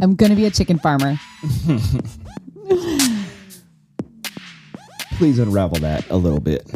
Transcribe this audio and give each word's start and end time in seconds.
I'm 0.00 0.14
going 0.14 0.30
to 0.30 0.36
be 0.36 0.44
a 0.46 0.50
chicken 0.50 0.78
farmer. 0.78 1.16
Please 5.16 5.38
unravel 5.38 5.78
that 5.80 6.08
a 6.10 6.16
little 6.16 6.40
bit. 6.40 6.70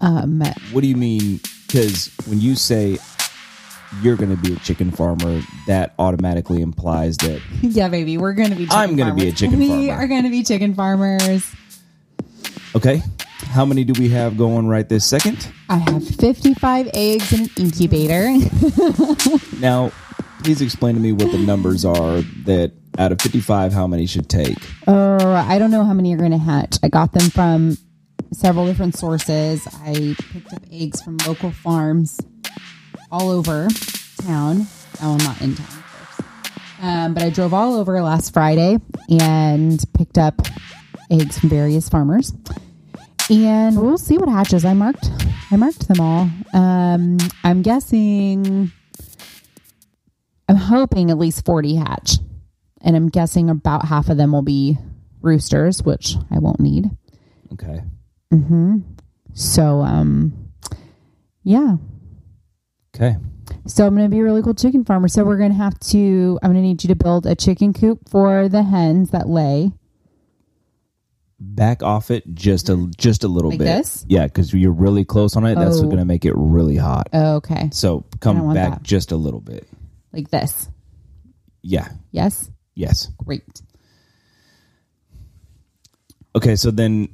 Um, 0.00 0.42
What 0.72 0.80
do 0.80 0.86
you 0.88 0.96
mean? 0.96 1.40
Because 1.66 2.10
when 2.26 2.40
you 2.40 2.54
say 2.56 2.98
you're 4.02 4.16
going 4.16 4.34
to 4.34 4.42
be 4.42 4.54
a 4.54 4.58
chicken 4.60 4.90
farmer, 4.90 5.40
that 5.66 5.94
automatically 5.98 6.62
implies 6.62 7.16
that 7.18 7.40
yeah, 7.62 7.88
baby, 7.88 8.18
we're 8.18 8.32
going 8.32 8.50
to 8.50 8.56
be. 8.56 8.64
Chicken 8.64 8.78
I'm 8.78 8.96
gonna 8.96 9.14
be 9.14 9.20
farmers. 9.20 9.34
a 9.34 9.36
chicken 9.36 9.58
farmer. 9.58 9.76
we 9.78 9.86
farmer. 9.88 10.02
are 10.02 10.06
going 10.08 10.22
to 10.24 10.30
be 10.30 10.42
chicken 10.42 10.74
farmers. 10.74 11.54
okay. 12.74 13.02
How 13.50 13.64
many 13.64 13.84
do 13.84 13.98
we 14.00 14.08
have 14.10 14.36
going 14.36 14.66
right 14.68 14.86
this 14.88 15.04
second? 15.06 15.48
I 15.68 15.76
have 15.78 16.06
55 16.06 16.90
eggs 16.92 17.32
in 17.32 17.42
an 17.42 17.50
incubator. 17.56 18.28
Now, 19.60 19.90
please 20.42 20.60
explain 20.60 20.94
to 20.94 21.00
me 21.00 21.12
what 21.12 21.30
the 21.32 21.38
numbers 21.38 21.84
are 21.84 22.20
that 22.44 22.72
out 22.98 23.12
of 23.12 23.20
55, 23.20 23.72
how 23.72 23.86
many 23.86 24.06
should 24.06 24.28
take? 24.28 24.58
Oh, 24.86 25.32
I 25.32 25.58
don't 25.58 25.70
know 25.70 25.84
how 25.84 25.92
many 25.94 26.12
are 26.14 26.18
going 26.18 26.32
to 26.32 26.38
hatch. 26.38 26.78
I 26.82 26.88
got 26.88 27.12
them 27.12 27.30
from 27.30 27.78
several 28.32 28.66
different 28.66 28.96
sources. 28.96 29.66
I 29.84 30.16
picked 30.32 30.52
up 30.52 30.62
eggs 30.72 31.00
from 31.02 31.16
local 31.18 31.52
farms 31.52 32.18
all 33.10 33.30
over 33.30 33.68
town. 34.22 34.66
Oh, 35.00 35.12
I'm 35.12 35.24
not 35.24 35.40
in 35.40 35.54
town, 35.54 35.66
of 35.66 36.16
course. 36.16 36.26
Um, 36.80 37.14
but 37.14 37.22
I 37.22 37.30
drove 37.30 37.54
all 37.54 37.74
over 37.74 38.00
last 38.02 38.32
Friday 38.32 38.78
and 39.08 39.82
picked 39.94 40.18
up 40.18 40.40
eggs 41.10 41.38
from 41.38 41.48
various 41.48 41.88
farmers. 41.88 42.32
And 43.30 43.80
we'll 43.80 43.98
see 43.98 44.16
what 44.16 44.28
hatches. 44.28 44.64
I 44.64 44.72
marked, 44.72 45.10
I 45.50 45.56
marked 45.56 45.86
them 45.86 46.00
all. 46.00 46.30
Um, 46.54 47.18
I'm 47.44 47.62
guessing, 47.62 48.72
I'm 50.48 50.56
hoping 50.56 51.10
at 51.10 51.18
least 51.18 51.44
40 51.44 51.74
hatch 51.76 52.18
and 52.80 52.96
I'm 52.96 53.08
guessing 53.08 53.50
about 53.50 53.84
half 53.86 54.08
of 54.08 54.16
them 54.16 54.32
will 54.32 54.42
be 54.42 54.78
roosters, 55.20 55.82
which 55.82 56.16
I 56.30 56.38
won't 56.38 56.60
need. 56.60 56.90
Okay. 57.52 57.82
Hmm. 58.30 58.78
So, 59.34 59.80
um, 59.80 60.50
yeah. 61.42 61.76
Okay. 62.94 63.16
So 63.66 63.86
I'm 63.86 63.94
going 63.94 64.06
to 64.06 64.14
be 64.14 64.20
a 64.20 64.24
really 64.24 64.42
cool 64.42 64.54
chicken 64.54 64.84
farmer. 64.84 65.08
So 65.08 65.24
we're 65.24 65.36
going 65.38 65.50
to 65.50 65.56
have 65.56 65.78
to. 65.80 66.38
I'm 66.42 66.52
going 66.52 66.62
to 66.62 66.66
need 66.68 66.82
you 66.84 66.88
to 66.88 66.94
build 66.96 67.26
a 67.26 67.34
chicken 67.34 67.72
coop 67.72 68.08
for 68.08 68.48
the 68.48 68.62
hens 68.62 69.10
that 69.10 69.28
lay. 69.28 69.72
Back 71.40 71.82
off 71.82 72.10
it 72.10 72.24
just 72.34 72.68
a 72.68 72.90
just 72.98 73.22
a 73.22 73.28
little 73.28 73.50
Like 73.50 73.60
bit. 73.60 73.64
this? 73.66 74.04
Yeah, 74.08 74.24
because 74.26 74.52
you're 74.52 74.72
really 74.72 75.04
close 75.04 75.36
on 75.36 75.46
it. 75.46 75.54
That's 75.54 75.78
Oh. 75.78 75.82
going 75.84 75.98
to 75.98 76.04
make 76.04 76.24
it 76.24 76.34
really 76.36 76.76
hot. 76.76 77.08
Okay, 77.14 77.70
So 77.72 78.04
come 78.20 78.52
back 78.54 78.82
just 78.82 79.12
a 79.12 79.16
little 79.16 79.40
bit. 79.40 79.68
Like 80.18 80.30
this. 80.30 80.68
Yeah. 81.62 81.88
Yes, 82.10 82.50
Yes. 82.74 83.08
great. 83.24 83.62
Okay. 86.34 86.56
So 86.56 86.70
then 86.70 87.08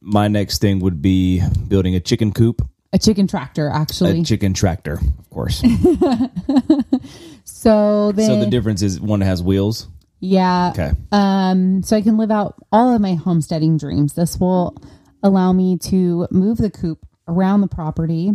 my 0.00 0.28
next 0.28 0.60
thing 0.60 0.80
would 0.80 1.00
be 1.02 1.42
building 1.68 1.94
a 1.94 2.00
chicken 2.00 2.32
coop, 2.32 2.62
A 2.92 2.98
chicken 2.98 3.26
tractor, 3.26 3.68
actually. 3.70 4.20
a 4.20 4.24
chicken 4.24 4.52
tractor, 4.54 4.94
of 5.18 5.30
course. 5.30 5.60
so 7.44 8.12
then, 8.12 8.26
so 8.26 8.40
the 8.40 8.48
difference 8.50 8.82
is 8.82 9.00
one 9.00 9.20
has 9.20 9.42
wheels. 9.42 9.88
yeah. 10.20 10.70
Okay. 10.74 10.92
Um, 11.12 11.82
so 11.82 11.96
I 11.96 12.02
can 12.02 12.16
live 12.16 12.30
out 12.30 12.54
all 12.72 12.94
of 12.94 13.00
my 13.00 13.14
homesteading 13.14 13.78
dreams. 13.78 14.14
This 14.14 14.38
will 14.38 14.76
allow 15.22 15.52
me 15.52 15.78
to 15.78 16.26
move 16.30 16.58
the 16.58 16.70
coop 16.70 16.98
around 17.28 17.60
the 17.60 17.68
property. 17.68 18.32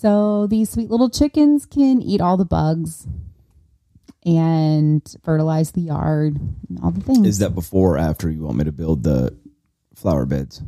So 0.00 0.46
these 0.48 0.70
sweet 0.70 0.90
little 0.90 1.08
chickens 1.08 1.66
can 1.66 2.02
eat 2.02 2.20
all 2.20 2.36
the 2.36 2.44
bugs 2.44 3.06
and 4.26 5.02
fertilize 5.22 5.70
the 5.70 5.82
yard 5.82 6.36
and 6.68 6.80
all 6.82 6.90
the 6.90 7.00
things. 7.00 7.26
Is 7.26 7.38
that 7.38 7.54
before 7.54 7.94
or 7.94 7.98
after 7.98 8.28
you 8.28 8.42
want 8.42 8.58
me 8.58 8.64
to 8.64 8.72
build 8.72 9.02
the 9.04 9.36
flower 9.94 10.26
beds? 10.26 10.62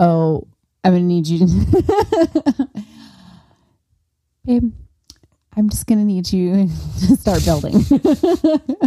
oh, 0.00 0.46
I'm 0.84 0.92
gonna 0.92 1.04
need 1.04 1.26
you 1.26 1.38
to 1.40 2.68
Babe, 4.44 4.72
I'm 5.56 5.68
just 5.70 5.86
gonna 5.86 6.04
need 6.04 6.32
you 6.32 6.68
to 7.06 7.16
start 7.16 7.44
building. 7.44 7.84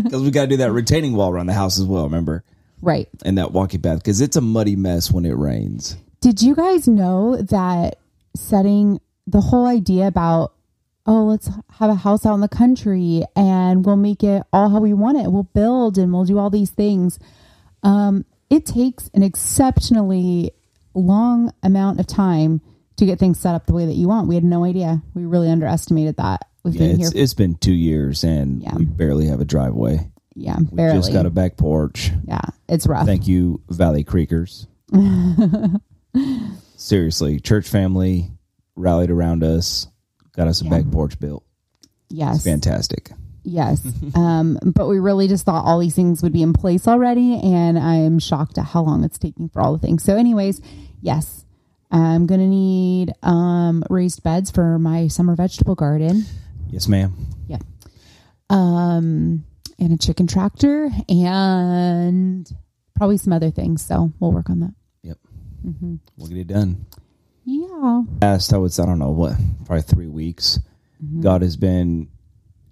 Because 0.04 0.24
we 0.24 0.32
got 0.32 0.42
to 0.42 0.48
do 0.48 0.58
that 0.58 0.72
retaining 0.72 1.14
wall 1.14 1.30
around 1.32 1.46
the 1.48 1.54
house 1.54 1.80
as 1.80 1.86
well. 1.86 2.04
Remember, 2.04 2.44
right. 2.82 3.08
and 3.24 3.38
that 3.38 3.54
walkie 3.54 3.78
path 3.78 4.00
because 4.00 4.20
it's 4.20 4.36
a 4.36 4.42
muddy 4.42 4.76
mess 4.76 5.10
when 5.10 5.26
it 5.26 5.38
rains. 5.38 5.96
Did 6.20 6.42
you 6.42 6.54
guys 6.54 6.88
know 6.88 7.38
that 7.38 7.98
setting 8.36 9.00
the 9.32 9.42
whole 9.42 9.66
idea 9.66 10.08
about, 10.08 10.54
oh, 11.06 11.24
let's 11.26 11.50
have 11.80 11.90
a 11.90 11.96
house 11.96 12.26
out 12.26 12.36
in 12.36 12.42
the 12.42 12.48
country 12.48 13.24
and 13.36 13.86
we'll 13.86 13.96
make 13.98 14.24
it 14.24 14.44
all 14.54 14.70
how 14.70 14.80
we 14.80 14.94
want 14.94 15.18
it. 15.18 15.32
We'll 15.32 15.44
build 15.54 15.98
and 15.98 16.14
we'll 16.14 16.26
do 16.26 16.38
all 16.38 16.50
these 16.50 16.70
things. 16.72 17.18
Um, 17.84 18.26
it 18.50 18.66
takes 18.66 19.10
an 19.14 19.24
exceptionally 19.24 20.52
long 20.94 21.54
amount 21.64 22.00
of 22.00 22.08
time 22.08 22.62
to 22.98 23.06
get 23.06 23.18
things 23.18 23.40
set 23.40 23.56
up 23.56 23.66
the 23.66 23.74
way 23.74 23.86
that 23.86 23.94
you 23.96 24.08
want. 24.08 24.28
We 24.28 24.36
had 24.36 24.44
no 24.44 24.64
idea. 24.66 25.02
We 25.16 25.26
really 25.26 25.50
underestimated 25.50 26.18
that. 26.18 26.42
We've 26.64 26.76
Yeah, 26.76 26.88
been 26.90 26.98
here. 26.98 27.08
it's, 27.08 27.16
it's 27.16 27.34
been 27.34 27.56
two 27.56 27.74
years 27.74 28.24
and 28.24 28.62
Yeah. 28.62 28.76
we 28.76 28.86
barely 28.86 29.26
have 29.28 29.42
a 29.42 29.46
driveway. 29.46 30.12
yeah, 30.36 30.58
We 30.60 30.66
barely. 30.76 31.00
just 31.00 31.12
got 31.14 31.26
a 31.26 31.30
back 31.32 31.58
porch. 31.58 32.12
yeah, 32.26 32.42
it's 32.70 32.86
rough. 32.86 33.06
Thank 33.08 33.28
you, 33.28 33.62
Valley 33.70 34.04
Creekers. 34.04 34.68
Seriously, 36.76 37.40
church 37.40 37.68
family 37.70 38.32
rallied 38.82 39.12
around 39.12 39.44
us, 39.44 39.88
got 40.34 40.48
us 40.48 40.62
a 40.62 40.66
back 40.66 40.90
porch 40.92 41.20
built. 41.20 41.44
yes. 42.10 42.44
Fantastic. 42.44 43.12
Yes. 43.44 43.86
um, 44.16 44.60
but 44.64 44.88
we 44.88 45.00
really 45.00 45.28
just 45.28 45.46
thought 45.46 45.66
all 45.66 45.80
these 45.80 45.96
things 45.96 46.22
would 46.24 46.34
be 46.34 46.42
in 46.42 46.54
place 46.54 46.88
already. 46.88 47.40
And 47.42 47.78
I'm 47.78 48.20
shocked 48.20 48.58
at 48.58 48.66
how 48.66 48.84
long 48.84 49.04
it's 49.04 49.18
taking 49.18 49.50
for 49.50 49.62
all 49.62 49.74
the 49.74 49.80
things. 49.80 50.04
So, 50.04 50.16
anyways, 50.16 50.62
yes, 51.02 51.46
I'm 51.90 52.26
going 52.28 52.40
to 52.40 52.48
need 52.48 53.14
um, 53.24 53.84
raised 53.90 54.24
beds 54.24 54.52
for 54.52 54.78
my 54.80 55.08
summer 55.08 55.36
vegetable 55.36 55.76
garden. 55.76 56.26
Yes, 56.70 56.88
ma'am. 56.88 57.14
Yeah. 57.48 57.60
Um, 58.50 59.46
and 59.80 59.94
a 59.94 59.98
chicken 59.98 60.28
tractor 60.28 60.90
and 61.10 62.50
probably 62.96 63.18
some 63.18 63.34
other 63.34 63.52
things. 63.52 63.84
So, 63.84 64.12
we'll 64.20 64.32
work 64.32 64.50
on 64.50 64.60
that. 64.62 64.74
Yep. 65.04 65.18
Mm-hmm. 65.66 65.96
We'll 66.18 66.28
get 66.28 66.38
it 66.38 66.48
done. 66.48 66.86
Yeah. 67.44 68.04
Past, 68.20 68.54
I 68.54 68.58
was 68.58 68.80
I 68.80 68.86
don't 68.86 69.00
know 69.00 69.12
what, 69.12 69.36
probably 69.66 69.82
three 69.82 70.08
weeks. 70.08 70.60
Mm-hmm. 71.04 71.22
God 71.22 71.42
has 71.42 71.58
been. 71.58 72.10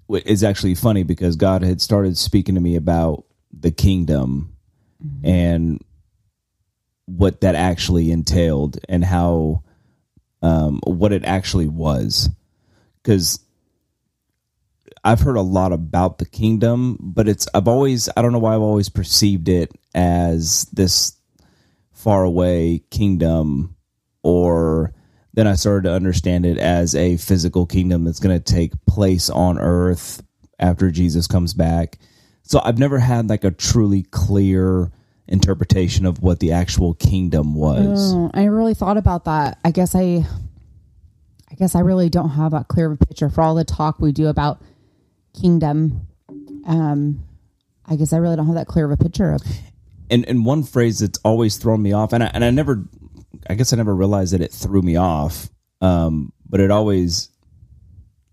It's 0.10 0.44
actually 0.44 0.76
funny 0.76 1.04
because 1.04 1.36
God 1.36 1.62
had 1.62 1.82
started 1.82 2.18
speaking 2.18 2.56
to 2.56 2.62
me 2.62 2.76
about 2.76 3.26
the 3.52 3.72
kingdom 3.72 4.56
Mm-hmm. 5.02 5.26
and 5.30 5.86
what 7.06 7.40
that 7.40 7.56
actually 7.56 8.12
entailed 8.12 8.80
and 8.90 9.02
how 9.02 9.64
um, 10.42 10.82
what 10.84 11.14
it 11.14 11.24
actually 11.24 11.70
was 11.70 12.30
because 13.02 13.40
i've 15.06 15.22
heard 15.22 15.38
a 15.38 15.42
lot 15.42 15.72
about 15.72 16.18
the 16.18 16.26
kingdom 16.26 16.98
but 17.00 17.30
it's 17.30 17.48
i've 17.54 17.70
always 17.70 18.10
i 18.18 18.22
don't 18.22 18.34
know 18.34 18.40
why 18.40 18.54
i've 18.54 18.62
always 18.62 18.90
perceived 18.90 19.48
it 19.48 19.72
as 19.96 20.64
this 20.74 21.16
far 21.94 22.26
away 22.26 22.84
kingdom 22.90 23.74
or 24.24 24.94
then 25.34 25.48
i 25.48 25.56
started 25.56 25.88
to 25.88 25.94
understand 25.94 26.46
it 26.46 26.58
as 26.58 26.96
a 26.96 27.18
physical 27.18 27.66
kingdom 27.66 28.04
that's 28.04 28.20
going 28.20 28.38
to 28.38 28.54
take 28.54 28.74
place 28.86 29.30
on 29.30 29.60
earth 29.60 30.24
after 30.60 30.92
jesus 30.92 31.28
comes 31.28 31.54
back 31.54 31.98
so 32.50 32.60
I've 32.64 32.80
never 32.80 32.98
had 32.98 33.30
like 33.30 33.44
a 33.44 33.52
truly 33.52 34.02
clear 34.02 34.92
interpretation 35.28 36.08
of 36.08 36.24
what 36.24 36.40
the 36.40 36.54
actual 36.54 36.96
kingdom 36.96 37.54
was. 37.54 38.12
Oh, 38.12 38.32
I 38.34 38.46
really 38.46 38.74
thought 38.74 38.98
about 38.98 39.26
that. 39.26 39.60
I 39.64 39.70
guess 39.70 39.94
I, 39.94 40.26
I 41.52 41.56
guess 41.60 41.76
I 41.76 41.82
really 41.82 42.10
don't 42.10 42.32
have 42.32 42.54
that 42.54 42.68
clear 42.68 42.92
of 42.92 43.00
a 43.00 43.06
picture 43.06 43.30
for 43.30 43.42
all 43.42 43.54
the 43.54 43.64
talk 43.64 44.00
we 44.00 44.12
do 44.12 44.30
about 44.30 44.64
kingdom. 45.40 46.08
Um, 46.66 47.24
I 47.86 47.96
guess 47.98 48.14
I 48.14 48.18
really 48.18 48.36
don't 48.36 48.48
have 48.48 48.56
that 48.56 48.66
clear 48.66 48.86
of 48.86 48.92
a 48.92 48.98
picture 48.98 49.32
of. 49.32 49.44
And 50.10 50.28
and 50.28 50.44
one 50.44 50.64
phrase 50.64 50.98
that's 51.00 51.20
always 51.24 51.58
thrown 51.58 51.84
me 51.84 51.94
off, 51.94 52.14
and 52.14 52.24
I, 52.24 52.32
and 52.34 52.44
I 52.44 52.50
never, 52.50 52.84
I 53.50 53.56
guess 53.56 53.74
I 53.74 53.78
never 53.78 53.96
realized 53.96 54.34
that 54.34 54.42
it 54.42 54.52
threw 54.52 54.82
me 54.82 54.96
off. 54.96 55.50
Um, 55.82 56.34
but 56.48 56.60
it 56.60 56.72
always, 56.72 57.30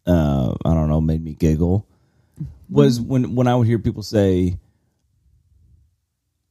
uh, 0.07 0.55
I 0.65 0.75
don't 0.75 0.89
know, 0.89 1.01
made 1.01 1.23
me 1.23 1.35
giggle. 1.35 1.87
Was 2.69 3.01
when 3.01 3.35
when 3.35 3.47
I 3.47 3.55
would 3.55 3.67
hear 3.67 3.79
people 3.79 4.03
say, 4.03 4.59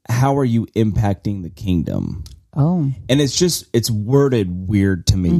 "How 0.07 0.37
are 0.37 0.45
you 0.45 0.65
impacting 0.67 1.43
the 1.43 1.49
kingdom?" 1.49 2.23
Oh, 2.55 2.89
And 3.09 3.19
it's 3.19 3.37
just 3.37 3.65
it's 3.73 3.91
worded 3.91 4.69
weird 4.69 5.07
to 5.07 5.17
me. 5.17 5.31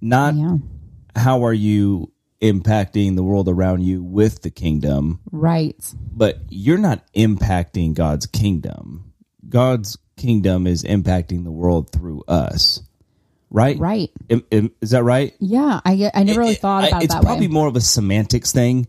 Not 0.00 0.34
yeah, 0.34 0.56
how 1.14 1.44
are 1.44 1.52
you 1.52 2.12
impacting 2.42 3.14
the 3.14 3.22
world 3.22 3.48
around 3.48 3.82
you 3.84 4.02
with 4.02 4.42
the 4.42 4.50
kingdom, 4.50 5.20
right. 5.30 5.76
but 6.12 6.40
you're 6.48 6.76
not 6.76 7.04
impacting 7.14 7.94
God's 7.94 8.26
kingdom. 8.26 9.12
God's 9.48 9.96
kingdom 10.16 10.66
is 10.66 10.82
impacting 10.84 11.44
the 11.44 11.50
world 11.50 11.90
through 11.92 12.22
us. 12.28 12.80
Right? 13.50 13.78
Right. 13.78 14.10
Am- 14.30 14.44
am- 14.50 14.70
Is 14.80 14.90
that 14.90 15.02
right? 15.04 15.34
Yeah, 15.38 15.80
I. 15.84 16.10
I 16.14 16.22
never 16.22 16.40
really 16.40 16.54
thought 16.54 16.88
about 16.88 17.02
it 17.02 17.04
it's 17.04 17.14
that 17.14 17.22
probably 17.22 17.48
way. 17.48 17.52
more 17.52 17.68
of 17.68 17.76
a 17.76 17.82
semantics 17.82 18.50
thing 18.52 18.86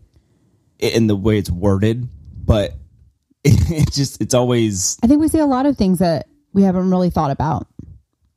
in 0.78 1.06
the 1.06 1.16
way 1.16 1.36
it's 1.38 1.50
worded, 1.50 2.08
but 2.44 2.72
it 3.44 3.92
just 3.92 4.22
it's 4.22 4.32
always 4.34 4.98
I 5.02 5.06
think 5.06 5.20
we 5.20 5.28
see 5.28 5.38
a 5.38 5.46
lot 5.46 5.66
of 5.66 5.76
things 5.76 5.98
that 5.98 6.28
we 6.54 6.62
haven't 6.62 6.90
really 6.90 7.10
thought 7.10 7.30
about, 7.30 7.66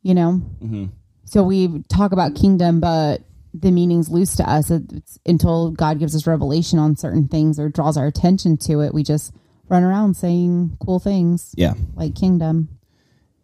you 0.01 0.13
know? 0.13 0.41
Mm-hmm. 0.61 0.85
So 1.25 1.43
we 1.43 1.83
talk 1.89 2.11
about 2.11 2.35
kingdom, 2.35 2.79
but 2.81 3.21
the 3.53 3.71
meaning's 3.71 4.09
loose 4.09 4.35
to 4.35 4.49
us 4.49 4.69
it's, 4.69 5.17
until 5.25 5.71
God 5.71 5.99
gives 5.99 6.15
us 6.15 6.27
revelation 6.27 6.77
on 6.77 6.95
certain 6.97 7.27
things 7.27 7.59
or 7.59 7.69
draws 7.69 7.95
our 7.97 8.05
attention 8.07 8.57
to 8.57 8.81
it. 8.81 8.93
We 8.93 9.03
just 9.03 9.33
run 9.69 9.83
around 9.83 10.15
saying 10.15 10.77
cool 10.79 10.99
things 10.99 11.53
yeah 11.57 11.73
like 11.95 12.15
kingdom. 12.15 12.76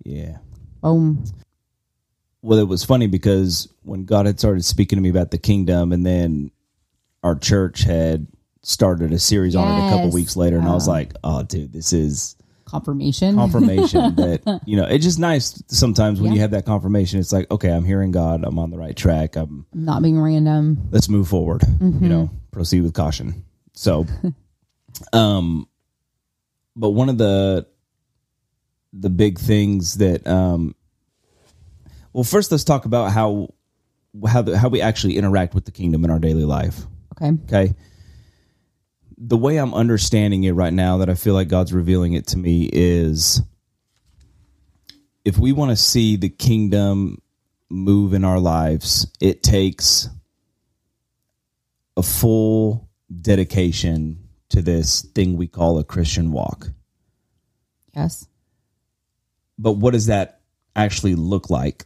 Yeah. 0.04 0.38
Boom. 0.82 1.24
Well, 2.42 2.60
it 2.60 2.68
was 2.68 2.84
funny 2.84 3.08
because 3.08 3.72
when 3.84 4.04
God 4.06 4.26
had 4.26 4.38
started 4.40 4.66
speaking 4.66 4.98
to 4.98 5.02
me 5.02 5.10
about 5.10 5.32
the 5.32 5.38
kingdom, 5.38 5.92
and 5.94 6.06
then 6.06 6.52
our 7.24 7.36
church 7.36 7.84
had 7.84 8.28
started 8.64 9.14
a 9.14 9.20
series 9.20 9.56
on 9.56 9.68
it 9.68 9.88
a 9.88 9.90
couple 9.90 10.06
Yes. 10.06 10.14
weeks 10.14 10.36
later, 10.36 10.58
and 10.58 10.68
I 10.68 10.74
was 10.74 10.88
like, 10.88 11.14
"Oh, 11.24 11.44
dude, 11.44 11.72
this 11.72 11.94
is 11.94 12.36
Confirmation. 12.66 13.36
confirmation 13.36 14.16
that 14.16 14.62
you 14.66 14.76
know." 14.76 14.86
It's 14.86 15.06
just 15.06 15.20
nice 15.20 15.62
sometimes 15.68 16.20
when 16.20 16.34
you 16.34 16.42
have 16.42 16.52
that 16.52 16.66
confirmation. 16.66 17.20
It's 17.22 17.32
like, 17.32 17.50
okay, 17.50 17.70
I'm 17.70 17.86
hearing 17.86 18.12
God. 18.12 18.44
I'm 18.44 18.60
on 18.60 18.72
the 18.72 18.78
right 18.78 18.96
track. 18.96 19.38
I'm 19.38 19.66
Not 19.74 20.02
being 20.02 20.20
random. 20.20 20.90
let's 20.92 21.08
move 21.08 21.30
forward. 21.30 21.62
Mm-hmm. 21.62 22.04
You 22.04 22.10
know, 22.10 22.30
proceed 22.52 22.82
with 22.82 22.94
caution. 22.94 23.46
So, 23.74 24.06
um, 25.14 25.68
but 26.76 26.90
one 26.90 27.08
of 27.10 27.18
the 27.18 27.68
the 28.94 29.10
big 29.10 29.40
things 29.40 29.96
that 29.96 30.26
um, 30.28 30.76
well, 32.14 32.24
first 32.24 32.52
let's 32.52 32.64
talk 32.64 32.86
about 32.86 33.12
how 33.12 33.50
how 34.28 34.44
the, 34.44 34.58
how 34.58 34.70
we 34.70 34.82
actually 34.82 35.18
interact 35.18 35.56
with 35.56 35.66
the 35.66 35.72
kingdom 35.72 36.06
in 36.06 36.12
our 36.12 36.20
daily 36.20 36.46
life. 36.46 36.82
Okay. 37.16 37.38
Okay. 37.46 37.74
The 39.18 39.38
way 39.38 39.58
I'm 39.58 39.74
understanding 39.74 40.44
it 40.44 40.52
right 40.52 40.74
now, 40.74 40.98
that 40.98 41.10
I 41.10 41.16
feel 41.16 41.34
like 41.34 41.48
God's 41.48 41.74
revealing 41.74 42.14
it 42.14 42.28
to 42.28 42.38
me, 42.38 42.70
is 42.72 43.42
if 45.26 45.38
we 45.38 45.52
want 45.52 45.72
to 45.72 45.76
see 45.76 46.18
the 46.18 46.30
kingdom 46.30 47.22
move 47.70 48.14
in 48.14 48.24
our 48.24 48.40
lives, 48.40 49.08
it 49.20 49.42
takes 49.42 50.10
a 51.96 52.04
full 52.04 52.90
dedication 53.22 54.28
to 54.50 54.62
this 54.62 55.02
thing 55.02 55.38
we 55.38 55.48
call 55.48 55.80
a 55.80 55.84
Christian 55.84 56.32
walk. 56.32 56.68
Yes. 57.96 58.28
But 59.64 59.74
what 59.78 59.94
does 59.94 60.08
that 60.08 60.42
actually 60.76 61.16
look 61.16 61.50
like? 61.50 61.86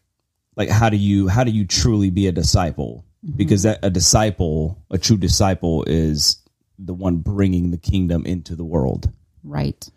Like 0.56 0.70
how 0.70 0.90
do 0.90 0.98
you 0.98 1.28
how 1.28 1.44
do 1.44 1.52
you 1.52 1.66
truly 1.66 2.10
be 2.10 2.26
a 2.28 2.32
disciple? 2.32 3.06
Because 3.36 3.64
that 3.64 3.80
a 3.84 3.90
disciple, 3.90 4.84
a 4.90 4.98
true 4.98 5.18
disciple 5.18 5.84
is 5.86 6.38
the 6.80 6.94
one 6.94 7.18
bringing 7.18 7.72
the 7.72 7.78
kingdom 7.78 8.26
into 8.26 8.56
the 8.56 8.64
world. 8.66 9.12
Right. 9.44 9.88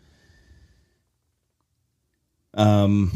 um 2.54 3.12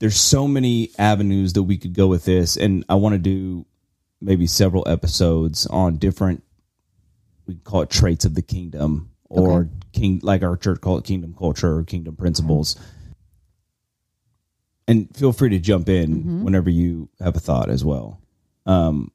there's 0.00 0.16
so 0.16 0.48
many 0.48 0.90
avenues 0.98 1.52
that 1.52 1.62
we 1.62 1.76
could 1.78 1.92
go 1.94 2.08
with 2.08 2.24
this 2.24 2.56
and 2.56 2.84
i 2.88 2.94
want 2.96 3.12
to 3.12 3.18
do 3.18 3.64
maybe 4.20 4.46
several 4.46 4.82
episodes 4.88 5.66
on 5.66 5.96
different 5.98 6.42
we 7.46 7.54
call 7.54 7.82
it 7.82 7.90
traits 7.90 8.24
of 8.24 8.34
the 8.34 8.42
kingdom 8.42 9.10
or 9.28 9.60
Okay. 9.60 9.70
king 9.92 10.20
like 10.24 10.42
our 10.42 10.56
church 10.56 10.80
call 10.80 10.98
it 10.98 11.04
kingdom 11.04 11.32
culture 11.38 11.76
or 11.76 11.84
kingdom 11.84 12.16
principles 12.16 12.76
and 14.90 15.14
feel 15.16 15.32
free 15.32 15.50
to 15.50 15.58
jump 15.58 15.88
in 15.88 16.42
whenever 16.44 16.68
you 16.70 17.08
have 17.20 17.36
a 17.36 17.40
thought 17.40 17.70
as 17.70 17.84
well 17.84 18.20
um 18.66 19.10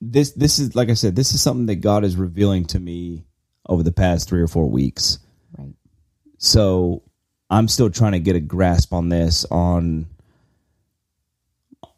this 0.00 0.30
this 0.32 0.58
is 0.58 0.74
like 0.74 0.88
i 0.88 0.94
said 0.94 1.14
this 1.14 1.34
is 1.34 1.42
something 1.42 1.66
that 1.66 1.76
god 1.76 2.04
is 2.04 2.16
revealing 2.16 2.64
to 2.64 2.80
me 2.80 3.24
over 3.68 3.82
the 3.82 3.92
past 3.92 4.28
three 4.28 4.40
or 4.40 4.48
four 4.48 4.68
weeks 4.70 5.18
Right. 5.58 5.74
so 6.38 7.02
I'm 7.52 7.66
still 7.66 7.90
trying 7.90 8.12
to 8.12 8.20
get 8.20 8.36
a 8.36 8.40
grasp 8.40 8.92
on 8.92 9.08
this 9.08 9.44
on 9.50 10.06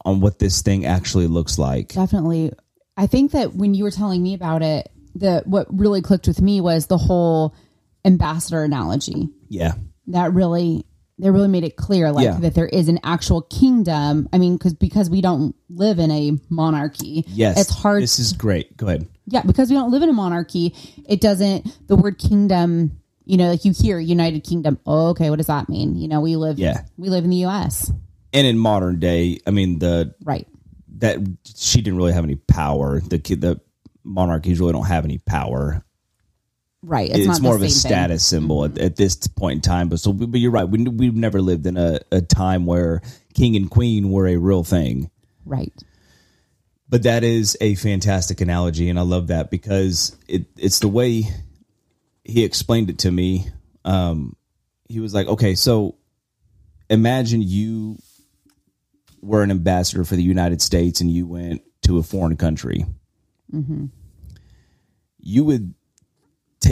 on 0.05 0.21
what 0.21 0.39
this 0.39 0.63
thing 0.63 0.87
actually 0.87 1.27
looks 1.27 1.59
like. 1.59 1.89
Definitely. 1.89 2.53
I 2.97 3.07
think 3.07 3.33
that 3.33 3.55
when 3.55 3.75
you 3.75 3.85
were 3.85 3.91
telling 3.91 4.23
me 4.23 4.33
about 4.33 4.63
it, 4.63 4.91
the 5.15 5.43
what 5.45 5.67
really 5.71 6.01
clicked 6.01 6.27
with 6.27 6.41
me 6.41 6.63
was 6.63 6.87
the 6.87 6.97
whole 6.97 7.55
ambassador 8.03 8.65
analogy. 8.65 9.29
Yeah. 9.51 9.73
That 10.07 10.33
really 10.33 10.87
they 11.23 11.31
really 11.31 11.49
made 11.49 11.65
it 11.65 11.77
clear 11.77 12.11
like 12.13 12.25
Yeah. 12.25 12.37
that 12.41 12.55
there 12.55 12.67
is 12.67 12.89
an 12.89 12.99
actual 13.05 13.43
kingdom. 13.43 14.29
I 14.33 14.39
mean, 14.39 14.57
because 14.57 14.75
because 14.75 15.09
we 15.09 15.21
don't 15.21 15.55
live 15.71 15.99
in 15.99 16.11
a 16.11 16.33
monarchy. 16.51 17.25
Yes. 17.29 17.61
It's 17.61 17.71
hard 17.71 18.03
This 18.03 18.19
is 18.19 18.33
great. 18.33 18.77
Go 18.77 18.89
ahead. 18.89 19.07
yeah, 19.27 19.43
because 19.43 19.71
we 19.71 19.77
don't 19.77 19.91
live 19.91 20.03
in 20.03 20.09
a 20.09 20.13
monarchy, 20.13 20.75
it 21.09 21.21
doesn't 21.21 21.87
the 21.89 21.97
word 21.97 22.19
kingdom, 22.19 22.99
you 23.25 23.37
know, 23.37 23.49
like 23.51 23.65
you 23.65 23.73
hear 23.73 23.99
United 24.01 24.43
Kingdom. 24.45 24.79
Oh, 24.85 25.11
okay, 25.11 25.31
what 25.31 25.37
does 25.37 25.47
that 25.47 25.69
mean? 25.69 25.97
You 25.97 26.09
know, 26.09 26.21
we 26.21 26.35
live 26.37 26.59
Yeah. 26.59 26.83
we 26.99 27.09
live 27.09 27.25
in 27.25 27.31
the 27.31 27.45
US. 27.47 27.91
And 28.33 28.47
in 28.47 28.59
modern 28.59 28.99
day, 28.99 29.39
I 29.47 29.51
mean 29.53 29.79
the 29.79 30.15
Right. 30.25 30.47
that 30.99 31.19
she 31.55 31.81
didn't 31.83 31.99
really 31.99 32.13
have 32.15 32.25
any 32.25 32.35
power. 32.37 33.01
The 33.01 33.19
the 33.19 33.61
monarchies 34.05 34.59
really 34.59 34.73
don't 34.73 34.87
have 34.87 35.05
any 35.05 35.19
power. 35.19 35.85
Right. 36.83 37.11
It's, 37.11 37.29
It's, 37.29 37.41
more 37.41 37.55
of 37.55 37.63
a 37.63 37.69
same 37.71 37.91
thing. 37.91 37.93
Mm-hmm. 37.93 38.05
status 38.05 38.25
symbol 38.25 38.65
at, 38.65 38.79
at 38.79 38.97
this 38.97 39.15
point 39.29 39.57
in 39.57 39.61
time. 39.61 39.89
But 39.89 40.01
so, 40.01 40.13
but 40.13 40.39
you're 40.39 40.51
right. 40.51 40.65
We 40.69 40.83
we've 40.83 41.15
never 41.15 41.41
lived 41.41 41.67
in 41.67 41.77
a, 41.77 42.01
a 42.11 42.21
time 42.21 42.67
where 42.67 43.03
king 43.35 43.55
and 43.55 43.71
queen 43.71 44.11
were 44.11 44.27
a 44.27 44.37
real 44.37 44.65
thing. 44.65 45.11
Right. 45.45 45.73
But 46.89 47.05
that 47.05 47.25
is 47.25 47.57
a 47.61 47.77
fantastic 47.77 48.41
analogy, 48.41 48.91
and 48.91 48.99
I 48.99 49.03
love 49.03 49.29
that 49.29 49.51
because 49.51 50.17
it, 50.29 50.47
it's 50.57 50.81
the 50.81 50.89
way 50.89 51.25
he 52.25 52.45
explained 52.45 52.91
it 52.91 52.99
to 53.01 53.11
me. 53.11 53.47
Um, 53.85 54.37
he 54.89 55.01
was 55.01 55.15
like, 55.15 55.27
"Okay, 55.27 55.55
so 55.55 55.97
imagine 56.91 57.41
you 57.43 57.97
were 59.23 59.43
an 59.43 59.51
ambassador 59.51 60.05
for 60.05 60.17
the 60.17 60.23
United 60.23 60.61
States, 60.61 61.01
and 61.01 61.11
you 61.11 61.27
went 61.27 61.63
to 61.83 61.99
a 61.99 62.03
foreign 62.03 62.37
country. 62.37 62.85
You 65.19 65.45
would 65.45 65.75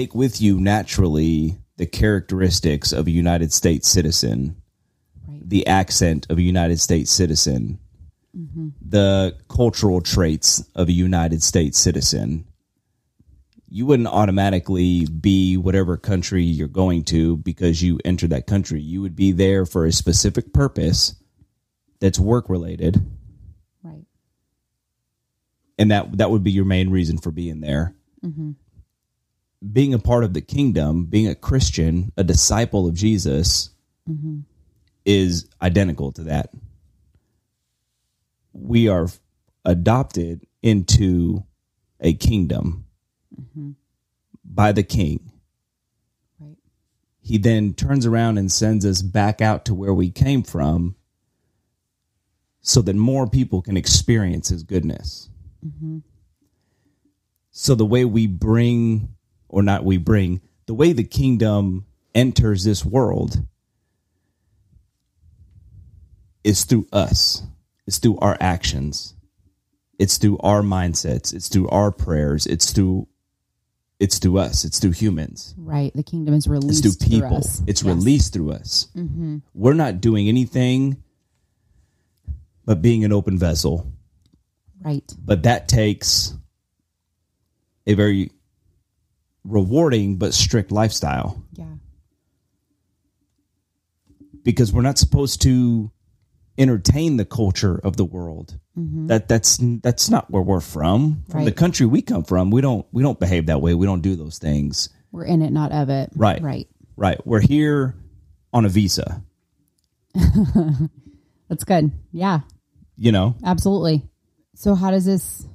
take 0.01 0.15
with 0.15 0.41
you 0.41 0.59
naturally 0.61 1.59
the 1.77 1.87
characteristics 1.87 2.93
of 2.93 3.07
a 3.07 3.11
United 3.11 3.53
States 3.53 3.87
citizen, 3.89 4.57
Right. 5.29 5.47
the 5.49 5.67
accent 5.67 6.27
of 6.31 6.39
a 6.39 6.43
United 6.43 6.81
States 6.81 7.11
citizen." 7.11 7.79
Mm-hmm. 8.37 8.69
the 8.81 9.35
cultural 9.49 10.01
traits 10.01 10.63
of 10.77 10.89
a 10.89 10.93
United 10.93 11.43
States 11.43 11.77
citizen, 11.77 12.45
you 13.69 13.85
wouldn't 13.87 14.09
automatically 14.09 15.05
be 15.07 15.57
whatever 15.57 15.97
country 15.97 16.45
you're 16.45 16.69
going 16.69 17.03
to 17.03 17.37
because 17.39 17.83
you 17.83 17.99
enter 18.05 18.29
that 18.29 18.47
country. 18.47 18.81
You 18.81 19.03
would 19.03 19.17
be 19.17 19.33
there 19.33 19.67
for 19.67 19.85
a 19.85 19.91
specific 19.91 20.53
purpose 20.53 21.17
that's 21.99 22.21
work 22.21 22.49
related, 22.49 23.05
Right. 23.83 24.07
and 25.77 25.91
that 25.91 26.17
that 26.19 26.31
would 26.31 26.45
be 26.45 26.53
your 26.53 26.65
main 26.65 26.89
reason 26.91 27.19
for 27.19 27.33
being 27.33 27.61
there. 27.61 27.97
Mm-hmm. 28.25 28.53
Being 29.61 29.93
a 29.93 29.99
part 29.99 30.25
of 30.25 30.33
the 30.33 30.41
kingdom, 30.41 31.05
being 31.05 31.29
a 31.29 31.35
Christian, 31.35 32.13
a 32.17 32.25
disciple 32.25 32.89
of 32.89 32.95
Jesus, 32.95 33.71
mm-hmm. 34.09 34.41
is 35.05 35.49
identical 35.61 36.13
to 36.13 36.25
that. 36.25 36.51
We 38.53 38.89
are 38.89 39.09
adopted 39.65 40.47
into 40.63 41.45
a 42.01 42.15
kingdom 42.15 42.87
mm-hmm. 43.39 43.73
by 44.45 44.73
the 44.73 44.83
king. 44.83 45.31
Right. 46.39 46.57
He 47.21 47.37
then 47.39 47.75
turns 47.75 48.07
around 48.07 48.39
and 48.39 48.51
sends 48.51 48.87
us 48.87 49.03
back 49.03 49.41
out 49.43 49.67
to 49.67 49.75
where 49.75 49.95
we 49.95 50.11
came 50.11 50.43
from 50.43 50.97
so 52.63 52.83
that 52.83 52.97
more 52.97 53.29
people 53.29 53.63
can 53.63 53.77
experience 53.77 54.49
his 54.49 54.63
goodness. 54.63 55.29
Mm-hmm. 55.65 55.99
So 57.51 57.75
the 57.75 57.87
way 57.87 58.05
we 58.05 58.27
bring, 58.27 59.15
or 59.51 59.63
not 59.63 59.85
we 59.85 59.99
bring, 59.99 60.41
the 60.67 60.75
way 60.75 60.93
the 60.93 61.05
kingdom 61.05 61.85
enters 62.15 62.65
this 62.65 62.85
world 62.85 63.45
is 66.45 66.65
through 66.65 66.87
us. 66.93 67.43
It's 67.87 67.99
through 67.99 68.19
our 68.19 68.37
actions. 68.41 69.15
It's 69.99 70.17
through 70.17 70.39
our 70.39 70.63
mindsets. 70.63 71.35
It's 71.35 71.49
through 71.49 71.69
our 71.69 71.91
prayers. 71.93 72.47
It's 72.47 72.73
through 72.73 73.07
it's 73.99 74.19
through 74.19 74.39
us. 74.39 74.65
It's 74.65 74.79
through 74.79 74.93
humans. 74.93 75.55
Right. 75.59 75.93
The 75.95 76.03
kingdom 76.03 76.33
is 76.33 76.45
It's 76.45 76.49
released 76.49 76.83
through 76.85 77.07
people. 77.07 77.37
us. 77.37 77.61
It's 77.67 77.83
Yes. 77.83 77.95
released 77.95 78.33
through 78.33 78.53
us. 78.53 78.89
Mm-hmm. 78.97 79.39
We're 79.53 79.75
not 79.75 80.01
doing 80.01 80.27
anything 80.27 81.03
but 82.65 82.81
being 82.81 83.05
an 83.05 83.13
open 83.13 83.37
vessel. 83.37 83.93
Right. 84.81 85.05
But 85.23 85.43
that 85.43 85.69
takes 85.69 86.35
a 87.87 87.93
very 87.93 88.31
rewarding 89.51 90.17
but 90.17 90.33
strict 90.35 90.71
lifestyle 90.73 91.45
Yeah. 91.53 91.67
because 94.43 94.73
we're 94.73 94.83
not 94.83 94.99
supposed 94.99 95.43
to 95.43 95.91
entertain 96.59 97.17
the 97.17 97.25
culture 97.25 97.79
of 97.83 97.97
the 97.97 98.05
world. 98.05 98.59
Mm-hmm. 98.79 99.07
That 99.09 99.29
that's 99.29 99.59
that's 99.83 100.09
not 100.11 100.31
where 100.31 100.43
we're 100.43 100.61
from. 100.61 101.25
From 101.31 101.45
the 101.45 101.53
country 101.53 101.87
we 101.87 102.03
come 102.03 102.25
from, 102.25 102.51
we 102.51 102.61
don't 102.61 102.87
we 102.93 103.03
don't 103.03 103.19
behave 103.19 103.47
that 103.47 103.61
way. 103.61 103.75
We 103.75 103.87
don't 103.87 104.01
do 104.03 104.17
those 104.17 104.39
things. 104.39 104.89
We're 105.13 105.25
in 105.25 105.43
it, 105.43 105.51
not 105.53 105.73
of 105.73 105.89
it. 105.91 106.11
Right. 106.15 106.41
Right. 106.41 106.69
Right. 106.97 107.25
We're 107.27 107.41
here 107.41 107.95
on 108.53 108.65
a 108.65 108.69
visa. 108.69 109.23
That's 110.15 111.65
good. 111.65 111.91
Yeah. 112.13 112.41
You 112.97 113.13
know. 113.13 113.35
Absolutely. 113.45 114.03
So 114.55 114.75
how 114.75 114.91
does 114.91 115.05
this 115.05 115.47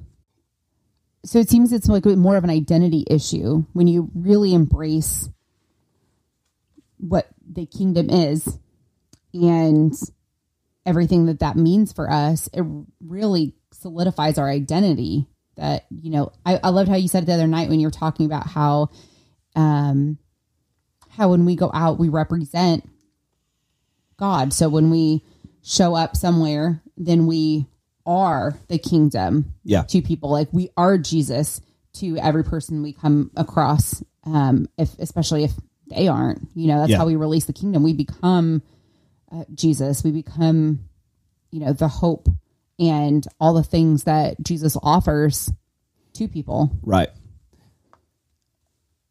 So 1.26 1.40
it 1.40 1.50
seems 1.50 1.74
it's 1.74 1.88
like 1.88 2.06
more 2.06 2.38
of 2.38 2.44
an 2.44 2.52
identity 2.52 3.04
issue 3.10 3.66
when 3.74 3.88
you 3.88 4.12
really 4.14 4.54
embrace 4.54 5.28
what 6.98 7.28
the 7.52 7.66
kingdom 7.66 8.10
is 8.10 8.60
and 9.34 9.94
everything 10.86 11.26
that 11.26 11.40
that 11.40 11.58
means 11.58 11.92
for 11.92 12.12
us. 12.12 12.48
It 12.54 12.64
really 13.02 13.56
solidifies 13.72 14.38
our 14.38 14.50
identity 14.50 15.28
that, 15.56 15.86
you 15.90 16.12
know, 16.12 16.32
I, 16.46 16.60
I 16.64 16.70
loved 16.70 16.90
how 16.90 16.96
you 16.96 17.08
said 17.08 17.24
it 17.24 17.26
the 17.26 17.34
other 17.34 17.48
night 17.48 17.70
when 17.70 17.80
you 17.80 17.88
were 17.88 17.92
talking 17.92 18.28
about 18.28 18.48
how 18.48 18.90
um 19.56 20.20
how 21.10 21.30
when 21.30 21.46
we 21.46 21.56
go 21.56 21.72
out 21.74 21.98
we 21.98 22.10
represent 22.10 22.88
God. 24.18 24.54
So 24.54 24.70
when 24.70 24.92
we 24.92 25.24
show 25.64 25.96
up 25.96 26.16
somewhere, 26.16 26.84
then 26.98 27.26
we 27.26 27.66
are 28.06 28.58
the 28.68 28.78
kingdom 28.78 29.54
Yeah. 29.64 29.84
to 29.84 30.02
people. 30.02 30.30
Like 30.30 30.50
we 30.52 30.70
are 30.78 30.98
Jesus 30.98 31.62
to 31.94 32.18
every 32.18 32.44
person 32.44 32.82
we 32.84 32.94
come 32.94 33.32
across. 33.36 34.04
Um, 34.26 34.68
if 34.78 34.98
especially 35.00 35.44
if 35.44 35.54
they 35.90 36.08
aren't, 36.08 36.48
you 36.56 36.68
know, 36.68 36.80
that's 36.80 36.92
Yeah. 36.92 36.98
how 36.98 37.06
we 37.06 37.16
release 37.16 37.46
the 37.46 37.54
kingdom. 37.54 37.84
We 37.84 37.94
become 37.94 38.62
uh, 39.32 39.44
Jesus. 39.54 40.04
We 40.04 40.12
become, 40.12 40.80
you 41.52 41.60
know, 41.60 41.74
the 41.74 41.88
hope 41.88 42.28
and 42.80 43.26
all 43.40 43.54
the 43.54 43.64
things 43.64 44.04
that 44.04 44.42
Jesus 44.44 44.78
offers 44.84 45.52
to 46.14 46.28
people. 46.28 46.72
Right. 46.84 47.10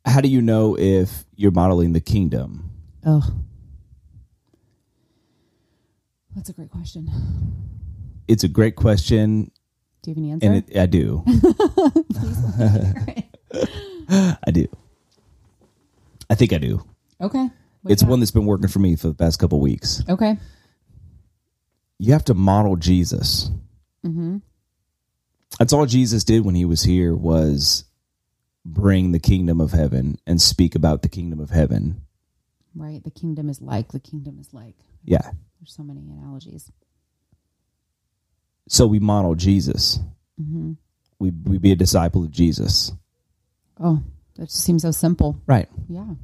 How 0.04 0.20
do 0.20 0.28
you 0.28 0.42
know 0.42 0.76
if 0.78 1.24
you're 1.36 1.50
modeling 1.50 1.92
the 1.92 2.00
kingdom? 2.00 2.70
Oh, 3.06 3.26
that's 6.36 6.48
a 6.48 6.52
great 6.52 6.70
question. 6.70 7.10
It's 8.28 8.44
a 8.44 8.48
great 8.48 8.76
question, 8.76 9.50
Do 10.02 10.10
you 10.10 10.14
have 10.14 10.18
any 10.18 10.30
answer? 10.32 10.46
and 10.46 10.56
it, 10.68 10.78
I 10.78 10.86
do. 10.86 11.24
I 14.46 14.50
do. 14.50 14.66
I 16.30 16.34
think 16.34 16.52
I 16.52 16.58
do. 16.58 16.82
okay. 17.20 17.48
What 17.82 17.92
It's 17.92 18.02
one 18.02 18.20
that's 18.20 18.30
been 18.30 18.46
working 18.46 18.68
for 18.68 18.78
me 18.78 18.96
for 18.96 19.08
the 19.08 19.14
past 19.14 19.38
couple 19.38 19.60
weeks. 19.60 20.02
Okay. 20.08 20.38
You 21.98 22.12
have 22.12 22.24
to 22.24 22.34
model 22.34 22.76
Jesus. 22.76 23.50
Mm-hmm. 24.04 24.38
That's 25.58 25.74
all 25.74 25.84
Jesus 25.84 26.24
did 26.24 26.44
when 26.46 26.54
he 26.54 26.64
was 26.64 26.82
here 26.82 27.14
was 27.14 27.84
bring 28.64 29.12
the 29.12 29.18
kingdom 29.18 29.60
of 29.60 29.72
heaven 29.72 30.18
and 30.26 30.40
speak 30.40 30.74
about 30.74 31.02
the 31.02 31.10
kingdom 31.10 31.40
of 31.40 31.50
heaven. 31.50 32.00
Right. 32.74 33.04
The 33.04 33.10
kingdom 33.10 33.50
is 33.50 33.60
like. 33.60 33.92
The 33.92 34.00
kingdom 34.00 34.38
is 34.40 34.54
like. 34.54 34.76
Yeah. 35.04 35.30
There's 35.60 35.74
so 35.74 35.82
many 35.82 36.00
analogies. 36.00 36.72
So 38.68 38.86
we 38.86 38.98
model 38.98 39.34
Jesus. 39.34 39.98
Mm-hmm. 40.40 40.72
We 41.18 41.30
we 41.30 41.58
be 41.58 41.72
a 41.72 41.76
disciple 41.76 42.24
of 42.24 42.30
Jesus. 42.30 42.92
Oh, 43.80 44.02
that 44.36 44.46
just 44.46 44.62
seems 44.64 44.82
so 44.82 44.90
simple. 44.90 45.40
Right. 45.46 45.68
Yeah. 45.88 46.14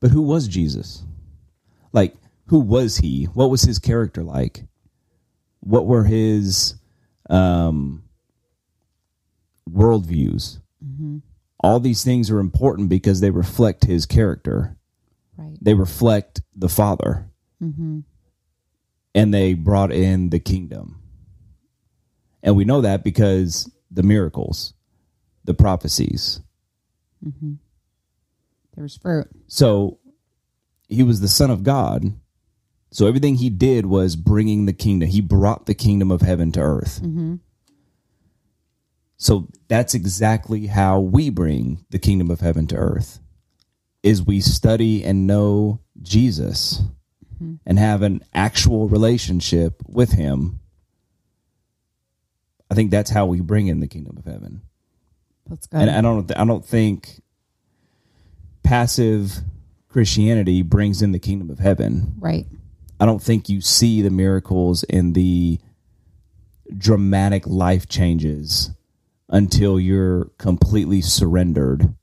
But 0.00 0.10
who 0.10 0.22
was 0.22 0.46
Jesus? 0.48 1.02
Like, 1.92 2.14
who 2.46 2.60
was 2.60 2.98
he? 2.98 3.24
What 3.24 3.50
was 3.50 3.62
his 3.62 3.78
character 3.78 4.22
like? 4.22 4.64
What 5.60 5.86
were 5.86 6.04
his 6.04 6.74
um, 7.28 8.04
worldviews? 9.68 10.60
Mm-hmm. 10.84 11.18
All 11.60 11.80
these 11.80 12.04
things 12.04 12.30
are 12.30 12.38
important 12.38 12.88
because 12.88 13.20
they 13.20 13.30
reflect 13.30 13.84
his 13.84 14.06
character. 14.06 14.76
Right. 15.36 15.56
They 15.60 15.74
reflect 15.74 16.42
the 16.54 16.68
Father, 16.68 17.24
Mm-hmm. 17.62 18.00
and 19.16 19.34
they 19.34 19.54
brought 19.54 19.90
in 19.90 20.30
the 20.30 20.38
kingdom. 20.38 20.97
And 22.42 22.56
we 22.56 22.64
know 22.64 22.80
that 22.82 23.04
because 23.04 23.70
the 23.90 24.02
miracles, 24.02 24.74
the 25.44 25.54
prophecies. 25.54 26.40
Mm-hmm. 27.26 27.54
There 28.74 28.82
was 28.82 28.96
fruit. 28.96 29.28
So 29.48 29.98
he 30.88 31.02
was 31.02 31.20
the 31.20 31.28
son 31.28 31.50
of 31.50 31.62
God. 31.62 32.04
So 32.90 33.06
everything 33.06 33.34
he 33.34 33.50
did 33.50 33.86
was 33.86 34.16
bringing 34.16 34.66
the 34.66 34.72
kingdom. 34.72 35.08
He 35.08 35.20
brought 35.20 35.66
the 35.66 35.74
kingdom 35.74 36.10
of 36.10 36.22
heaven 36.22 36.52
to 36.52 36.60
earth. 36.60 37.00
Mm-hmm. 37.02 37.36
So 39.16 39.48
that's 39.66 39.94
exactly 39.94 40.68
how 40.68 41.00
we 41.00 41.28
bring 41.28 41.84
the 41.90 41.98
kingdom 41.98 42.30
of 42.30 42.40
heaven 42.40 42.66
to 42.68 42.76
earth. 42.76 43.18
Is 44.04 44.22
we 44.22 44.40
study 44.40 45.04
and 45.04 45.26
know 45.26 45.80
Jesus 46.00 46.82
and 47.66 47.78
have 47.78 48.02
an 48.02 48.22
actual 48.32 48.88
relationship 48.88 49.82
with 49.86 50.12
him. 50.12 50.57
I 52.70 52.74
think 52.74 52.90
that's 52.90 53.10
how 53.10 53.26
we 53.26 53.40
bring 53.40 53.66
in 53.68 53.80
the 53.80 53.86
kingdom 53.88 54.16
of 54.18 54.24
heaven. 54.24 54.62
That's 55.48 55.66
good. 55.66 55.80
And 55.80 55.90
I 55.90 56.00
don't 56.02 56.30
I 56.38 56.44
don't 56.44 56.64
think 56.64 57.20
passive 58.62 59.38
Christianity 59.88 60.62
brings 60.62 61.00
in 61.02 61.12
the 61.12 61.18
kingdom 61.18 61.50
of 61.50 61.58
heaven. 61.58 62.14
right. 62.18 62.46
I 63.00 63.06
don't 63.06 63.22
think 63.22 63.48
you 63.48 63.60
see 63.60 64.02
the 64.02 64.10
miracles 64.10 64.82
and 64.84 65.14
the 65.14 65.60
dramatic 66.76 67.46
life 67.46 67.88
changes 67.88 68.70
until 69.28 69.78
you're 69.78 70.26
completely 70.36 71.00
surrendered 71.00 71.94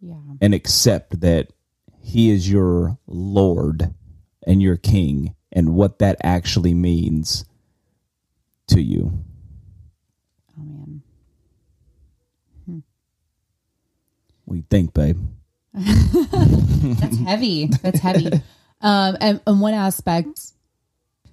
Yeah. 0.00 0.16
and 0.40 0.52
accept 0.54 1.20
that 1.20 1.52
he 2.00 2.30
is 2.30 2.50
your 2.50 2.98
lord 3.06 3.94
and 4.44 4.60
your 4.60 4.76
king 4.76 5.36
and 5.52 5.74
what 5.76 6.00
that 6.00 6.16
actually 6.24 6.74
means 6.74 7.44
to 8.66 8.82
you. 8.82 9.22
Oh 10.58 10.64
man. 10.64 11.02
What 14.44 14.54
do 14.54 14.58
you 14.58 14.66
think, 14.70 14.92
babe? 14.94 15.18
That's 15.74 17.18
heavy. 17.18 17.66
That's 17.66 18.00
heavy. 18.00 18.26
Um, 18.80 19.16
and 19.20 19.40
on 19.46 19.60
one 19.60 19.74
aspect, 19.74 20.52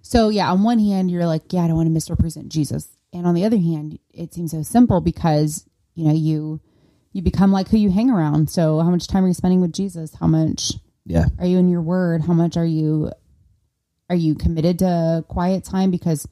so 0.02 0.30
yeah, 0.30 0.52
on 0.52 0.64
one 0.64 0.80
hand, 0.80 1.10
you're 1.12 1.26
like, 1.26 1.52
yeah, 1.52 1.62
I 1.64 1.68
don't 1.68 1.76
want 1.76 1.88
to 1.88 1.92
misrepresent 1.94 2.50
Jesus, 2.50 2.88
and 3.12 3.26
on 3.26 3.34
the 3.34 3.44
other 3.46 3.58
hand, 3.58 3.98
it 4.14 4.34
seems 4.34 4.52
so 4.52 4.62
simple 4.62 5.02
because 5.02 5.66
you 5.96 6.06
know 6.06 6.14
you 6.14 6.62
you 7.12 7.22
become 7.24 7.52
like 7.52 7.68
who 7.70 7.78
you 7.78 7.90
hang 7.92 8.10
around. 8.12 8.50
So 8.50 8.80
how 8.80 8.90
much 8.92 9.08
time 9.08 9.26
are 9.26 9.28
you 9.28 9.34
spending 9.34 9.62
with 9.62 9.74
Jesus? 9.74 10.14
How 10.20 10.28
much 10.28 10.74
Yeah. 11.06 11.26
are 11.40 11.46
you 11.48 11.58
in 11.58 11.68
your 11.70 11.82
word? 11.82 12.22
How 12.22 12.34
much 12.34 12.56
are 12.56 12.66
you 12.66 13.12
are 14.10 14.16
you 14.16 14.36
committed 14.36 14.80
to 14.80 15.26
quiet 15.28 15.64
time? 15.64 15.90
Because 15.92 16.28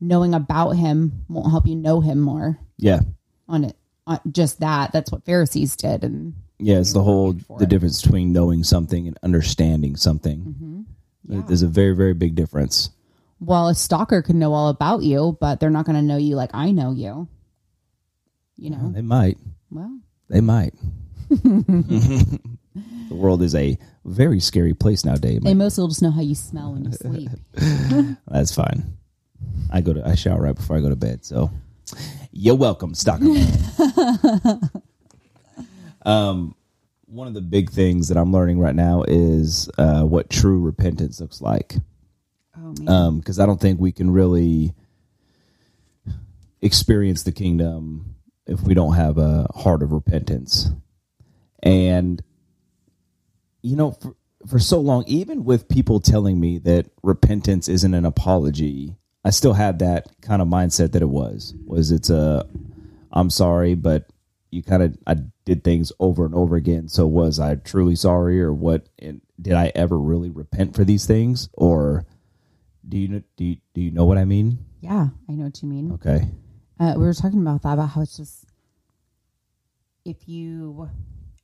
knowing 0.00 0.34
about 0.34 0.70
him 0.72 1.24
won't 1.28 1.50
help 1.50 1.66
you 1.66 1.76
know 1.76 2.00
him 2.00 2.20
more 2.20 2.58
Yeah. 2.78 3.00
on 3.48 3.64
it. 3.64 3.76
On 4.06 4.20
just 4.30 4.60
that. 4.60 4.92
That's 4.92 5.10
what 5.10 5.24
Pharisees 5.24 5.74
did, 5.76 6.04
and 6.04 6.34
Yeah, 6.58 6.78
it's 6.78 6.92
the 6.92 7.02
whole 7.02 7.32
the 7.32 7.64
it. 7.64 7.68
difference 7.68 8.02
between 8.02 8.32
knowing 8.32 8.62
something 8.64 9.06
and 9.08 9.18
understanding 9.22 9.96
something. 9.96 10.86
Mm-hmm. 11.28 11.46
There's 11.48 11.62
a 11.62 11.66
very 11.68 11.94
very 11.94 12.14
big 12.14 12.34
difference. 12.36 12.90
well, 13.40 13.68
a 13.68 13.74
stalker 13.74 14.22
can 14.22 14.38
know 14.38 14.52
all 14.54 14.68
about 14.68 15.02
you, 15.02 15.36
but 15.40 15.58
they're 15.60 15.70
not 15.70 15.84
going 15.86 15.96
to 15.96 16.02
know 16.02 16.16
you 16.16 16.36
like 16.36 16.50
I 16.54 16.70
know 16.70 16.92
you. 16.92 17.28
You 18.56 18.70
know, 18.70 18.90
They 18.94 19.02
might. 19.02 19.36
well, 19.70 19.98
They 20.30 20.40
might. 20.40 20.72
the 21.28 22.40
world 23.10 23.42
is 23.42 23.54
a 23.54 23.76
very 24.04 24.40
scary 24.40 24.72
place 24.74 25.04
nowadays. 25.04 25.40
they 25.42 25.52
mostly 25.54 25.82
will 25.82 25.88
just 25.88 26.00
know 26.02 26.10
how 26.10 26.20
you 26.22 26.34
smell 26.34 26.72
when 26.72 26.84
you 26.84 26.92
sleep. 26.92 27.30
That's 28.28 28.54
fine. 28.54 28.96
I 29.70 29.80
go 29.80 29.92
to 29.92 30.06
I 30.06 30.14
shower 30.14 30.40
right 30.42 30.54
before 30.54 30.76
I 30.76 30.80
go 30.80 30.88
to 30.88 30.96
bed. 30.96 31.24
So 31.24 31.50
you're 32.32 32.56
welcome, 32.56 32.94
Stalker 32.94 33.26
um, 36.02 36.54
one 37.06 37.28
of 37.28 37.34
the 37.34 37.40
big 37.40 37.70
things 37.70 38.08
that 38.08 38.16
I'm 38.16 38.32
learning 38.32 38.58
right 38.58 38.74
now 38.74 39.04
is 39.06 39.70
uh, 39.78 40.02
what 40.02 40.28
true 40.28 40.60
repentance 40.60 41.20
looks 41.20 41.40
like. 41.40 41.76
Oh 42.56 42.74
man, 42.80 43.18
because 43.18 43.38
I 43.38 43.46
don't 43.46 43.60
think 43.60 43.80
we 43.80 43.92
can 43.92 44.10
really 44.10 44.74
experience 46.60 47.22
the 47.22 47.32
kingdom 47.32 48.16
if 48.46 48.62
we 48.62 48.74
don't 48.74 48.94
have 48.94 49.18
a 49.18 49.46
heart 49.54 49.82
of 49.82 49.92
repentance. 49.92 50.70
And 51.62 52.22
you 53.62 53.76
know, 53.76 53.92
for 53.92 54.16
for 54.46 54.58
so 54.58 54.78
long, 54.80 55.04
even 55.06 55.44
with 55.44 55.68
people 55.68 56.00
telling 56.00 56.38
me 56.38 56.58
that 56.58 56.86
repentance 57.02 57.68
isn't 57.68 57.94
an 57.94 58.04
apology, 58.04 58.96
I 59.26 59.30
still 59.30 59.54
had 59.54 59.80
that 59.80 60.06
kind 60.22 60.40
of 60.40 60.46
mindset 60.46 60.92
that 60.92 61.02
it 61.02 61.08
was. 61.08 61.52
Was 61.66 61.90
it's 61.90 62.10
a 62.10 62.46
I'm 63.12 63.28
sorry, 63.28 63.74
but 63.74 64.06
you 64.52 64.62
kind 64.62 64.82
of 64.84 64.96
I 65.06 65.16
did 65.44 65.64
things 65.64 65.90
over 65.98 66.24
and 66.24 66.34
over 66.34 66.54
again. 66.54 66.88
So 66.88 67.06
was 67.06 67.40
I 67.40 67.56
truly 67.56 67.96
sorry, 67.96 68.40
or 68.40 68.52
what? 68.54 68.88
And 69.00 69.20
did 69.42 69.54
I 69.54 69.72
ever 69.74 69.98
really 69.98 70.30
repent 70.30 70.76
for 70.76 70.84
these 70.84 71.06
things, 71.06 71.48
or 71.54 72.06
Do 72.88 72.96
you 72.96 73.24
do 73.36 73.44
you, 73.44 73.56
do 73.74 73.80
you 73.80 73.90
know 73.90 74.04
what 74.04 74.16
I 74.18 74.24
mean? 74.24 74.58
Yeah, 74.80 75.08
I 75.28 75.32
know 75.32 75.44
what 75.44 75.60
you 75.60 75.68
mean. 75.68 75.92
Okay. 75.94 76.28
Uh, 76.78 76.94
we 76.96 77.04
were 77.04 77.14
talking 77.14 77.40
about 77.40 77.62
that 77.62 77.72
about 77.72 77.88
how 77.88 78.02
it's 78.02 78.16
just 78.16 78.44
if 80.04 80.28
you 80.28 80.88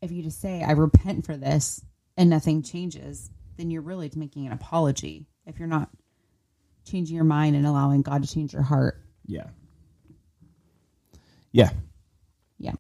if 0.01 0.13
you 0.13 0.23
just 0.23 0.41
say 0.41 0.63
I 0.63 0.73
repent 0.73 1.27
for 1.27 1.37
this 1.37 1.85
and 2.17 2.31
nothing 2.31 2.63
changes, 2.63 3.31
then 3.57 3.71
you're 3.71 3.83
really 3.83 4.11
making 4.15 4.47
an 4.47 4.53
apology. 4.53 5.27
If 5.47 5.59
you're 5.59 5.67
not 5.67 5.91
changing 6.85 7.15
your 7.17 7.25
mind 7.25 7.57
and 7.57 7.67
allowing 7.67 8.03
God 8.03 8.23
to 8.23 8.29
change 8.33 8.53
your 8.53 8.63
heart, 8.63 9.01
Yeah. 9.27 9.47
Yeah. 11.53 11.71
yeah. 12.59 12.73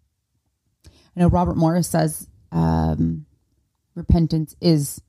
I 0.86 1.20
know 1.20 1.28
Robert 1.28 1.56
Morris 1.56 1.88
says 1.88 2.26
um, 2.52 3.26
repentance 3.94 4.56
is 4.60 5.00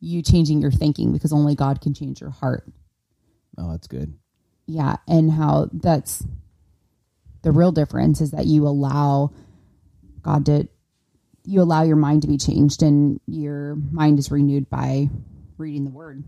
you 0.00 0.20
changing 0.22 0.60
your 0.60 0.70
thinking 0.70 1.12
because 1.12 1.32
only 1.32 1.54
God 1.54 1.80
can 1.80 1.94
change 1.94 2.20
your 2.20 2.30
heart. 2.30 2.66
Oh, 3.56 3.70
that's 3.70 3.86
good. 3.86 4.12
yeah 4.66 4.96
and 5.08 5.30
how 5.30 5.68
that's 5.72 6.24
the 7.42 7.52
real 7.52 7.70
difference 7.72 8.20
is 8.20 8.32
that 8.32 8.46
you 8.46 8.66
allow 8.66 9.30
god 10.22 10.46
to 10.46 10.66
you 11.44 11.60
allow 11.60 11.82
your 11.82 11.96
mind 11.96 12.22
to 12.22 12.28
be 12.28 12.38
changed 12.38 12.82
and 12.82 13.20
your 13.26 13.76
mind 13.76 14.18
is 14.18 14.30
renewed 14.30 14.68
by 14.70 15.08
reading 15.58 15.84
the 15.84 15.90
word 15.90 16.24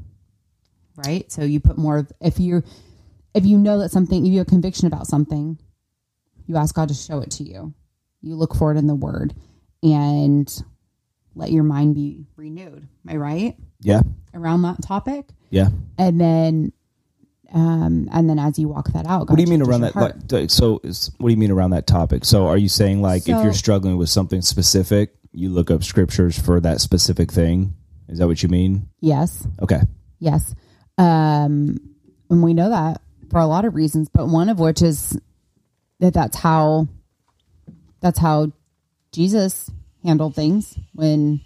right 0.97 1.31
so 1.31 1.43
you 1.43 1.61
put 1.61 1.77
more 1.79 1.99
of 1.99 2.13
if 2.21 2.39
you 2.41 2.63
if 3.35 3.45
you 3.45 3.59
know 3.59 3.79
that 3.79 3.91
something 3.91 4.25
if 4.27 4.33
you 4.33 4.39
have 4.39 4.47
conviction 4.47 4.87
about 4.87 5.07
something 5.07 5.59
you 6.47 6.57
ask 6.57 6.75
god 6.75 6.89
to 6.89 6.95
show 6.95 7.19
it 7.21 7.31
to 7.31 7.45
you 7.45 7.75
you 8.23 8.35
look 8.35 8.55
for 8.55 8.73
it 8.73 8.79
in 8.79 8.87
the 8.87 8.95
word 8.95 9.35
and 9.83 10.63
let 11.35 11.51
your 11.53 11.63
mind 11.65 11.95
be 11.95 12.25
renewed 12.37 12.89
am 13.09 13.15
i 13.15 13.17
right 13.17 13.57
Yeah. 13.81 14.01
around 14.35 14.63
that 14.63 14.83
topic 14.83 15.29
Yeah. 15.51 15.69
and 15.99 16.21
then 16.21 16.73
um 17.53 18.09
and 18.13 18.29
then 18.29 18.39
as 18.39 18.59
you 18.59 18.69
walk 18.69 18.93
that 18.93 19.07
out 19.07 19.29
What 19.29 19.37
do 19.37 19.43
you 19.43 19.49
mean 19.49 19.63
around 19.63 19.83
that? 19.83 19.95
Like, 19.95 20.51
so, 20.51 20.81
is, 20.83 21.13
what 21.19 21.29
do 21.29 21.33
you 21.33 21.39
mean 21.39 21.53
around 21.53 21.71
that 21.71 21.87
topic? 21.87 22.25
So, 22.25 22.49
are 22.49 22.57
you 22.57 22.69
saying 22.69 23.01
like 23.03 23.23
if 23.29 23.45
you're 23.45 23.53
struggling 23.53 23.97
with 23.97 24.09
something 24.09 24.43
specific, 24.43 25.15
you 25.31 25.51
look 25.51 25.71
up 25.71 25.85
scriptures 25.85 26.37
for 26.37 26.59
that 26.61 26.81
specific 26.81 27.31
thing? 27.31 27.75
Is 28.09 28.19
that 28.19 28.27
what 28.27 28.43
you 28.43 28.49
mean? 28.49 28.89
yes 29.01 29.47
Okay. 29.63 29.81
yes 30.19 30.57
um 30.99 31.77
and 32.31 32.43
we 32.43 32.55
know 32.55 32.71
that 32.71 33.01
for 33.31 33.39
a 33.39 33.47
lot 33.47 33.65
of 33.65 33.75
reasons 33.75 34.09
but 34.09 34.27
one 34.29 34.49
of 34.49 34.59
which 34.59 34.83
is 34.83 35.19
that 36.01 36.15
that's 36.15 36.37
how 36.39 36.89
that's 38.01 38.19
how 38.19 38.51
jesus 39.13 39.71
handled 40.05 40.35
things 40.35 40.79
when 40.95 41.41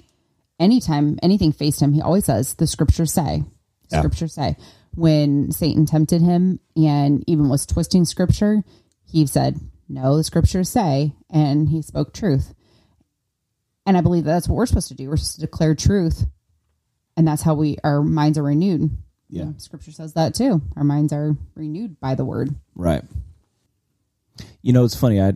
anytime 0.58 1.18
anything 1.22 1.52
faced 1.52 1.80
him 1.80 1.92
he 1.92 2.02
always 2.02 2.24
says 2.26 2.54
the 2.54 2.66
scriptures 2.66 3.12
say 3.12 3.42
Yeah. 3.90 4.00
scriptures 4.00 4.34
say. 4.34 4.56
When 4.94 5.50
satan 5.52 5.86
tempted 5.86 6.20
him 6.20 6.60
and 6.76 7.22
even 7.26 7.48
was 7.48 7.64
twisting 7.66 8.04
scripture 8.04 8.62
he 9.06 9.26
said 9.26 9.58
no 9.88 10.16
the 10.16 10.24
scriptures 10.24 10.68
say 10.68 11.14
and 11.30 11.68
he 11.68 11.80
spoke 11.82 12.12
truth. 12.12 12.54
And 13.86 13.96
i 13.96 14.00
believe 14.00 14.24
that 14.24 14.32
that's 14.32 14.48
what 14.48 14.56
we're 14.56 14.66
supposed 14.66 14.88
to 14.88 14.94
do. 14.94 15.08
We're 15.08 15.16
supposed 15.16 15.36
to 15.36 15.40
declare 15.42 15.74
truth 15.74 16.26
and 17.16 17.26
that's 17.26 17.42
how 17.42 17.54
we 17.54 17.76
our 17.82 18.02
minds 18.02 18.36
are 18.38 18.42
renewed 18.42 18.90
Yeah. 19.30 19.42
And 19.42 19.62
scripture 19.62 19.92
says 19.92 20.14
that 20.14 20.34
too 20.34 20.60
our 20.76 20.84
minds 20.84 21.12
are 21.12 21.36
renewed 21.54 22.00
by 22.00 22.14
the 22.14 22.24
word 22.24 22.54
Right. 22.74 23.04
You 24.62 24.72
know, 24.72 24.84
it's 24.84 24.96
funny. 24.96 25.20
I 25.20 25.34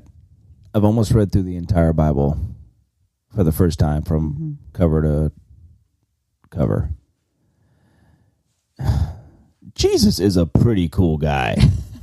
I've 0.75 0.85
almost 0.85 1.13
read 1.13 1.31
through 1.31 1.43
the 1.43 1.57
entire 1.57 1.93
Bible 1.93 2.39
for 3.35 3.45
the 3.45 3.53
first 3.53 3.79
time 3.79 4.03
from 4.03 4.33
mm-hmm. 4.33 4.53
cover 4.73 5.03
to 5.03 5.33
cover. 6.51 6.91
Jesus 9.75 10.19
is 10.19 10.37
a 10.37 10.47
pretty 10.47 10.89
cool 10.89 11.17
guy. 11.17 11.57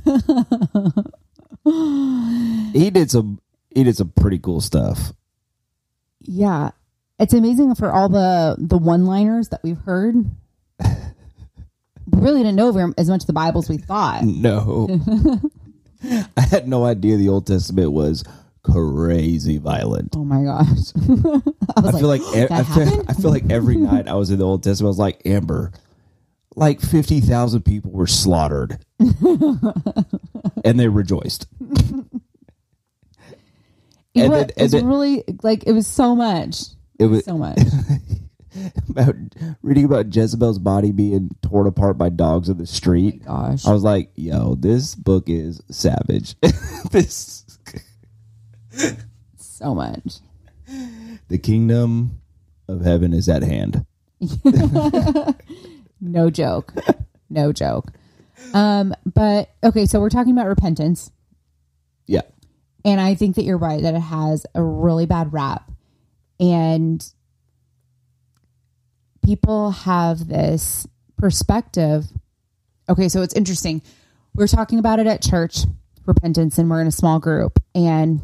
he 1.64 2.90
did 2.90 3.10
some 3.10 3.40
he 3.74 3.84
did 3.84 3.96
some 3.96 4.10
pretty 4.10 4.38
cool 4.38 4.60
stuff. 4.60 5.12
yeah 6.20 6.70
it's 7.18 7.34
amazing 7.34 7.74
for 7.74 7.92
all 7.92 8.08
the 8.08 8.56
the 8.58 8.78
one 8.78 9.06
liners 9.06 9.48
that 9.50 9.62
we've 9.62 9.78
heard 9.78 10.16
really 12.10 12.40
didn't 12.40 12.56
know 12.56 12.72
very, 12.72 12.92
as 12.98 13.08
much 13.08 13.24
the 13.26 13.32
bible 13.32 13.60
as 13.60 13.68
we 13.68 13.76
thought 13.78 14.22
No. 14.24 14.88
I 16.36 16.40
had 16.40 16.66
no 16.66 16.84
idea 16.84 17.16
the 17.16 17.28
Old 17.28 17.46
Testament 17.46 17.92
was 17.92 18.24
crazy 18.64 19.58
violent. 19.58 20.14
oh 20.16 20.24
my 20.24 20.42
gosh 20.44 20.92
i 21.76 21.88
I 21.88 21.92
feel 21.92 22.08
like 22.08 22.20
e- 22.22 22.46
that 22.46 22.50
I 22.52 22.62
feel. 22.64 23.04
I 23.08 23.14
feel 23.14 23.30
like 23.30 23.50
every 23.50 23.76
night 23.76 24.08
I 24.08 24.14
was 24.14 24.30
in 24.30 24.38
the 24.38 24.44
Old 24.44 24.62
Testament, 24.62 24.88
I 24.88 24.90
was 24.90 24.98
like 24.98 25.22
Amber, 25.26 25.72
like 26.56 26.80
fifty 26.80 27.20
thousand 27.20 27.62
people 27.62 27.90
were 27.92 28.06
slaughtered, 28.06 28.78
and 28.98 30.78
they 30.78 30.88
rejoiced. 30.88 31.46
it, 31.60 32.06
and 34.22 34.30
was, 34.30 34.40
then- 34.40 34.50
it 34.56 34.62
was 34.62 34.72
then- 34.72 34.86
really 34.86 35.24
like 35.42 35.64
it 35.64 35.72
was 35.72 35.86
so 35.86 36.14
much 36.14 36.62
It 36.98 37.06
was 37.06 37.24
so 37.24 37.38
much 37.38 37.58
about 38.88 39.14
reading 39.62 39.84
about 39.84 40.14
Jezebel's 40.14 40.58
body 40.58 40.92
being 40.92 41.30
torn 41.42 41.66
apart 41.66 41.96
by 41.98 42.08
dogs 42.08 42.48
in 42.48 42.58
the 42.58 42.66
street. 42.66 43.24
gosh 43.24 43.66
I 43.66 43.72
was 43.72 43.82
like, 43.82 44.10
"Yo, 44.14 44.54
this 44.56 44.94
book 44.94 45.28
is 45.28 45.62
savage." 45.70 46.34
this 46.90 47.44
so 49.36 49.74
much 49.74 50.18
the 51.28 51.38
kingdom 51.38 52.20
of 52.68 52.82
heaven 52.82 53.12
is 53.12 53.28
at 53.28 53.42
hand. 53.42 53.84
no 56.00 56.30
joke 56.30 56.72
no 57.28 57.52
joke 57.52 57.92
um 58.54 58.94
but 59.04 59.50
okay 59.64 59.84
so 59.86 60.00
we're 60.00 60.08
talking 60.10 60.32
about 60.32 60.46
repentance 60.46 61.10
Yeah, 62.06 62.22
And 62.84 63.00
I 63.00 63.14
think 63.14 63.36
that 63.36 63.44
you're 63.44 63.58
right 63.58 63.82
that 63.82 63.94
it 63.94 64.00
has 64.00 64.46
a 64.54 64.62
really 64.62 65.06
bad 65.06 65.32
rap. 65.32 65.70
And 66.40 67.04
people 69.24 69.70
have 69.70 70.28
this 70.28 70.86
perspective. 71.16 72.04
Okay, 72.88 73.08
so 73.08 73.22
it's 73.22 73.34
interesting. 73.34 73.82
We 74.34 74.44
are 74.44 74.48
talking 74.48 74.78
about 74.78 74.98
it 74.98 75.06
at 75.06 75.22
church, 75.22 75.60
repentance, 76.06 76.58
and 76.58 76.68
we're 76.68 76.80
in 76.80 76.86
a 76.86 76.92
small 76.92 77.20
group. 77.20 77.58
And 77.74 78.20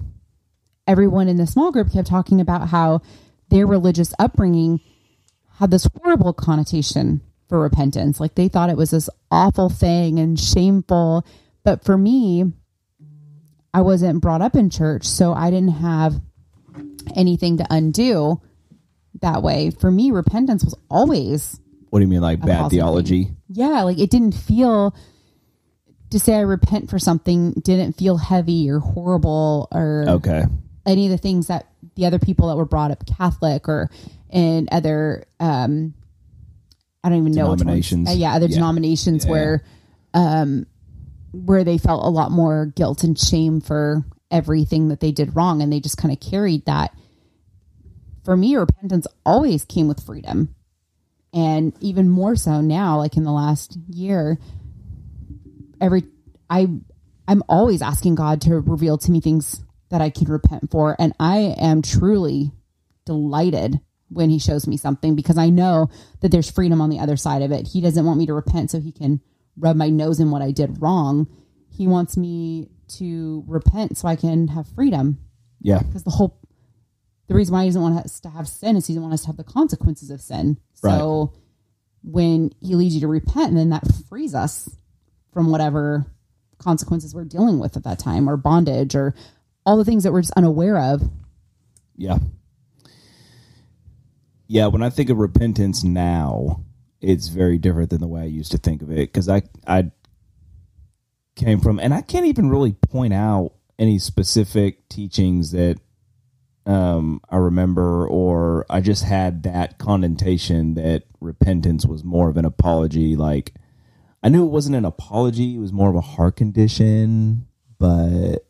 everyone 0.87 1.29
in 1.29 1.37
the 1.37 1.47
small 1.47 1.71
group 1.71 1.93
kept 1.93 2.09
talking 2.09 2.41
about 2.41 2.69
how 2.69 3.03
their 3.51 3.67
religious 3.67 4.13
upbringing 4.19 4.81
had 5.59 5.71
this 5.71 5.89
horrible 5.97 6.33
connotation 6.33 7.21
for 7.49 7.61
repentance. 7.61 8.21
Like 8.21 8.35
they 8.35 8.49
thought 8.49 8.71
it 8.71 8.77
was 8.77 8.91
this 8.91 9.09
awful 9.31 9.69
thing 9.69 10.19
and 10.19 10.39
shameful. 10.39 11.27
But 11.65 11.85
for 11.85 11.97
me, 11.97 12.53
I 13.73 13.83
wasn't 13.83 14.23
brought 14.23 14.43
up 14.43 14.57
in 14.57 14.71
church, 14.71 15.05
so 15.05 15.33
I 15.33 15.51
didn't 15.51 15.75
have 15.75 16.21
anything 17.15 17.59
to 17.59 17.67
undo 17.71 18.41
that 19.21 19.43
way. 19.43 19.71
For 19.71 19.91
me, 19.91 20.11
repentance 20.11 20.65
was 20.65 20.75
always, 20.91 21.59
what 21.91 21.99
do 22.01 22.05
you 22.05 22.09
mean, 22.09 22.21
like 22.21 22.41
bad 22.41 22.63
positive 22.63 22.71
theology? 22.71 23.31
yeah, 23.49 23.83
like 23.83 23.99
it 23.99 24.11
didn't 24.11 24.33
feel 24.35 24.95
to 26.11 26.19
say 26.19 26.35
I 26.35 26.41
repent 26.41 26.89
for 26.91 26.99
something 26.99 27.53
didn't 27.53 27.95
feel 27.95 28.17
heavy 28.17 28.71
or 28.71 28.79
horrible 28.79 29.69
or 29.73 30.05
Okay, 30.09 30.45
any 30.87 31.07
of 31.07 31.11
the 31.11 31.19
things 31.19 31.49
that 31.49 31.67
the 31.97 32.07
other 32.07 32.19
people 32.19 32.49
that 32.49 32.57
were 32.57 32.65
brought 32.65 32.91
up 32.91 33.05
Catholic 33.07 33.69
or 33.69 33.91
in 34.31 34.69
other 34.73 35.25
um 35.41 35.95
I 37.05 37.11
don't 37.11 37.19
even 37.19 37.33
know 37.33 37.45
which 37.45 37.49
ones. 37.51 37.61
Denominations. 37.61 38.09
Uh, 38.09 38.13
yeah, 38.13 38.33
other 38.35 38.47
Yeah. 38.47 38.55
denominations 38.57 39.25
Yeah. 39.25 39.31
where 39.31 39.65
um 40.15 40.67
where 41.33 41.63
they 41.65 41.77
felt 41.79 42.05
a 42.05 42.09
lot 42.09 42.31
more 42.31 42.67
guilt 42.75 43.05
and 43.05 43.19
shame 43.19 43.61
for 43.61 44.03
everything 44.31 44.89
that 44.89 45.01
they 45.01 45.13
did 45.13 45.37
wrong 45.37 45.61
and 45.63 45.71
they 45.73 45.81
just 45.81 45.97
kind 45.99 46.13
of 46.13 46.21
carried 46.21 46.65
that. 46.67 46.95
For 48.29 48.37
me, 48.37 48.57
repentance 48.57 49.07
always 49.25 49.65
came 49.65 49.89
with 49.89 50.05
freedom. 50.05 50.55
And 51.33 51.73
even 51.81 52.11
more 52.11 52.37
so 52.37 52.61
now, 52.61 52.99
like 52.99 53.17
in 53.17 53.23
the 53.23 53.33
last 53.33 53.79
year, 53.89 54.39
every 55.81 56.03
I 56.51 56.69
I'm 57.27 57.43
always 57.49 57.81
asking 57.81 58.17
God 58.17 58.43
to 58.43 58.61
reveal 58.61 58.99
to 58.99 59.11
me 59.11 59.23
things 59.23 59.63
that 59.89 60.03
I 60.03 60.11
can 60.11 60.29
repent 60.31 60.71
for. 60.71 60.95
And 60.99 61.15
I 61.19 61.55
am 61.59 61.81
truly 61.81 62.53
delighted 63.07 63.81
when 64.11 64.29
he 64.29 64.39
shows 64.39 64.67
me 64.67 64.77
something 64.77 65.17
because 65.17 65.39
I 65.39 65.49
know 65.49 65.89
that 66.21 66.31
there's 66.31 66.51
freedom 66.51 66.83
on 66.83 66.91
the 66.91 66.99
other 66.99 67.17
side 67.17 67.41
of 67.41 67.51
it. 67.51 67.69
He 67.69 67.81
doesn't 67.81 68.05
want 68.05 68.19
me 68.19 68.27
to 68.27 68.35
repent 68.35 68.71
so 68.71 68.79
he 68.79 68.93
can 68.93 69.23
rub 69.57 69.75
my 69.75 69.89
nose 69.89 70.21
in 70.21 70.31
what 70.31 70.43
I 70.43 70.51
did 70.51 70.83
wrong. 70.83 71.29
He 71.71 71.87
wants 71.87 72.19
me 72.19 72.69
to 72.99 73.43
repent 73.47 73.97
so 73.97 74.07
I 74.07 74.17
can 74.17 74.49
have 74.49 74.69
freedom 74.75 75.17
yeah, 75.63 75.79
because 75.79 76.05
the 76.05 76.11
whole 76.11 76.39
the 77.29 77.35
reason 77.35 77.53
why 77.53 77.63
he 77.63 77.69
doesn't 77.69 77.83
want 77.83 77.99
us 77.99 78.21
to 78.21 78.31
have 78.31 78.49
sin 78.49 78.77
is 78.77 78.87
he 78.87 78.95
doesn't 78.95 79.03
want 79.03 79.15
us 79.15 79.21
to 79.23 79.27
have 79.29 79.37
the 79.37 79.45
consequences 79.45 80.11
of 80.11 80.21
sin. 80.21 80.59
So 80.75 81.35
when 82.03 82.53
he 82.61 82.75
leads 82.75 82.95
you 82.95 83.03
to 83.03 83.09
repent, 83.09 83.55
then 83.55 83.71
that 83.71 83.85
frees 84.09 84.35
us 84.35 84.69
from 85.33 85.51
whatever 85.51 86.07
consequences 86.59 87.15
we're 87.15 87.25
dealing 87.25 87.59
with 87.59 87.77
at 87.77 87.85
that 87.85 87.99
time, 87.99 88.29
or 88.29 88.37
bondage, 88.37 88.95
or 88.97 89.15
all 89.65 89.77
the 89.77 89.85
things 89.85 90.05
that 90.05 90.13
we're 90.13 90.23
just 90.23 90.33
unaware 90.37 90.79
of. 90.79 91.03
Yeah. 91.97 92.19
Yeah, 94.47 94.69
when 94.69 94.83
I 94.83 94.89
think 94.89 95.11
of 95.11 95.19
repentance 95.19 95.85
now, 95.85 96.65
it's 97.01 97.29
very 97.29 97.59
different 97.59 97.91
than 97.91 98.01
the 98.01 98.09
way 98.09 98.23
I 98.23 98.27
used 98.27 98.53
to 98.53 98.59
think 98.59 98.83
of 98.83 98.91
it 98.91 99.13
because 99.13 99.29
I 99.29 99.43
I 99.67 99.93
came 101.37 101.61
from 101.61 101.79
and 101.79 101.95
I 101.95 102.01
can't 102.01 102.27
even 102.27 102.49
really 102.51 102.73
point 102.73 103.13
out 103.13 103.53
any 103.79 103.99
specific 103.99 104.89
teachings 104.89 105.53
that 105.53 105.79
um, 106.69 107.21
I 107.31 107.37
remember 107.37 108.07
or 108.07 108.67
I 108.69 108.81
just 108.81 109.03
had 109.03 109.43
that 109.45 109.79
connotation 109.79 110.75
that 110.75 111.05
repentance 111.21 111.87
was 111.87 112.05
more 112.05 112.29
of 112.29 112.37
an 112.37 112.45
apology 112.45 113.17
like 113.17 113.55
I 114.23 114.29
knew 114.29 114.45
it 114.45 114.51
wasn't 114.51 114.77
an 114.77 114.85
apology 114.85 115.57
it 115.57 115.59
was 115.59 115.73
more 115.73 115.89
of 115.89 115.97
a 115.97 116.01
heart 116.01 116.37
condition 116.37 117.47
but 117.79 118.45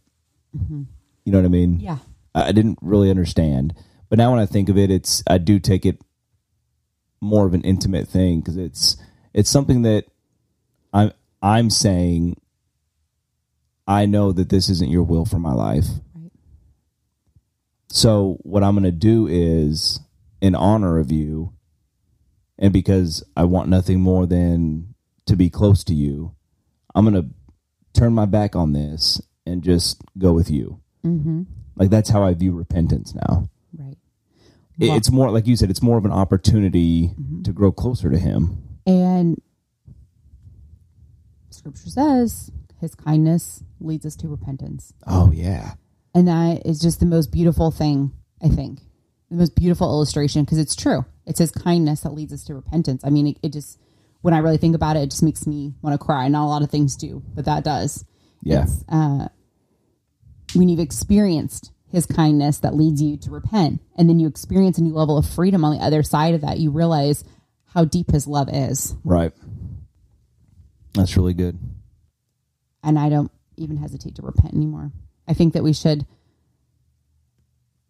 you 0.52 1.33
know 1.33 1.38
what 1.38 1.44
I 1.44 1.48
mean 1.48 1.81
Yeah. 1.81 1.98
I 2.35 2.48
I 2.48 2.52
didn't 2.52 2.78
really 2.83 3.11
understand. 3.11 3.74
But 4.09 4.18
now 4.18 4.31
when 4.33 4.40
I 4.40 4.46
think 4.46 4.68
of 4.68 4.78
it, 4.78 4.90
it's 4.90 5.22
I 5.26 5.38
do 5.38 5.59
take 5.59 5.85
it 5.87 6.00
more 7.20 7.46
of 7.46 7.54
an 7.54 7.62
intimate 7.62 8.09
thing 8.09 8.40
because 8.40 8.57
it's 8.57 8.96
it's 9.35 9.50
something 9.50 9.83
that 9.83 10.04
I'm 10.92 11.12
I'm 11.42 11.70
saying 11.70 12.40
I 13.87 14.07
know 14.07 14.33
that 14.33 14.48
this 14.50 14.68
isn't 14.68 14.90
your 14.90 15.02
will 15.02 15.24
for 15.24 15.38
my 15.38 15.52
life. 15.52 15.87
So 17.90 18.38
what 18.42 18.62
I'm 18.62 18.74
going 18.74 18.85
to 18.85 18.92
do 18.92 19.27
is 19.27 20.01
in 20.40 20.55
honor 20.55 20.98
of 20.98 21.11
you 21.11 21.55
and 22.59 22.72
because 22.72 23.24
I 23.37 23.44
want 23.44 23.68
nothing 23.68 24.01
more 24.01 24.27
than 24.27 24.94
to 25.27 25.37
be 25.37 25.48
close 25.48 25.85
to 25.85 25.94
you, 25.94 26.35
I'm 26.94 27.09
going 27.09 27.22
to 27.22 27.31
turn 27.98 28.14
my 28.14 28.27
back 28.27 28.57
on 28.57 28.72
this 28.72 29.20
and 29.46 29.62
just 29.62 30.03
go 30.18 30.33
with 30.33 30.51
you. 30.51 30.81
Mm-hmm. 31.05 31.42
Like 31.77 31.90
that's 31.90 32.11
how 32.11 32.24
I 32.24 32.35
view 32.35 32.53
repentance 32.53 33.14
now. 33.14 33.48
Right. 33.77 33.96
Well- 34.79 34.96
it's 34.96 35.11
more 35.11 35.31
like 35.31 35.46
you 35.46 35.57
said. 35.57 35.70
It's 35.70 35.83
more 35.83 35.98
of 35.98 36.05
an 36.05 36.12
opportunity 36.12 37.12
to 37.44 37.53
grow 37.53 37.72
closer 37.72 38.11
to 38.11 38.18
Him. 38.18 38.62
And 38.87 39.40
scripture 41.51 41.90
says 41.90 42.51
his 42.81 42.94
kindness 42.94 43.62
leads 43.81 44.07
us 44.07 44.16
to 44.16 44.29
repentance. 44.29 44.92
Oh 45.07 45.33
yeah, 45.33 45.74
And 46.18 46.26
that 46.26 46.66
is 46.66 46.81
just 46.81 46.98
the 46.98 47.07
most 47.07 47.31
beautiful 47.31 47.70
thing, 47.70 48.11
I 48.42 48.48
think. 48.48 48.81
The 49.31 49.37
most 49.37 49.54
beautiful 49.54 49.88
illustration 49.88 50.42
because 50.42 50.59
it's 50.59 50.74
true. 50.74 51.04
It's 51.26 51.38
his 51.38 51.52
kindness 51.52 52.00
that 52.00 52.11
leads 52.12 52.33
us 52.33 52.42
to 52.46 52.57
repentance. 52.57 53.04
I 53.04 53.11
mean, 53.11 53.28
it, 53.28 53.37
it 53.40 53.52
just, 53.52 53.78
when 54.22 54.35
I 54.35 54.38
really 54.38 54.57
think 54.57 54.74
about 54.74 54.96
it, 54.96 55.04
it 55.04 55.11
just 55.12 55.22
makes 55.22 55.46
me 55.46 55.74
want 55.81 55.94
to 55.94 56.04
cry. 56.04 56.26
Not 56.26 56.44
a 56.44 56.48
lot 56.48 56.62
of 56.62 56.70
things 56.70 56.96
do, 56.96 57.22
but 57.37 57.44
that 57.44 57.62
does. 57.62 58.04
yeah, 58.42 58.66
uh, 58.88 59.28
when 60.57 60.68
you've 60.68 60.81
experienced 60.81 61.70
his 61.87 62.04
kindness 62.04 62.59
that 62.59 62.74
leads 62.74 63.00
you 63.00 63.16
to 63.18 63.31
repent, 63.31 63.81
and 63.94 64.09
then 64.09 64.18
you 64.18 64.26
experience 64.26 64.76
a 64.76 64.83
new 64.83 64.94
level 64.94 65.18
of 65.18 65.24
freedom 65.24 65.64
on 65.64 65.78
the 65.78 65.85
other 65.85 66.02
side 66.02 66.35
of 66.35 66.40
that, 66.40 66.59
you 66.59 66.72
realize 66.72 67.22
how 67.66 67.85
deep 67.85 68.11
his 68.11 68.26
love 68.26 68.48
is. 68.52 68.96
right. 69.04 69.33
That's 70.94 71.16
really 71.16 71.35
good. 71.35 71.57
and 72.83 72.98
I 72.98 73.09
don't 73.09 73.31
even 73.57 73.76
hesitate 73.76 74.16
to 74.16 74.22
repent 74.22 74.54
anymore. 74.54 74.90
I 75.28 75.34
think 75.34 75.52
that 75.54 75.62
we 75.62 75.72
should 75.72 76.06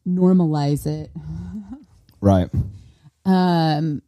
normalize 0.06 0.86
it 0.86 1.10
Right. 2.20 2.50
um, 3.24 4.02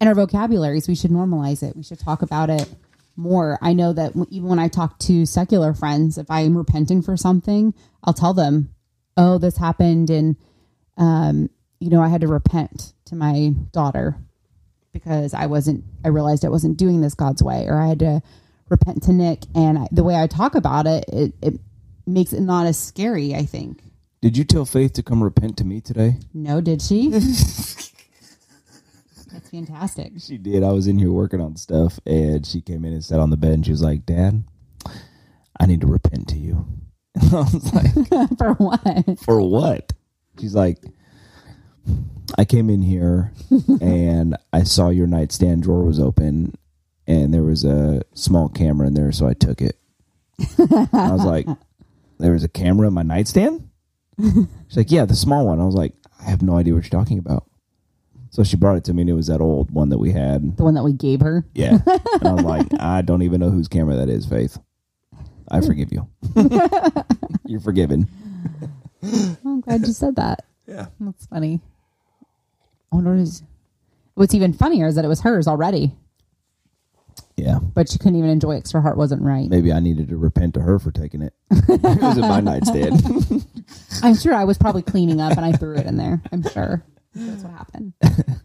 in 0.00 0.08
our 0.08 0.14
vocabularies. 0.14 0.86
We 0.86 0.94
should 0.94 1.10
normalize 1.10 1.62
it. 1.62 1.76
We 1.76 1.82
should 1.82 1.98
talk 1.98 2.22
about 2.22 2.50
it 2.50 2.68
more. 3.16 3.58
I 3.62 3.72
know 3.72 3.92
that 3.92 4.12
even 4.30 4.48
when 4.48 4.58
I 4.58 4.68
talk 4.68 4.98
to 5.00 5.24
secular 5.26 5.72
friends, 5.74 6.18
if 6.18 6.30
I 6.30 6.40
am 6.42 6.56
repenting 6.56 7.00
for 7.02 7.16
something, 7.16 7.74
I'll 8.04 8.12
tell 8.12 8.34
them, 8.34 8.70
"Oh, 9.16 9.38
this 9.38 9.56
happened, 9.56 10.10
and 10.10 10.36
um, 10.96 11.48
you 11.80 11.90
know, 11.90 12.02
I 12.02 12.08
had 12.08 12.20
to 12.20 12.28
repent 12.28 12.92
to 13.06 13.16
my 13.16 13.52
daughter 13.72 14.16
because 14.92 15.32
I 15.34 15.46
wasn't. 15.46 15.84
I 16.04 16.08
realized 16.08 16.44
I 16.44 16.48
wasn't 16.50 16.76
doing 16.76 17.00
this 17.00 17.14
God's 17.14 17.42
way, 17.42 17.66
or 17.66 17.78
I 17.80 17.86
had 17.88 18.00
to 18.00 18.22
repent 18.68 19.04
to 19.04 19.12
Nick." 19.12 19.44
And 19.54 19.78
I, 19.78 19.88
the 19.90 20.04
way 20.04 20.16
I 20.16 20.26
talk 20.26 20.54
about 20.54 20.86
it, 20.86 21.04
it, 21.08 21.32
it 21.40 21.60
makes 22.06 22.32
it 22.32 22.40
not 22.40 22.66
as 22.66 22.78
scary. 22.78 23.34
I 23.34 23.44
think. 23.44 23.82
Did 24.20 24.38
you 24.38 24.44
tell 24.44 24.64
Faith 24.64 24.94
to 24.94 25.02
come 25.02 25.22
repent 25.22 25.58
to 25.58 25.64
me 25.64 25.82
today? 25.82 26.16
No, 26.32 26.62
did 26.62 26.80
she? 26.80 27.08
That's 27.10 27.90
fantastic. 29.50 30.12
She 30.18 30.38
did. 30.38 30.62
I 30.62 30.72
was 30.72 30.86
in 30.86 30.98
here 30.98 31.10
working 31.10 31.40
on 31.40 31.56
stuff, 31.56 32.00
and 32.06 32.46
she 32.46 32.60
came 32.60 32.84
in 32.84 32.92
and 32.94 33.04
sat 33.04 33.20
on 33.20 33.30
the 33.30 33.36
bed, 33.36 33.52
and 33.52 33.64
she 33.66 33.72
was 33.72 33.82
like, 33.82 34.06
"Dad, 34.06 34.44
I 35.60 35.66
need 35.66 35.80
to 35.82 35.86
repent 35.86 36.28
to 36.28 36.36
you." 36.38 36.64
I 37.20 37.26
was 37.52 37.74
like, 37.74 37.92
For 38.38 38.54
what? 38.54 39.18
"For 39.20 39.40
what?" 39.40 39.92
She's 40.40 40.54
like, 40.54 40.78
"I 42.38 42.44
came 42.44 42.70
in 42.70 42.80
here, 42.82 43.32
and 43.80 44.36
I 44.52 44.62
saw 44.62 44.88
your 44.88 45.06
nightstand 45.06 45.64
drawer 45.64 45.84
was 45.84 46.00
open, 46.00 46.54
and 47.06 47.34
there 47.34 47.42
was 47.42 47.64
a 47.64 48.02
small 48.14 48.48
camera 48.48 48.86
in 48.86 48.94
there, 48.94 49.12
so 49.12 49.26
I 49.26 49.34
took 49.34 49.60
it." 49.60 49.76
I 50.58 51.12
was 51.12 51.24
like, 51.24 51.46
"There 52.18 52.32
was 52.32 52.44
a 52.44 52.48
camera 52.48 52.88
in 52.88 52.94
my 52.94 53.02
nightstand?" 53.02 53.68
She's 54.20 54.76
like, 54.76 54.90
"Yeah, 54.90 55.04
the 55.04 55.16
small 55.16 55.46
one." 55.46 55.60
I 55.60 55.64
was 55.64 55.74
like, 55.74 55.94
"I 56.20 56.24
have 56.30 56.42
no 56.42 56.56
idea 56.56 56.74
what 56.74 56.84
you're 56.84 56.90
talking 56.90 57.18
about." 57.18 57.46
So 58.30 58.42
she 58.42 58.56
brought 58.56 58.76
it 58.76 58.84
to 58.84 58.94
me, 58.94 59.02
and 59.02 59.10
it 59.10 59.14
was 59.14 59.28
that 59.28 59.40
old 59.40 59.70
one 59.70 59.90
that 59.90 59.98
we 59.98 60.10
had. 60.10 60.56
The 60.56 60.64
one 60.64 60.74
that 60.74 60.82
we 60.82 60.92
gave 60.92 61.20
her. 61.20 61.44
Yeah. 61.54 61.78
And 61.86 62.28
I 62.28 62.32
was 62.32 62.44
like, 62.44 62.66
I 62.80 63.00
don't 63.00 63.22
even 63.22 63.38
know 63.40 63.50
whose 63.50 63.68
camera 63.68 63.94
that 63.94 64.08
is, 64.08 64.26
Faith. 64.26 64.58
I 65.48 65.60
forgive 65.64 65.92
you. 65.92 66.08
You're 67.46 67.60
forgiven. 67.60 68.08
Oh, 69.04 69.36
I'm 69.46 69.60
glad 69.60 69.86
you 69.86 69.92
said 69.92 70.16
that. 70.16 70.44
Yeah. 70.66 70.86
That's 70.98 71.26
funny. 71.26 71.60
I 72.90 72.96
wonder 72.96 73.10
what 73.12 73.20
is. 73.20 73.44
What's 74.14 74.34
even 74.34 74.52
funnier 74.52 74.88
is 74.88 74.96
that 74.96 75.04
it 75.04 75.08
was 75.08 75.20
hers 75.20 75.46
already, 75.46 75.94
Yeah. 77.36 77.58
but 77.58 77.88
she 77.90 77.98
couldn't 77.98 78.16
even 78.16 78.30
enjoy 78.30 78.52
it 78.52 78.58
because 78.58 78.72
her 78.72 78.80
heart 78.80 78.96
wasn't 78.96 79.22
right. 79.22 79.48
Maybe 79.50 79.72
I 79.72 79.80
needed 79.80 80.08
to 80.10 80.16
repent 80.16 80.54
to 80.54 80.60
her 80.60 80.78
for 80.78 80.90
taking 80.92 81.20
it. 81.22 81.34
it 81.50 82.00
was 82.00 82.16
in 82.16 82.22
my 82.22 82.40
nightstand. 82.40 83.44
I'm 84.02 84.14
sure 84.14 84.34
I 84.34 84.44
was 84.44 84.56
probably 84.56 84.82
cleaning 84.82 85.20
up 85.20 85.36
and 85.36 85.44
I 85.44 85.52
threw 85.52 85.76
it 85.76 85.86
in 85.86 85.96
there. 85.96 86.22
I'm 86.32 86.42
sure 86.48 86.84
that's 87.14 87.42
what 87.42 87.52
happened. 87.52 87.92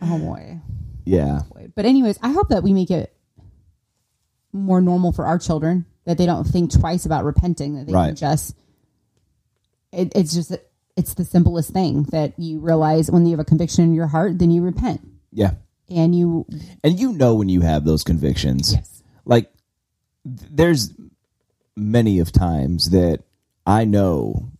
Oh 0.00 0.16
boy. 0.16 0.60
yeah. 1.04 1.40
Oh, 1.42 1.54
boy. 1.54 1.68
But 1.74 1.84
anyways, 1.84 2.20
I 2.22 2.30
hope 2.30 2.50
that 2.50 2.62
we 2.62 2.72
make 2.72 2.88
it 2.90 3.12
more 4.52 4.80
normal 4.80 5.10
for 5.12 5.26
our 5.26 5.38
children 5.40 5.86
that 6.04 6.18
they 6.18 6.24
don't 6.26 6.44
think 6.44 6.70
twice 6.72 7.04
about 7.04 7.24
repenting. 7.24 7.74
That 7.74 7.88
they 7.88 7.92
Right. 7.92 8.06
can 8.08 8.14
just. 8.16 8.54
It, 9.92 10.12
it's 10.14 10.32
just 10.32 10.56
it's 10.96 11.14
the 11.14 11.24
simplest 11.24 11.70
thing 11.72 12.04
that 12.12 12.38
you 12.38 12.60
realize 12.60 13.10
when 13.10 13.24
you 13.26 13.32
have 13.32 13.40
a 13.40 13.44
conviction 13.44 13.84
in 13.84 13.92
your 13.94 14.06
heart, 14.06 14.38
then 14.38 14.50
you 14.52 14.62
repent 14.62 15.00
Yeah. 15.32 15.52
And 15.90 16.14
you 16.14 16.46
And 16.82 16.98
you 16.98 17.12
know 17.12 17.34
when 17.34 17.48
you 17.48 17.62
have 17.62 17.84
those 17.84 18.04
convictions. 18.04 18.74
yes 18.74 19.02
Like, 19.24 19.50
there's 20.24 20.92
many 21.76 22.18
of 22.18 22.32
times 22.32 22.90
that 22.90 23.22
I 23.66 23.84
know 23.84 24.50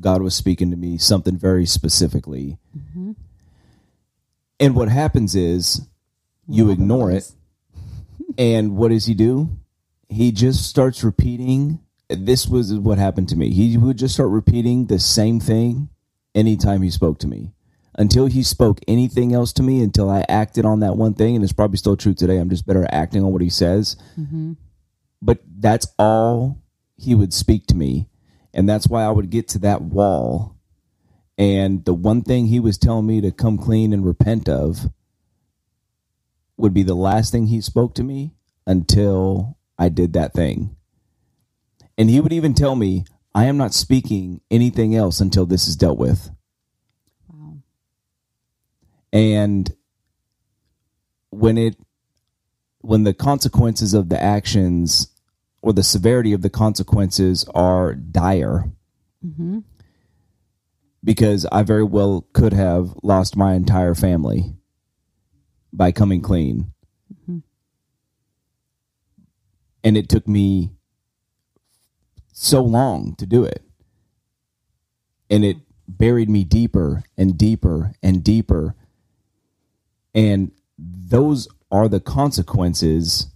God 0.00 0.22
was 0.22 0.34
speaking 0.34 0.70
to 0.70 0.76
me 0.76 0.98
something 0.98 1.36
very 1.36 1.66
specifically. 1.66 2.58
Mm-hmm. 2.76 3.12
And 4.60 4.74
what 4.74 4.88
happens 4.88 5.34
is 5.34 5.86
you 6.48 6.70
ignore 6.70 7.10
it. 7.10 7.30
And 8.36 8.76
what 8.76 8.90
does 8.90 9.06
he 9.06 9.14
do? 9.14 9.58
He 10.08 10.30
just 10.30 10.68
starts 10.68 11.02
repeating. 11.02 11.80
This 12.08 12.46
was 12.46 12.72
what 12.72 12.96
happened 12.96 13.28
to 13.30 13.36
me. 13.36 13.50
He 13.50 13.76
would 13.76 13.98
just 13.98 14.14
start 14.14 14.28
repeating 14.28 14.86
the 14.86 15.00
same 15.00 15.40
thing 15.40 15.88
anytime 16.36 16.82
he 16.82 16.90
spoke 16.90 17.18
to 17.20 17.26
me 17.26 17.52
until 17.98 18.26
he 18.26 18.44
spoke 18.44 18.80
anything 18.86 19.34
else 19.34 19.52
to 19.54 19.62
me, 19.62 19.82
until 19.82 20.08
I 20.08 20.24
acted 20.28 20.64
on 20.64 20.80
that 20.80 20.96
one 20.96 21.14
thing. 21.14 21.34
And 21.34 21.42
it's 21.42 21.52
probably 21.52 21.76
still 21.76 21.96
true 21.96 22.14
today. 22.14 22.38
I'm 22.38 22.48
just 22.48 22.64
better 22.64 22.84
at 22.84 22.94
acting 22.94 23.24
on 23.24 23.32
what 23.32 23.42
he 23.42 23.50
says. 23.50 23.96
Mm-hmm. 24.18 24.52
But 25.20 25.40
that's 25.58 25.88
all 25.98 26.62
he 26.96 27.16
would 27.16 27.34
speak 27.34 27.66
to 27.66 27.76
me. 27.76 28.08
And 28.54 28.68
that's 28.68 28.86
why 28.86 29.02
I 29.02 29.10
would 29.10 29.30
get 29.30 29.48
to 29.48 29.58
that 29.60 29.82
wall. 29.82 30.56
And 31.36 31.84
the 31.84 31.94
one 31.94 32.22
thing 32.22 32.46
he 32.46 32.60
was 32.60 32.78
telling 32.78 33.06
me 33.06 33.20
to 33.20 33.32
come 33.32 33.58
clean 33.58 33.92
and 33.92 34.06
repent 34.06 34.48
of 34.48 34.90
would 36.56 36.72
be 36.72 36.84
the 36.84 36.94
last 36.94 37.30
thing 37.32 37.46
he 37.46 37.60
spoke 37.60 37.94
to 37.94 38.04
me 38.04 38.32
until 38.66 39.56
I 39.76 39.88
did 39.88 40.12
that 40.12 40.32
thing. 40.32 40.76
And 41.96 42.08
he 42.08 42.20
would 42.20 42.32
even 42.32 42.54
tell 42.54 42.76
me, 42.76 43.04
I 43.34 43.46
am 43.46 43.56
not 43.56 43.74
speaking 43.74 44.40
anything 44.50 44.94
else 44.94 45.20
until 45.20 45.46
this 45.46 45.66
is 45.66 45.76
dealt 45.76 45.98
with. 45.98 46.30
And 49.12 49.70
when 51.30 51.58
it 51.58 51.76
when 52.80 53.04
the 53.04 53.14
consequences 53.14 53.94
of 53.94 54.08
the 54.08 54.22
actions 54.22 55.08
or 55.62 55.72
the 55.72 55.82
severity 55.82 56.32
of 56.32 56.42
the 56.42 56.50
consequences 56.50 57.44
are 57.54 57.94
dire 57.94 58.70
hmm 59.22 59.58
because 61.04 61.46
I 61.46 61.62
very 61.62 61.84
well 61.84 62.26
could 62.32 62.52
have 62.52 62.92
lost 63.02 63.36
my 63.36 63.54
entire 63.54 63.94
family 63.94 64.56
by 65.72 65.92
coming 65.92 66.20
clean. 66.20 66.72
And 69.84 69.96
it 69.96 70.08
took 70.08 70.26
me 70.26 70.72
so 72.32 72.62
long 72.62 73.14
to 73.16 73.26
do 73.26 73.44
it. 73.44 73.62
And 75.30 75.44
it 75.44 75.58
buried 75.86 76.28
me 76.28 76.44
deeper 76.44 77.04
and 77.16 77.38
deeper 77.38 77.94
and 78.02 78.24
deeper. 78.24 78.74
And 80.18 80.50
those 80.76 81.46
are 81.70 81.88
the 81.88 82.00
consequences 82.00 83.28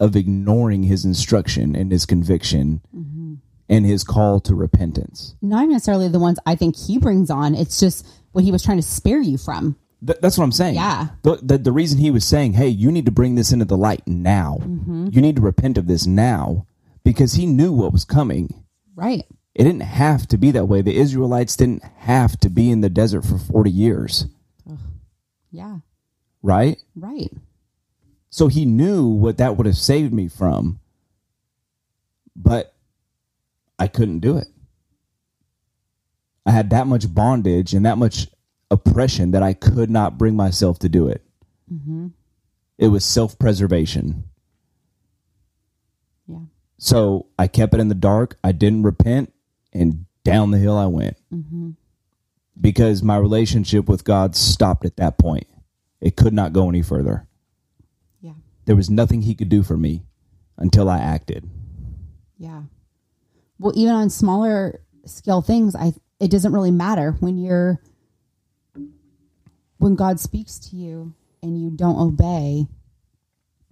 of 0.00 0.16
ignoring 0.16 0.82
his 0.82 1.04
instruction 1.04 1.76
and 1.76 1.92
his 1.92 2.04
conviction 2.04 2.80
mm-hmm. 2.94 3.34
and 3.68 3.86
his 3.86 4.02
call 4.02 4.40
to 4.40 4.54
repentance. 4.56 5.36
Not 5.40 5.68
necessarily 5.68 6.08
the 6.08 6.18
ones 6.18 6.40
I 6.44 6.56
think 6.56 6.76
he 6.76 6.98
brings 6.98 7.30
on. 7.30 7.54
It's 7.54 7.78
just 7.78 8.04
what 8.32 8.42
he 8.42 8.50
was 8.50 8.64
trying 8.64 8.78
to 8.78 8.82
spare 8.82 9.20
you 9.20 9.38
from. 9.38 9.76
Th- 10.04 10.18
that's 10.20 10.36
what 10.36 10.42
I'm 10.42 10.52
saying. 10.52 10.74
Yeah. 10.74 11.10
The, 11.22 11.38
the, 11.40 11.58
the 11.58 11.72
reason 11.72 12.00
he 12.00 12.10
was 12.10 12.24
saying, 12.24 12.54
hey, 12.54 12.66
you 12.66 12.90
need 12.90 13.06
to 13.06 13.12
bring 13.12 13.36
this 13.36 13.52
into 13.52 13.64
the 13.64 13.76
light 13.76 14.02
now. 14.04 14.58
Mm-hmm. 14.60 15.10
You 15.12 15.20
need 15.20 15.36
to 15.36 15.42
repent 15.42 15.78
of 15.78 15.86
this 15.86 16.04
now 16.04 16.66
because 17.04 17.34
he 17.34 17.46
knew 17.46 17.72
what 17.72 17.92
was 17.92 18.04
coming. 18.04 18.64
Right. 18.96 19.24
It 19.54 19.62
didn't 19.62 19.82
have 19.82 20.26
to 20.28 20.36
be 20.36 20.50
that 20.50 20.66
way. 20.66 20.82
The 20.82 20.96
Israelites 20.96 21.54
didn't 21.54 21.84
have 21.98 22.40
to 22.40 22.48
be 22.48 22.72
in 22.72 22.80
the 22.80 22.90
desert 22.90 23.22
for 23.24 23.38
40 23.38 23.70
years, 23.70 24.26
Yeah. 25.52 25.78
Right? 26.44 26.78
Right. 26.94 27.32
So 28.30 28.48
he 28.48 28.64
knew 28.64 29.06
what 29.06 29.38
that 29.38 29.56
would 29.56 29.66
have 29.66 29.76
saved 29.76 30.12
me 30.12 30.28
from, 30.28 30.78
but 32.36 32.74
I 33.78 33.88
couldn't 33.88 34.20
do 34.20 34.36
it. 34.36 34.48
I 36.46 36.50
had 36.50 36.70
that 36.70 36.86
much 36.86 37.12
bondage 37.12 37.72
and 37.72 37.86
that 37.86 37.96
much 37.96 38.28
oppression 38.70 39.30
that 39.30 39.42
I 39.42 39.54
could 39.54 39.88
not 39.88 40.18
bring 40.18 40.36
myself 40.36 40.78
to 40.80 40.88
do 40.88 41.08
it. 41.08 41.24
Mm-hmm. 41.72 42.08
It 42.76 42.88
was 42.88 43.04
self 43.04 43.38
preservation. 43.38 44.24
Yeah. 46.26 46.40
So 46.76 47.26
I 47.38 47.46
kept 47.46 47.72
it 47.72 47.80
in 47.80 47.88
the 47.88 47.94
dark. 47.94 48.36
I 48.44 48.52
didn't 48.52 48.82
repent, 48.82 49.32
and 49.72 50.04
down 50.24 50.50
the 50.50 50.58
hill 50.58 50.76
I 50.76 50.86
went. 50.86 51.16
Mm-hmm. 51.32 51.70
Because 52.60 53.02
my 53.02 53.16
relationship 53.16 53.88
with 53.88 54.04
God 54.04 54.36
stopped 54.36 54.84
at 54.84 54.96
that 54.96 55.18
point. 55.18 55.46
It 56.04 56.16
could 56.16 56.34
not 56.34 56.52
go 56.52 56.68
any 56.68 56.82
further. 56.82 57.26
Yeah. 58.20 58.34
There 58.66 58.76
was 58.76 58.90
nothing 58.90 59.22
He 59.22 59.34
could 59.34 59.48
do 59.48 59.62
for 59.62 59.78
me 59.78 60.02
until 60.58 60.90
I 60.90 60.98
acted. 60.98 61.48
Yeah. 62.36 62.64
Well, 63.58 63.72
even 63.74 63.94
on 63.94 64.10
smaller 64.10 64.80
scale 65.06 65.40
things, 65.40 65.74
I 65.74 65.94
it 66.20 66.30
doesn't 66.30 66.52
really 66.52 66.70
matter 66.70 67.12
when 67.20 67.38
you're 67.38 67.80
when 69.78 69.94
God 69.94 70.20
speaks 70.20 70.58
to 70.58 70.76
you 70.76 71.14
and 71.42 71.58
you 71.58 71.70
don't 71.70 71.98
obey. 71.98 72.66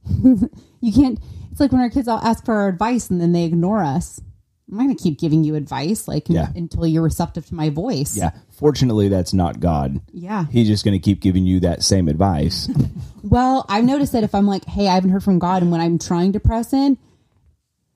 you 0.80 0.92
can't. 0.92 1.18
It's 1.50 1.60
like 1.60 1.70
when 1.70 1.82
our 1.82 1.90
kids 1.90 2.08
all 2.08 2.18
ask 2.18 2.46
for 2.46 2.54
our 2.54 2.68
advice 2.68 3.10
and 3.10 3.20
then 3.20 3.32
they 3.32 3.44
ignore 3.44 3.82
us. 3.84 4.22
I'm 4.72 4.78
not 4.78 4.84
going 4.84 4.96
to 4.96 5.02
keep 5.02 5.20
giving 5.20 5.44
you 5.44 5.54
advice 5.54 6.08
like 6.08 6.30
Yeah. 6.30 6.48
until 6.56 6.86
you're 6.86 7.02
receptive 7.02 7.44
to 7.46 7.54
my 7.54 7.68
voice. 7.68 8.16
Yeah. 8.16 8.30
Fortunately, 8.50 9.08
that's 9.08 9.34
not 9.34 9.60
God. 9.60 10.00
Yeah. 10.12 10.46
He's 10.50 10.66
just 10.66 10.82
going 10.82 10.98
to 10.98 10.98
keep 10.98 11.20
giving 11.20 11.44
you 11.44 11.60
that 11.60 11.82
same 11.82 12.08
advice. 12.08 12.68
Well, 13.24 13.64
I've 13.68 13.84
noticed 13.84 14.12
that 14.14 14.24
if 14.24 14.34
I'm 14.34 14.48
like, 14.48 14.64
hey, 14.64 14.88
I 14.88 14.94
haven't 14.94 15.10
heard 15.10 15.22
from 15.22 15.38
God, 15.38 15.62
and 15.62 15.70
when 15.70 15.80
I'm 15.80 15.96
trying 16.00 16.32
to 16.32 16.40
press 16.40 16.72
in, 16.72 16.98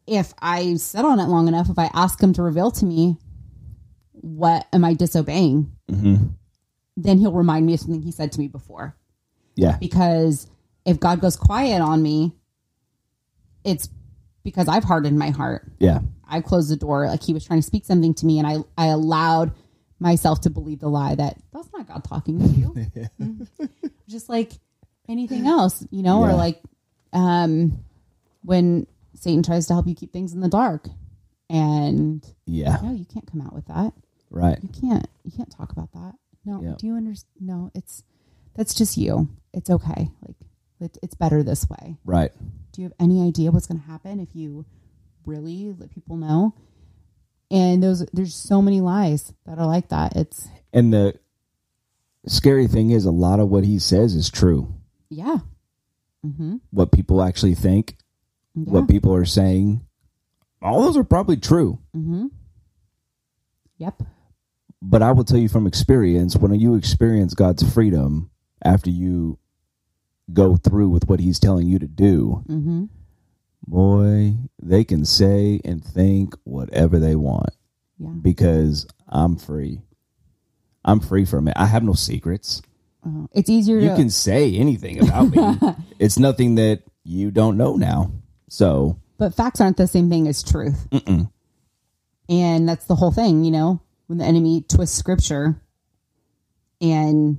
if 0.07 0.33
I 0.41 0.75
sit 0.75 1.05
on 1.05 1.19
it 1.19 1.25
long 1.25 1.49
enough, 1.49 1.69
if 1.69 1.77
I 1.81 1.91
ask 1.93 2.23
Him 2.23 2.33
to 2.35 2.43
reveal 2.43 2.71
to 2.71 2.85
me 2.87 3.17
what 4.13 4.69
am 4.73 4.85
I 4.85 4.95
disobeying, 4.95 5.73
mm-hmm. 5.91 6.27
then 6.97 7.19
He'll 7.19 7.33
remind 7.33 7.67
me 7.67 7.75
of 7.75 7.81
something 7.81 8.03
He 8.03 8.13
said 8.13 8.31
to 8.33 8.39
me 8.39 8.47
before. 8.47 8.97
yeah. 9.57 9.77
Because 9.79 10.47
if 10.85 11.01
God 11.01 11.21
goes 11.21 11.35
quiet 11.35 11.81
on 11.83 12.01
me, 12.03 12.33
it's 13.65 13.89
because 14.45 14.69
I've 14.69 14.85
hardened 14.85 15.19
my 15.19 15.31
heart. 15.31 15.67
Yeah. 15.81 15.99
I 16.29 16.41
closed 16.41 16.71
the 16.71 16.77
door, 16.77 17.07
like 17.07 17.23
He 17.23 17.33
was 17.33 17.45
trying 17.45 17.61
to 17.61 17.67
speak 17.67 17.85
something 17.85 18.15
to 18.15 18.27
me, 18.27 18.39
and 18.39 18.47
I 18.47 18.57
I 18.77 18.87
allowed 18.89 19.53
myself 19.99 20.43
to 20.43 20.51
believe 20.51 20.81
the 20.81 20.89
lie 20.89 21.15
that 21.15 21.39
that's 21.53 21.69
not 21.73 21.87
God 21.89 22.05
talking 22.05 22.39
to 22.41 22.47
you. 22.49 22.67
Mm. 23.21 23.49
Just 24.09 24.29
like 24.29 24.53
anything 25.09 25.47
else, 25.47 25.85
you 25.91 26.03
know, 26.03 26.23
or 26.23 26.33
like 26.35 26.61
um 27.13 27.79
when 28.43 28.87
Satan 29.15 29.43
tries 29.43 29.67
to 29.69 29.73
help 29.75 29.87
you 29.87 29.95
keep 29.95 30.13
things 30.13 30.33
in 30.35 30.41
the 30.41 30.49
dark. 30.49 30.89
And 31.49 32.25
Yeah. 32.47 32.79
no, 32.83 32.93
you 32.93 33.05
can't 33.05 33.27
come 33.31 33.41
out 33.41 33.55
with 33.55 33.67
that. 33.67 33.93
Right. 34.31 34.59
You 34.63 34.69
can't 34.69 35.07
you 35.25 35.31
can't 35.33 35.51
talk 35.51 35.73
about 35.73 35.93
that. 35.93 36.15
No, 36.45 36.61
Yeah. 36.63 36.75
do 36.79 36.87
you 36.87 36.95
understand? 36.97 37.47
No, 37.49 37.71
it's 37.75 38.03
that's 38.55 38.75
just 38.75 38.97
you. 38.97 39.29
It's 39.53 39.71
okay. 39.71 40.11
Like 40.27 40.37
it, 40.81 40.99
it's 41.03 41.15
better 41.15 41.43
this 41.43 41.69
way. 41.71 41.97
Right. 42.05 42.33
Do 42.73 42.83
you 42.83 42.87
have 42.89 42.95
any 43.01 43.27
idea 43.27 43.51
what's 43.51 43.67
going 43.67 43.81
to 43.81 43.87
happen 43.87 44.21
if 44.21 44.35
you 44.35 44.67
really 45.27 45.75
let 45.79 45.91
people 45.91 46.17
know? 46.17 46.55
And 47.51 47.83
those 47.83 48.05
there's 48.13 48.35
so 48.35 48.61
many 48.63 48.81
lies 48.81 49.33
that 49.47 49.59
are 49.59 49.67
like 49.67 49.89
that. 49.91 50.17
It's 50.17 50.49
And 50.73 50.93
the 50.93 51.15
scary 52.27 52.67
thing 52.67 52.91
is, 52.91 53.05
a 53.05 53.11
lot 53.11 53.39
of 53.41 53.49
what 53.49 53.65
he 53.65 53.79
says 53.79 54.15
is 54.15 54.31
true. 54.31 54.75
yeah. 55.11 55.39
Mm-hmm. 56.27 56.57
What 56.71 56.91
people 56.91 57.23
actually 57.23 57.55
think, 57.55 57.97
Yeah. 58.57 58.73
what 58.73 58.89
people 58.89 59.15
are 59.15 59.25
saying, 59.25 59.87
all 60.61 60.83
those 60.83 60.97
are 60.97 61.05
probably 61.05 61.37
true. 61.37 61.79
mm-hmm. 61.97 62.27
Yep. 63.79 64.03
But 64.83 65.03
I 65.03 65.13
will 65.13 65.25
tell 65.25 65.39
you 65.39 65.49
from 65.49 65.67
experience, 65.67 66.37
when 66.37 66.53
you 66.59 66.75
experience 66.75 67.35
God's 67.35 67.63
freedom 67.73 68.31
after 68.65 68.91
you 68.91 69.39
go 70.33 70.57
through 70.57 70.89
with 70.89 71.09
what 71.09 71.21
He's 71.21 71.39
telling 71.39 71.67
you 71.69 71.79
to 71.79 71.87
do, 71.87 72.43
Mm-hmm. 72.49 72.85
Boy, 73.67 74.35
they 74.63 74.85
can 74.85 75.05
say 75.05 75.61
and 75.65 75.85
think 75.85 76.35
whatever 76.45 76.99
they 76.99 77.15
want 77.17 77.51
Yeah. 77.99 78.11
because 78.21 78.87
I'm 79.09 79.37
free. 79.37 79.83
I'm 80.85 81.01
free 81.01 81.25
from 81.25 81.49
it. 81.49 81.55
I 81.57 81.67
have 81.67 81.83
no 81.83 81.93
secrets. 81.95 82.63
Uh, 83.05 83.27
it's 83.33 83.51
easier 83.51 83.79
You 83.79 83.91
to 83.91 83.97
can 83.97 84.11
say 84.11 84.55
anything 84.57 85.03
about 85.07 85.31
me. 85.31 85.75
it's 85.99 86.19
nothing 86.19 86.57
that 86.57 86.83
you 87.05 87.31
don't 87.31 87.57
know 87.57 87.77
now. 87.77 88.13
So, 88.49 88.99
but 89.19 89.35
facts 89.35 89.61
aren't 89.61 89.77
the 89.77 89.87
same 89.87 90.09
thing 90.11 90.29
as 90.29 90.43
truth. 90.43 90.87
And 92.29 92.69
that's 92.69 92.85
the 92.87 92.97
whole 92.97 93.13
thing, 93.13 93.45
you 93.45 93.51
know, 93.53 93.81
when 94.09 94.19
the 94.19 94.25
enemy 94.25 94.61
twists 94.69 94.97
scripture 94.99 95.61
and 96.81 97.39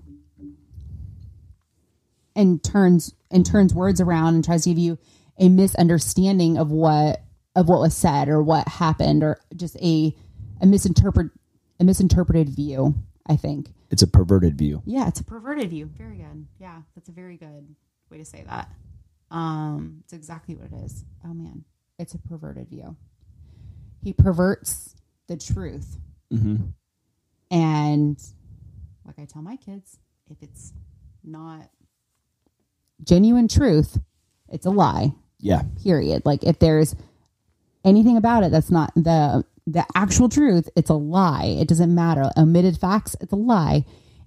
and 2.35 2.63
turns 2.63 3.13
and 3.31 3.45
turns 3.45 3.73
words 3.73 3.99
around 4.01 4.35
and 4.35 4.43
tries 4.45 4.63
to 4.63 4.69
give 4.69 4.77
you 4.77 4.97
a 5.39 5.49
misunderstanding 5.49 6.57
of 6.57 6.71
what 6.71 7.21
of 7.55 7.67
what 7.69 7.79
was 7.79 7.95
said 7.95 8.29
or 8.29 8.41
what 8.41 8.67
happened 8.67 9.23
or 9.23 9.39
just 9.55 9.75
a 9.77 10.15
a 10.61 10.65
misinterpret 10.65 11.31
a 11.79 11.83
misinterpreted 11.83 12.49
view, 12.49 12.95
I 13.27 13.35
think. 13.35 13.69
it's 13.91 14.01
a 14.01 14.07
perverted 14.07 14.57
view. 14.57 14.81
Yeah, 14.85 15.07
it's 15.07 15.19
a 15.19 15.23
perverted 15.23 15.69
view. 15.69 15.85
Very 15.97 16.17
good. 16.17 16.47
Yeah, 16.59 16.81
that's 16.95 17.09
a 17.09 17.11
very 17.11 17.37
good 17.37 17.75
way 18.09 18.17
to 18.17 18.25
say 18.25 18.43
that. 18.47 18.69
Um, 19.29 19.99
it's 20.03 20.13
exactly 20.13 20.55
what 20.55 20.71
it 20.71 20.85
is. 20.85 21.03
Oh 21.25 21.33
man, 21.33 21.63
it's 21.99 22.13
a 22.13 22.17
perverted 22.17 22.69
view. 22.69 22.95
He 24.03 24.13
perverts 24.13 24.95
the 25.27 25.37
truth, 25.37 25.97
Mm-hmm. 26.33 26.55
and 27.51 28.21
like 29.05 29.19
I 29.19 29.25
tell 29.25 29.41
my 29.41 29.55
kids, 29.57 29.97
if 30.29 30.37
it's 30.41 30.73
not 31.23 31.69
genuine 33.03 33.47
truth, 33.47 33.99
it's 34.49 34.65
a 34.65 34.69
lie. 34.69 35.13
Yeah. 35.39 35.63
Period. 35.83 36.23
Like 36.25 36.43
if 36.43 36.59
there's 36.59 36.95
anything 37.83 38.17
about 38.17 38.43
it 38.43 38.51
that's 38.51 38.71
not 38.71 38.93
the 38.95 39.45
the 39.65 39.85
actual 39.95 40.29
truth, 40.29 40.69
it's 40.75 40.89
a 40.89 40.95
lie. 40.95 41.57
It 41.59 41.67
doesn't 41.67 41.93
matter. 41.93 42.31
Omitted 42.37 42.77
facts, 42.77 43.15
it's 43.19 43.33
a 43.33 43.37
lie. 43.37 43.85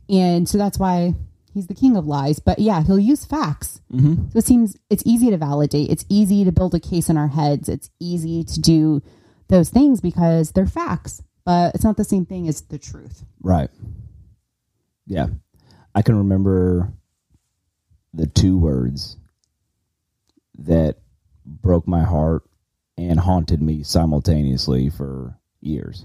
And 0.09 0.49
so 0.49 0.59
that's 0.59 0.79
why 0.79 1.15
he's 1.55 1.67
the 1.67 1.75
king 1.75 1.97
of 1.97 2.07
lies. 2.07 2.39
But 2.39 2.59
yeah, 2.59 2.83
he'll 2.83 2.99
use 2.99 3.25
facts. 3.25 3.81
Mm-hmm. 3.93 4.31
So 4.31 4.39
it 4.39 4.45
seems 4.45 4.77
it's 4.91 5.03
easy 5.07 5.31
to 5.31 5.37
validate. 5.37 5.91
It's 5.91 6.05
easy 6.09 6.45
to 6.45 6.53
build 6.53 6.75
a 6.75 6.81
case 6.81 7.09
in 7.09 7.17
our 7.17 7.29
heads. 7.29 7.69
It's 7.69 7.91
easy 7.99 8.45
to 8.45 8.61
do 8.61 9.03
those 9.49 9.71
things 9.71 10.01
because 10.01 10.53
they're 10.53 10.67
facts. 10.67 11.23
But 11.45 11.75
it's 11.75 11.85
not 11.85 11.97
the 11.97 12.05
same 12.05 12.27
thing 12.27 12.49
as 12.49 12.61
the 12.63 12.79
truth. 12.79 13.25
Right. 13.41 13.71
Yeah. 15.07 15.29
I 15.95 16.03
can 16.03 16.17
remember 16.17 16.93
the 18.13 18.27
two 18.27 18.59
words 18.59 19.17
that 20.61 20.99
broke 21.45 21.87
my 21.87 22.03
heart 22.05 22.43
and 22.97 23.19
haunted 23.19 23.61
me 23.63 23.83
simultaneously 23.83 24.91
for 24.91 25.39
years 25.61 26.05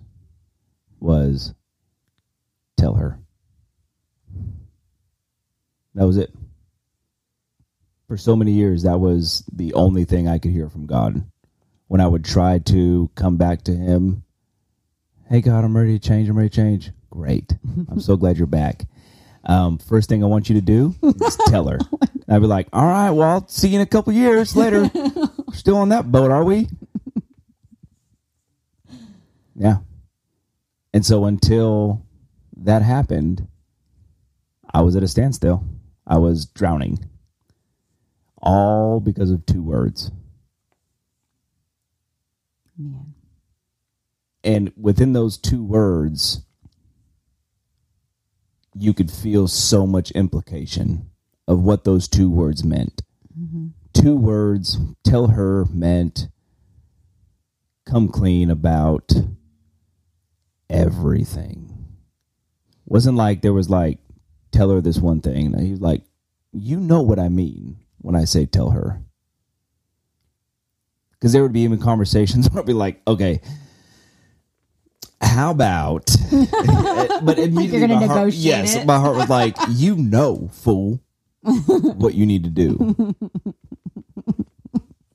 was 0.99 1.53
tell 2.77 2.95
her. 2.95 3.19
That 5.93 6.07
was 6.07 6.17
it. 6.17 6.33
For 8.07 8.17
so 8.17 8.35
many 8.35 8.51
years 8.51 8.83
that 8.83 8.99
was 8.99 9.43
the 9.51 9.73
only 9.73 10.05
thing 10.05 10.27
I 10.27 10.39
could 10.39 10.51
hear 10.51 10.69
from 10.69 10.85
God. 10.85 11.25
When 11.87 12.01
I 12.01 12.07
would 12.07 12.25
try 12.25 12.59
to 12.59 13.09
come 13.15 13.37
back 13.37 13.63
to 13.63 13.71
him 13.71 14.25
hey 15.29 15.41
god 15.41 15.63
i'm 15.63 15.75
ready 15.75 15.97
to 15.97 16.07
change 16.07 16.29
i'm 16.29 16.37
ready 16.37 16.49
to 16.49 16.55
change 16.55 16.91
great 17.09 17.53
i'm 17.89 17.99
so 17.99 18.15
glad 18.15 18.37
you're 18.37 18.45
back 18.45 18.85
um, 19.45 19.77
first 19.77 20.09
thing 20.09 20.23
i 20.23 20.27
want 20.27 20.49
you 20.49 20.55
to 20.55 20.61
do 20.61 20.95
is 21.03 21.37
tell 21.47 21.67
her. 21.67 21.79
I'd 22.27 22.39
be 22.39 22.47
like 22.47 22.67
all 22.73 22.85
right 22.85 23.11
well 23.11 23.29
i'll 23.29 23.47
see 23.47 23.69
you 23.69 23.75
in 23.75 23.81
a 23.81 23.85
couple 23.85 24.13
years 24.13 24.55
later. 24.55 24.89
Still 25.53 25.77
on 25.77 25.89
that 25.89 26.11
boat 26.11 26.31
are 26.31 26.43
we? 26.43 26.67
Yeah. 29.55 29.77
And 30.93 31.05
so 31.05 31.25
until 31.25 32.01
that 32.57 32.81
happened 32.81 33.47
i 34.73 34.81
was 34.81 34.95
at 34.97 35.03
a 35.03 35.07
standstill. 35.07 35.63
I 36.05 36.17
was 36.17 36.45
drowning. 36.47 37.05
All 38.41 38.99
because 38.99 39.31
of 39.31 39.45
two 39.45 39.63
words. 39.63 40.11
Man. 42.77 43.13
And 44.43 44.73
within 44.77 45.13
those 45.13 45.37
two 45.37 45.63
words, 45.63 46.41
you 48.77 48.93
could 48.93 49.09
feel 49.09 49.47
so 49.47 49.87
much 49.87 50.11
implication 50.11 51.09
of 51.47 51.61
what 51.61 51.83
those 51.83 52.07
two 52.07 52.29
words 52.29 52.63
meant. 52.63 53.01
Mm-hmm. 53.37 53.67
Two 53.93 54.15
words, 54.15 54.77
tell 55.03 55.27
her 55.27 55.65
meant 55.71 56.27
come 57.85 58.07
clean 58.07 58.49
about 58.49 59.13
everything. 60.69 61.71
Wasn't 62.85 63.17
like 63.17 63.41
there 63.41 63.53
was 63.53 63.69
like, 63.69 63.99
tell 64.51 64.69
her 64.71 64.81
this 64.81 64.97
one 64.97 65.21
thing. 65.21 65.57
He 65.57 65.71
was 65.71 65.81
like, 65.81 66.03
you 66.51 66.79
know 66.79 67.01
what 67.01 67.19
I 67.19 67.29
mean 67.29 67.77
when 67.99 68.15
I 68.15 68.25
say 68.25 68.45
tell 68.45 68.71
her. 68.71 69.01
Because 71.11 71.31
there 71.33 71.43
would 71.43 71.53
be 71.53 71.61
even 71.61 71.79
conversations 71.79 72.49
where 72.51 72.61
I'd 72.61 72.67
be 72.67 72.73
like, 72.73 73.01
okay, 73.07 73.41
how 75.35 75.51
about? 75.51 76.05
but 77.21 77.37
immediately, 77.37 77.79
gonna 77.79 77.99
my 77.99 78.05
heart, 78.05 78.17
negotiate 78.17 78.43
yes, 78.43 78.75
it. 78.75 78.85
my 78.85 78.97
heart 78.97 79.15
was 79.17 79.29
like, 79.29 79.55
you 79.69 79.95
know, 79.95 80.49
fool, 80.53 81.01
what 81.43 82.15
you 82.15 82.25
need 82.25 82.45
to 82.45 82.49
do. 82.49 83.15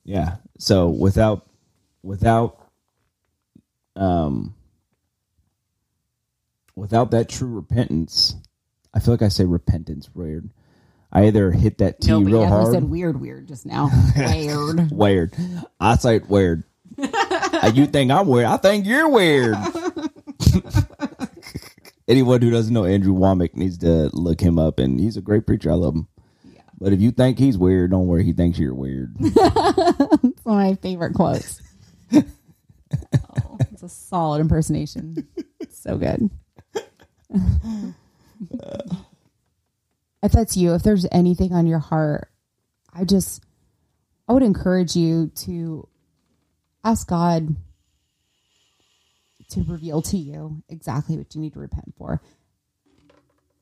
yeah. 0.05 0.35
So 0.59 0.89
without, 0.89 1.47
without, 2.03 2.69
um, 3.95 4.53
without 6.75 7.11
that 7.11 7.27
true 7.27 7.49
repentance, 7.49 8.35
I 8.93 8.99
feel 8.99 9.13
like 9.15 9.23
I 9.23 9.29
say 9.29 9.45
repentance 9.45 10.09
weird. 10.13 10.49
I 11.11 11.25
either 11.25 11.51
hit 11.51 11.79
that 11.79 11.99
T 11.99 12.09
Nobody 12.09 12.33
real 12.33 12.45
hard. 12.45 12.73
said 12.73 12.83
weird, 12.85 13.19
weird 13.19 13.47
just 13.47 13.65
now. 13.65 13.89
weird. 14.15 14.91
weird. 14.91 15.33
I 15.79 15.97
say 15.97 16.17
it 16.17 16.29
weird. 16.29 16.63
Uh, 17.53 17.69
you 17.75 17.85
think 17.85 18.09
I'm 18.11 18.25
weird? 18.27 18.47
I 18.47 18.57
think 18.57 18.87
you're 18.87 19.09
weird. 19.09 19.55
Anyone 22.07 22.41
who 22.41 22.51
doesn't 22.51 22.73
know 22.73 22.85
Andrew 22.85 23.13
Wommack 23.13 23.55
needs 23.55 23.77
to 23.79 24.09
look 24.13 24.41
him 24.41 24.59
up, 24.59 24.79
and 24.79 24.99
he's 24.99 25.17
a 25.17 25.21
great 25.21 25.45
preacher. 25.45 25.71
I 25.71 25.75
love 25.75 25.95
him. 25.95 26.07
But 26.79 26.93
if 26.93 26.99
you 26.99 27.11
think 27.11 27.37
he's 27.37 27.59
weird, 27.59 27.91
don't 27.91 28.07
worry. 28.07 28.23
He 28.23 28.33
thinks 28.33 28.57
you're 28.57 28.73
weird. 28.73 29.15
It's 30.23 30.45
one 30.45 30.65
of 30.65 30.69
my 30.69 30.75
favorite 30.75 31.13
quotes. 31.13 31.61
oh, 32.13 33.57
it's 33.71 33.83
a 33.83 33.89
solid 33.89 34.41
impersonation. 34.41 35.27
It's 35.59 35.79
so 35.79 35.97
good. 35.97 36.29
if 40.23 40.31
that's 40.31 40.57
you, 40.57 40.73
if 40.73 40.81
there's 40.83 41.05
anything 41.11 41.53
on 41.53 41.67
your 41.67 41.79
heart, 41.79 42.29
I 42.93 43.03
just, 43.03 43.43
I 44.27 44.33
would 44.33 44.43
encourage 44.43 44.95
you 44.95 45.31
to 45.43 45.87
ask 46.83 47.07
God 47.07 47.55
to 49.51 49.63
reveal 49.63 50.01
to 50.03 50.17
you 50.17 50.61
exactly 50.69 51.17
what 51.17 51.33
you 51.35 51.41
need 51.41 51.53
to 51.53 51.59
repent 51.59 51.93
for. 51.97 52.21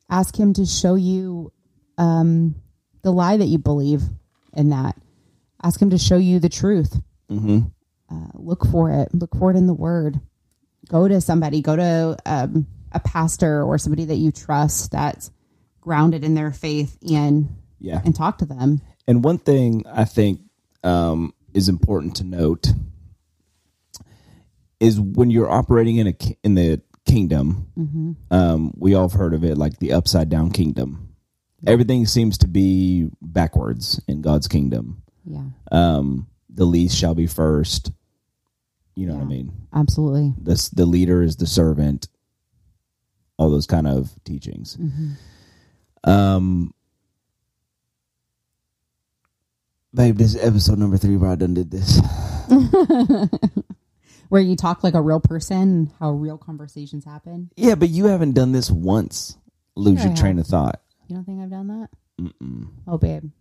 Ask 0.10 0.36
Him 0.40 0.54
to 0.54 0.66
show 0.66 0.96
you 0.96 1.52
um, 1.98 2.56
the 3.04 3.12
lie 3.12 3.38
that 3.38 3.46
you 3.46 3.58
believe 3.58 4.02
in 4.54 4.70
that. 4.70 4.96
Ask 5.62 5.82
Him 5.82 5.92
to 5.92 5.98
show 5.98 6.18
you 6.18 6.40
the 6.40 6.50
truth. 6.50 7.00
hmm 7.30 7.60
Uh, 8.12 8.26
look 8.34 8.66
for 8.66 8.90
it. 8.92 9.14
Look 9.14 9.36
for 9.36 9.52
it 9.52 9.58
in 9.58 9.68
the 9.68 9.74
Word. 9.74 10.20
Go 10.88 11.08
to 11.08 11.22
somebody. 11.22 11.62
Go 11.62 11.76
to 11.76 12.18
um, 12.26 12.66
a 12.92 13.00
pastor 13.00 13.64
or 13.64 13.78
somebody 13.78 14.06
that 14.06 14.16
you 14.16 14.32
trust 14.32 14.92
that's 14.92 15.30
grounded 15.82 16.24
in 16.24 16.34
their 16.34 16.52
faith 16.52 16.98
and 17.12 17.50
Yeah. 17.80 18.02
and 18.04 18.16
talk 18.16 18.40
to 18.40 18.46
them. 18.46 18.82
And 19.08 19.24
one 19.24 19.38
thing 19.38 19.84
I 19.88 20.06
think 20.06 20.42
um, 20.84 21.34
is 21.54 21.70
important 21.70 22.16
to 22.18 22.24
note 22.24 22.74
is 24.80 25.00
when 25.00 25.30
you're 25.30 25.50
operating 25.50 25.98
in 25.98 26.08
a 26.08 26.16
in 26.44 26.56
the 26.56 26.82
kingdom, 27.06 27.68
um, 28.32 28.74
we 28.78 28.94
all 28.94 29.10
have 29.10 29.18
heard 29.20 29.34
of 29.34 29.44
it 29.44 29.58
like 29.58 29.80
the 29.80 29.94
upside 29.94 30.30
down 30.30 30.52
kingdom. 30.52 31.14
Everything 31.68 32.06
seems 32.06 32.38
to 32.40 32.48
be 32.48 33.10
backwards 33.22 34.00
in 34.08 34.22
God's 34.22 34.48
kingdom. 34.48 35.04
Yeah, 35.26 35.44
Um, 35.72 36.28
the 36.50 36.66
least 36.66 36.96
shall 36.98 37.14
be 37.16 37.28
first. 37.28 37.92
You 38.96 39.08
know 39.08 39.16
what 39.16 39.24
I 39.24 39.26
mean? 39.26 39.52
absolutely. 39.74 40.34
The 40.42 40.70
the 40.74 40.86
leader 40.86 41.22
is 41.22 41.36
the 41.38 41.48
servant. 41.48 42.08
All 43.38 43.50
those 43.50 43.66
kind 43.68 43.88
of 43.88 44.12
teachings. 44.26 44.78
Um, 46.04 46.74
babe, 49.94 50.18
this 50.18 50.36
is 50.36 50.44
episode 50.44 50.78
number 50.80 50.98
three 50.98 51.18
where 51.18 51.32
I 51.32 51.36
done 51.36 51.54
did 51.54 51.72
this. 51.72 52.00
Where 54.30 54.42
you 54.42 54.56
talk 54.56 54.84
like 54.84 54.94
a 54.94 55.02
real 55.02 55.20
person, 55.20 55.92
how 56.00 56.12
real 56.12 56.38
conversations 56.38 57.04
happen. 57.04 57.50
Yeah, 57.56 57.76
but 57.76 57.90
you 57.90 58.06
haven't 58.06 58.34
done 58.34 58.52
this 58.52 58.70
once. 58.72 59.38
Lose 59.76 60.04
your 60.04 60.16
train 60.16 60.40
of 60.40 60.46
thought. 60.48 60.82
You 61.08 61.16
don't 61.16 61.26
think 61.26 61.42
I've 61.42 61.50
done 61.50 61.68
that? 61.68 61.90
Mm-mm. 62.22 62.68
Oh, 62.88 62.98
babe. 62.98 63.32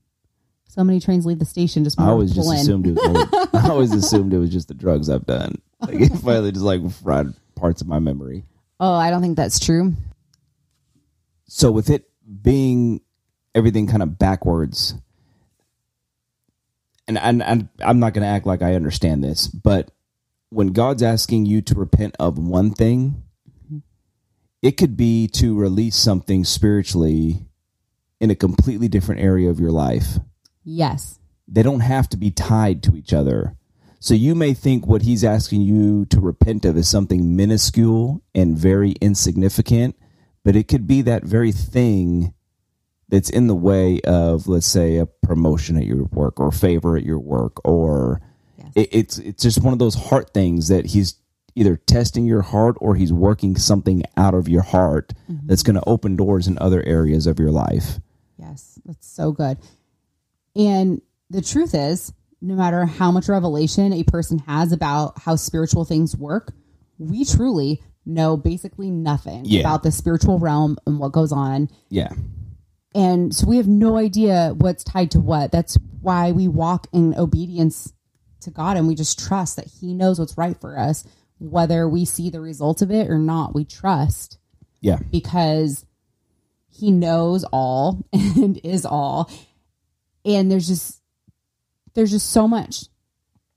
So 0.69 0.85
many 0.85 1.01
trains 1.01 1.27
leave 1.27 1.39
the 1.39 1.45
station. 1.45 1.85
Just 1.85 2.01
I 2.01 2.07
always 2.07 2.35
just 2.35 2.49
in. 2.49 2.57
assumed 2.57 2.87
it 2.87 2.95
was. 2.95 3.49
I 3.55 3.69
always 3.69 3.93
assumed 3.93 4.33
it 4.33 4.39
was 4.39 4.51
just 4.51 4.69
the 4.69 4.75
drugs 4.75 5.11
I've 5.11 5.27
done. 5.27 5.61
Like 5.81 6.01
it 6.01 6.09
finally 6.19 6.53
just 6.53 6.65
like 6.65 6.89
fried 6.91 7.29
parts 7.55 7.81
of 7.81 7.89
my 7.89 7.99
memory. 7.99 8.45
Oh, 8.81 8.95
I 8.95 9.11
don't 9.11 9.23
think 9.23 9.37
that's 9.37 9.59
true. 9.59 9.95
So 11.47 11.71
with 11.71 11.91
it 11.91 12.09
being 12.43 13.01
everything 13.55 13.87
kind 13.87 14.03
of 14.03 14.19
backwards, 14.19 14.95
and 17.07 17.19
and, 17.19 17.43
and 17.43 17.69
I'm 17.81 17.99
not 17.99 18.13
going 18.13 18.23
to 18.23 18.29
act 18.29 18.47
like 18.47 18.63
I 18.63 18.75
understand 18.75 19.25
this, 19.25 19.49
but 19.49 19.91
when 20.51 20.69
God's 20.69 21.03
asking 21.03 21.47
you 21.47 21.61
to 21.63 21.75
repent 21.75 22.17
of 22.19 22.39
one 22.39 22.71
thing, 22.71 23.23
it 24.63 24.73
could 24.73 24.97
be 24.97 25.29
to 25.29 25.57
release 25.57 25.97
something 25.97 26.45
spiritually 26.45 27.47
in 28.21 28.31
a 28.31 28.35
completely 28.35 28.89
different 28.89 29.21
area 29.21 29.51
of 29.51 29.61
your 29.61 29.71
life. 29.71 30.19
Yes. 30.65 31.19
They 31.47 31.63
don't 31.63 31.81
have 31.81 32.09
to 32.11 32.17
be 32.17 32.31
tied 32.31 32.83
to 32.85 32.97
each 32.97 33.13
other. 33.13 33.57
So 34.01 34.15
you 34.15 34.35
may 34.35 34.55
think 34.55 34.87
what 34.87 35.03
he's 35.03 35.25
asking 35.25 35.63
you 35.63 36.07
to 36.07 36.21
repent 36.21 36.65
of 36.65 36.77
is 36.77 36.89
something 36.89 37.37
minuscule 37.37 38.23
and 38.35 38.57
very 38.57 38.93
insignificant, 39.01 39.97
but 40.45 40.57
it 40.57 40.69
could 40.69 40.87
be 40.87 41.03
that 41.03 41.25
very 41.25 41.53
thing 41.53 42.33
that's 43.09 43.31
in 43.31 43.47
the 43.49 43.55
way 43.55 44.01
of, 44.03 44.49
let's 44.49 44.67
say, 44.67 44.97
a 44.97 45.07
promotion 45.07 45.77
at 45.77 45.85
your 45.85 46.05
work 46.05 46.41
or 46.41 46.51
favor 46.51 46.97
at 46.97 47.05
your 47.05 47.19
work, 47.19 47.61
or. 47.65 48.21
It, 48.79 48.89
it's 48.93 49.19
it's 49.19 49.43
just 49.43 49.63
one 49.63 49.73
of 49.73 49.79
those 49.79 49.95
heart 49.95 50.33
things 50.33 50.69
that 50.69 50.87
he's 50.87 51.17
either 51.55 51.77
testing 51.77 52.25
your 52.25 52.43
heart 52.43 52.77
or 52.81 52.95
he's 52.95 53.13
working 53.13 53.57
something 53.57 54.05
out 54.17 54.35
of 54.35 54.49
your 54.49 54.63
heart 54.63 55.13
mm-hmm. 55.31 55.47
that's 55.47 55.65
going 55.65 55.75
to 55.75 55.89
open 55.89 56.15
doors 56.15 56.47
in 56.47 56.57
other 56.61 56.85
areas 56.87 57.27
of 57.27 57.39
your 57.41 57.51
life. 57.51 57.99
Yes, 58.37 58.79
that's 58.85 59.09
so 59.09 59.33
good. 59.33 59.59
And 60.55 61.03
the 61.31 61.43
truth 61.43 61.75
is, 61.75 62.13
no 62.41 62.55
matter 62.55 62.87
how 62.87 63.11
much 63.11 63.29
revelation 63.29 63.93
a 63.93 64.05
person 64.05 64.39
has 64.41 64.71
about 64.71 65.19
how 65.19 65.35
spiritual 65.35 65.85
things 65.85 66.17
work, 66.17 66.53
we 66.99 67.25
truly 67.25 67.83
know 68.07 68.37
basically 68.37 68.91
nothing 68.91 69.45
Yeah. 69.45 69.61
about 69.61 69.83
the 69.83 69.91
spiritual 69.91 70.39
realm 70.39 70.79
and 70.87 71.01
what 71.01 71.11
goes 71.11 71.33
on. 71.33 71.69
Yeah. 71.91 72.13
And 72.95 73.35
so 73.35 73.47
we 73.49 73.57
have 73.57 73.69
no 73.69 73.97
idea 73.97 74.55
what's 74.57 74.85
tied 74.85 75.11
to 75.11 75.21
what. 75.21 75.51
That's 75.51 75.77
why 76.01 76.31
we 76.31 76.47
walk 76.47 76.87
in 76.93 77.15
obedience 77.17 77.93
to 78.49 78.55
God 78.55 78.77
and 78.77 78.89
we 78.89 78.95
just 78.95 79.19
trust 79.19 79.57
that 79.57 79.67
He 79.81 79.95
knows 79.95 80.19
what's 80.19 80.37
right 80.39 80.59
for 80.61 80.79
us, 80.79 81.05
whether 81.39 81.89
we 81.89 82.05
see 82.05 82.31
the 82.31 82.41
result 82.41 82.83
of 82.83 82.91
it 82.91 83.09
or 83.11 83.19
not. 83.19 83.55
We 83.55 83.65
trust 83.65 84.39
Yeah. 84.81 84.99
because 85.11 85.85
he 86.71 86.91
knows 86.93 87.45
all 87.53 88.05
and 88.13 88.61
is 88.63 88.87
all 88.87 89.29
and 90.25 90.49
there's 90.51 90.69
just 90.69 91.01
there's 91.95 92.11
just 92.13 92.31
so 92.31 92.47
much 92.47 92.85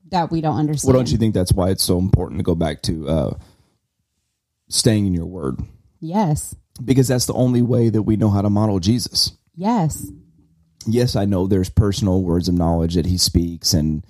that 0.09 0.31
we 0.31 0.41
don't 0.41 0.57
understand 0.57 0.91
Well, 0.93 0.99
don't 1.03 1.11
you 1.11 1.17
think 1.19 1.35
that's 1.35 1.53
why 1.53 1.69
it's 1.69 1.83
so 1.83 1.99
important 1.99 2.39
to 2.39 2.43
go 2.43 2.55
back 2.55 2.81
to 2.83 3.07
uh, 3.07 3.33
staying 4.69 5.05
in 5.07 5.13
your 5.13 5.25
word? 5.27 5.59
yes 5.99 6.55
Because 6.83 7.07
that's 7.09 7.25
the 7.27 7.33
only 7.33 7.61
way 7.61 7.89
that 7.89 8.01
we 8.03 8.15
know 8.15 8.29
how 8.31 8.41
to 8.41 8.49
model 8.49 8.79
Jesus. 8.79 9.33
yes 9.55 10.07
Yes, 10.87 11.15
I 11.15 11.25
know 11.25 11.45
there's 11.45 11.69
personal 11.69 12.23
words 12.23 12.47
of 12.47 12.55
knowledge 12.55 12.95
that 12.95 13.05
he 13.05 13.19
speaks, 13.19 13.71
and 13.71 14.03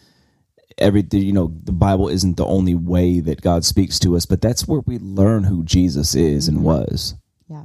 everything, 0.77 1.23
you 1.23 1.33
know, 1.33 1.53
the 1.63 1.71
Bible 1.71 2.07
isn't 2.07 2.37
the 2.37 2.45
only 2.45 2.75
way 2.75 3.19
that 3.19 3.41
God 3.41 3.65
speaks 3.65 3.99
to 3.99 4.15
us, 4.15 4.25
but 4.25 4.41
that's 4.41 4.67
where 4.67 4.81
we 4.81 4.99
learn 4.99 5.43
who 5.43 5.63
Jesus 5.63 6.15
is 6.15 6.47
and 6.47 6.57
mm-hmm. 6.57 6.67
was. 6.67 7.15
yeah 7.47 7.63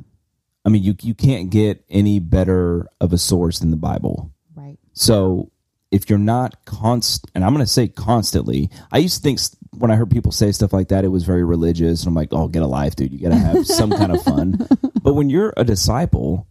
I 0.64 0.68
mean, 0.68 0.82
you, 0.82 0.96
you 1.00 1.14
can't 1.14 1.50
get 1.50 1.84
any 1.88 2.18
better 2.18 2.86
of 3.00 3.12
a 3.12 3.18
source 3.18 3.60
than 3.60 3.70
the 3.70 3.76
Bible. 3.76 4.32
right 4.54 4.78
So 4.92 5.50
if 5.90 6.10
you're 6.10 6.18
not 6.18 6.64
const, 6.64 7.24
and 7.34 7.44
I'm 7.44 7.52
going 7.52 7.64
to 7.64 7.70
say 7.70 7.88
constantly, 7.88 8.70
I 8.90 8.98
used 8.98 9.16
to 9.16 9.22
think 9.22 9.40
when 9.78 9.90
I 9.90 9.96
heard 9.96 10.10
people 10.10 10.32
say 10.32 10.50
stuff 10.52 10.72
like 10.72 10.88
that, 10.88 11.04
it 11.04 11.08
was 11.08 11.24
very 11.24 11.44
religious. 11.44 12.02
And 12.02 12.08
I'm 12.08 12.14
like, 12.14 12.32
oh, 12.32 12.48
get 12.48 12.62
a 12.62 12.66
life, 12.66 12.96
dude. 12.96 13.12
You 13.12 13.20
got 13.20 13.28
to 13.28 13.36
have 13.36 13.66
some 13.66 13.90
kind 13.90 14.12
of 14.12 14.22
fun. 14.22 14.66
But 15.06 15.14
when 15.14 15.30
you're 15.30 15.54
a 15.56 15.62
disciple, 15.62 16.48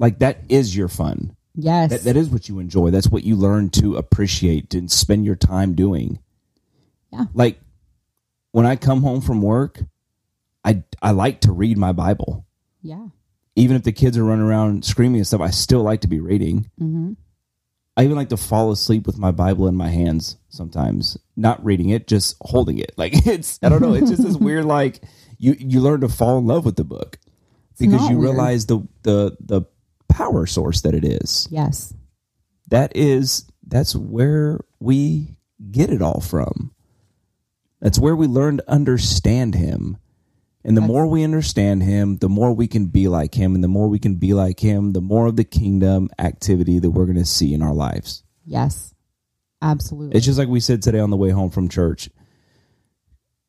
like 0.00 0.18
that 0.18 0.40
is 0.48 0.74
your 0.74 0.88
fun 0.88 1.36
Yes. 1.60 1.90
That 1.90 2.02
that 2.04 2.16
is 2.16 2.30
what 2.30 2.48
you 2.48 2.60
enjoy. 2.60 2.90
That's 2.90 3.08
what 3.08 3.24
you 3.24 3.34
learn 3.34 3.70
to 3.70 3.96
appreciate 3.96 4.74
and 4.74 4.88
spend 4.90 5.26
your 5.26 5.34
time 5.34 5.74
doing. 5.74 6.20
Yeah. 7.12 7.24
Like 7.34 7.58
when 8.52 8.64
I 8.64 8.76
come 8.76 9.02
home 9.02 9.20
from 9.20 9.42
work, 9.42 9.80
I 10.64 10.84
I 11.02 11.10
like 11.10 11.40
to 11.42 11.52
read 11.52 11.76
my 11.76 11.92
Bible. 11.92 12.46
yeah. 12.82 13.08
Even 13.56 13.74
if 13.76 13.82
the 13.82 13.90
kids 13.90 14.16
are 14.16 14.22
running 14.22 14.44
around 14.46 14.84
screaming 14.84 15.16
and 15.16 15.26
stuff, 15.26 15.40
I 15.40 15.50
still 15.50 15.82
like 15.82 16.02
to 16.02 16.08
be 16.08 16.20
reading. 16.20 16.70
hmm 16.78 17.14
I 17.96 18.04
even 18.04 18.14
like 18.16 18.28
to 18.28 18.36
fall 18.36 18.70
asleep 18.70 19.04
with 19.08 19.18
my 19.18 19.32
Bible 19.32 19.66
in 19.66 19.74
my 19.74 19.88
hands 19.88 20.36
sometimes, 20.50 21.18
not 21.36 21.64
reading 21.64 21.88
it, 21.88 22.06
just 22.06 22.36
holding 22.40 22.78
it. 22.78 22.92
Like 22.96 23.26
it's 23.26 23.58
I 23.64 23.68
don't 23.68 23.82
know, 23.82 23.94
it's 23.94 24.10
just 24.10 24.22
this 24.22 24.36
weird 24.46 24.64
like 24.64 25.02
you 25.38 25.56
you 25.58 25.80
learn 25.80 26.02
to 26.02 26.08
fall 26.08 26.38
in 26.38 26.46
love 26.46 26.64
with 26.64 26.76
the 26.76 26.84
book 26.84 27.18
because 27.80 28.08
you 28.08 28.16
weird. 28.18 28.30
realize 28.30 28.66
the 28.66 28.86
the 29.02 29.36
the 29.40 29.62
power 30.18 30.46
source 30.46 30.80
that 30.82 30.94
it 30.94 31.04
is. 31.04 31.46
Yes. 31.50 31.94
That 32.68 32.96
is 32.96 33.46
that's 33.66 33.94
where 33.94 34.60
we 34.80 35.36
get 35.70 35.90
it 35.90 36.02
all 36.02 36.20
from. 36.20 36.72
That's 37.80 37.98
where 37.98 38.16
we 38.16 38.26
learn 38.26 38.56
to 38.58 38.70
understand 38.70 39.54
him. 39.54 39.96
And 40.64 40.76
the 40.76 40.80
That's- 40.80 40.92
more 40.92 41.06
we 41.06 41.22
understand 41.22 41.82
him, 41.84 42.16
the 42.16 42.28
more 42.28 42.52
we 42.52 42.66
can 42.66 42.86
be 42.86 43.06
like 43.08 43.34
him. 43.34 43.54
And 43.54 43.62
the 43.62 43.68
more 43.68 43.88
we 43.88 43.98
can 44.00 44.16
be 44.16 44.34
like 44.34 44.58
him, 44.60 44.92
the 44.92 45.00
more 45.00 45.26
of 45.26 45.36
the 45.36 45.44
kingdom 45.44 46.10
activity 46.18 46.78
that 46.80 46.90
we're 46.90 47.06
going 47.06 47.16
to 47.16 47.24
see 47.24 47.54
in 47.54 47.62
our 47.62 47.72
lives. 47.74 48.24
Yes. 48.44 48.92
Absolutely. 49.62 50.16
It's 50.16 50.26
just 50.26 50.38
like 50.38 50.48
we 50.48 50.60
said 50.60 50.82
today 50.82 50.98
on 51.00 51.10
the 51.10 51.16
way 51.16 51.30
home 51.30 51.50
from 51.50 51.68
church. 51.68 52.10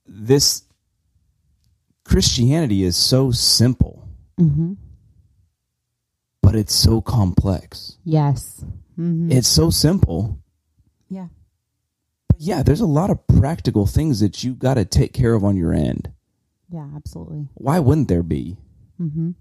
This 0.05 0.63
Christianity 2.05 2.83
is 2.83 2.95
so 2.95 3.31
simple, 3.31 4.07
hmm 4.37 4.73
but 6.49 6.55
it's 6.57 6.73
so 6.73 6.99
complex. 6.99 7.99
Yes. 8.03 8.65
hmm 8.95 9.31
It's 9.31 9.47
so 9.47 9.69
simple. 9.69 10.39
Yeah. 11.07 11.27
But 12.27 12.41
yeah, 12.41 12.63
there's 12.63 12.81
a 12.81 12.87
lot 12.87 13.11
of 13.11 13.19
practical 13.27 13.85
things 13.85 14.19
that 14.21 14.43
you 14.43 14.55
got 14.55 14.73
to 14.73 14.83
take 14.83 15.13
care 15.13 15.35
of 15.35 15.43
on 15.43 15.55
your 15.55 15.73
end. 15.73 16.11
Yeah. 16.71 16.87
Absolutely. 16.95 17.49
Why 17.53 17.77
wouldn't 17.77 18.07
there 18.07 18.23
be? 18.23 18.57
hmm 18.97 19.31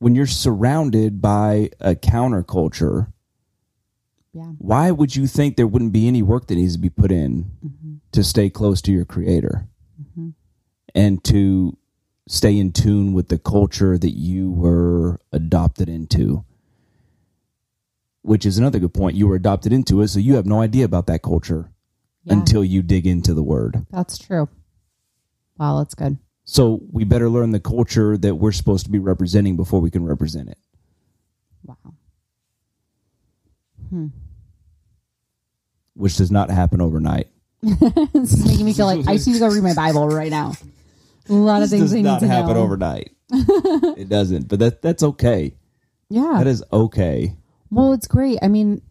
When 0.00 0.16
you're 0.16 0.26
surrounded 0.26 1.22
by 1.22 1.70
a 1.78 1.94
counterculture, 1.94 3.12
Yeah. 4.34 4.50
why 4.58 4.90
would 4.90 5.14
you 5.14 5.28
think 5.28 5.54
there 5.56 5.68
wouldn't 5.68 5.92
be 5.92 6.08
any 6.08 6.22
work 6.22 6.48
that 6.48 6.56
needs 6.56 6.72
to 6.74 6.80
be 6.80 6.90
put 6.90 7.12
in 7.12 7.52
hmm 7.62 7.94
to 8.10 8.24
stay 8.24 8.50
close 8.50 8.82
to 8.82 8.90
your 8.92 9.04
creator 9.04 9.68
hmm 10.16 10.30
and 10.92 11.22
to 11.24 11.78
stay 12.28 12.58
in 12.58 12.72
tune 12.72 13.12
with 13.12 13.28
the 13.28 13.38
culture 13.38 13.98
that 13.98 14.12
you 14.16 14.50
were 14.50 15.20
adopted 15.32 15.88
into? 15.88 16.44
Which 18.22 18.46
is 18.46 18.58
another 18.58 18.78
good 18.78 18.94
point. 18.94 19.16
You 19.16 19.26
were 19.26 19.34
adopted 19.36 19.72
into 19.72 20.00
it, 20.00 20.08
so 20.08 20.18
you 20.20 20.36
have 20.36 20.46
no 20.46 20.60
idea 20.60 20.84
about 20.84 21.06
that 21.08 21.22
culture 21.22 21.70
Yeah. 22.24 22.34
until 22.34 22.64
you 22.64 22.82
dig 22.82 23.06
into 23.06 23.34
the 23.34 23.42
word. 23.42 23.84
That's 23.90 24.16
true. 24.18 24.48
Wow. 25.58 25.78
That's 25.78 25.94
good. 25.94 26.18
So 26.44 26.80
we 26.90 27.04
better 27.04 27.28
learn 27.28 27.50
the 27.50 27.60
culture 27.60 28.16
that 28.18 28.34
we're 28.36 28.52
supposed 28.52 28.84
to 28.84 28.90
be 28.90 28.98
representing 28.98 29.56
before 29.56 29.80
we 29.80 29.90
can 29.90 30.04
represent 30.04 30.48
it. 30.48 30.58
Wow. 31.64 31.76
Hmm. 33.90 34.06
which 35.94 36.16
does 36.16 36.30
not 36.30 36.50
happen 36.50 36.80
overnight. 36.80 37.28
this 37.62 38.32
is 38.32 38.46
making 38.46 38.64
me 38.64 38.72
feel 38.72 38.86
like 38.86 39.06
I 39.06 39.12
need 39.12 39.24
to 39.24 39.38
go 39.38 39.48
read 39.48 39.62
my 39.62 39.74
Bible 39.74 40.08
right 40.08 40.30
now. 40.30 40.54
A 41.28 41.32
lot 41.32 41.62
of 41.62 41.70
things 41.70 41.92
does 41.92 42.02
not 42.02 42.20
to 42.20 42.26
happen 42.26 42.54
know. 42.54 42.62
overnight. 42.62 43.12
it 43.30 44.08
doesn't, 44.08 44.48
but 44.48 44.58
that 44.58 44.82
that's 44.82 45.02
okay. 45.02 45.54
Yeah. 46.10 46.34
That 46.38 46.46
is 46.46 46.62
okay. 46.72 47.36
Well, 47.70 47.92
it's 47.94 48.06
great. 48.06 48.38
I 48.42 48.48
mean, 48.48 48.82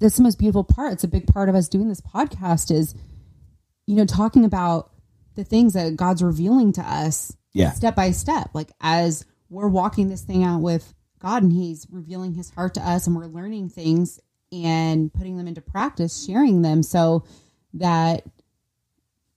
that's 0.00 0.16
the 0.16 0.22
most 0.22 0.38
beautiful 0.38 0.64
part. 0.64 0.94
It's 0.94 1.04
a 1.04 1.08
big 1.08 1.26
part 1.26 1.48
of 1.48 1.54
us 1.54 1.68
doing 1.68 1.88
this 1.88 2.00
podcast 2.00 2.70
is, 2.74 2.94
you 3.86 3.96
know, 3.96 4.06
talking 4.06 4.44
about 4.44 4.90
the 5.34 5.44
things 5.44 5.74
that 5.74 5.96
God's 5.96 6.22
revealing 6.22 6.72
to 6.74 6.80
us 6.82 7.36
Yeah. 7.52 7.72
step 7.72 7.94
by 7.94 8.12
step. 8.12 8.50
Like 8.54 8.70
as 8.80 9.24
we're 9.50 9.68
walking 9.68 10.08
this 10.08 10.22
thing 10.22 10.44
out 10.44 10.62
with 10.62 10.94
God 11.18 11.42
and 11.42 11.52
He's 11.52 11.86
revealing 11.90 12.32
His 12.34 12.48
heart 12.50 12.74
to 12.74 12.80
us 12.80 13.06
and 13.06 13.14
we're 13.14 13.26
learning 13.26 13.68
things 13.68 14.18
and 14.50 15.12
putting 15.12 15.36
them 15.36 15.46
into 15.48 15.60
practice, 15.60 16.24
sharing 16.24 16.62
them 16.62 16.82
so 16.82 17.24
that 17.74 18.24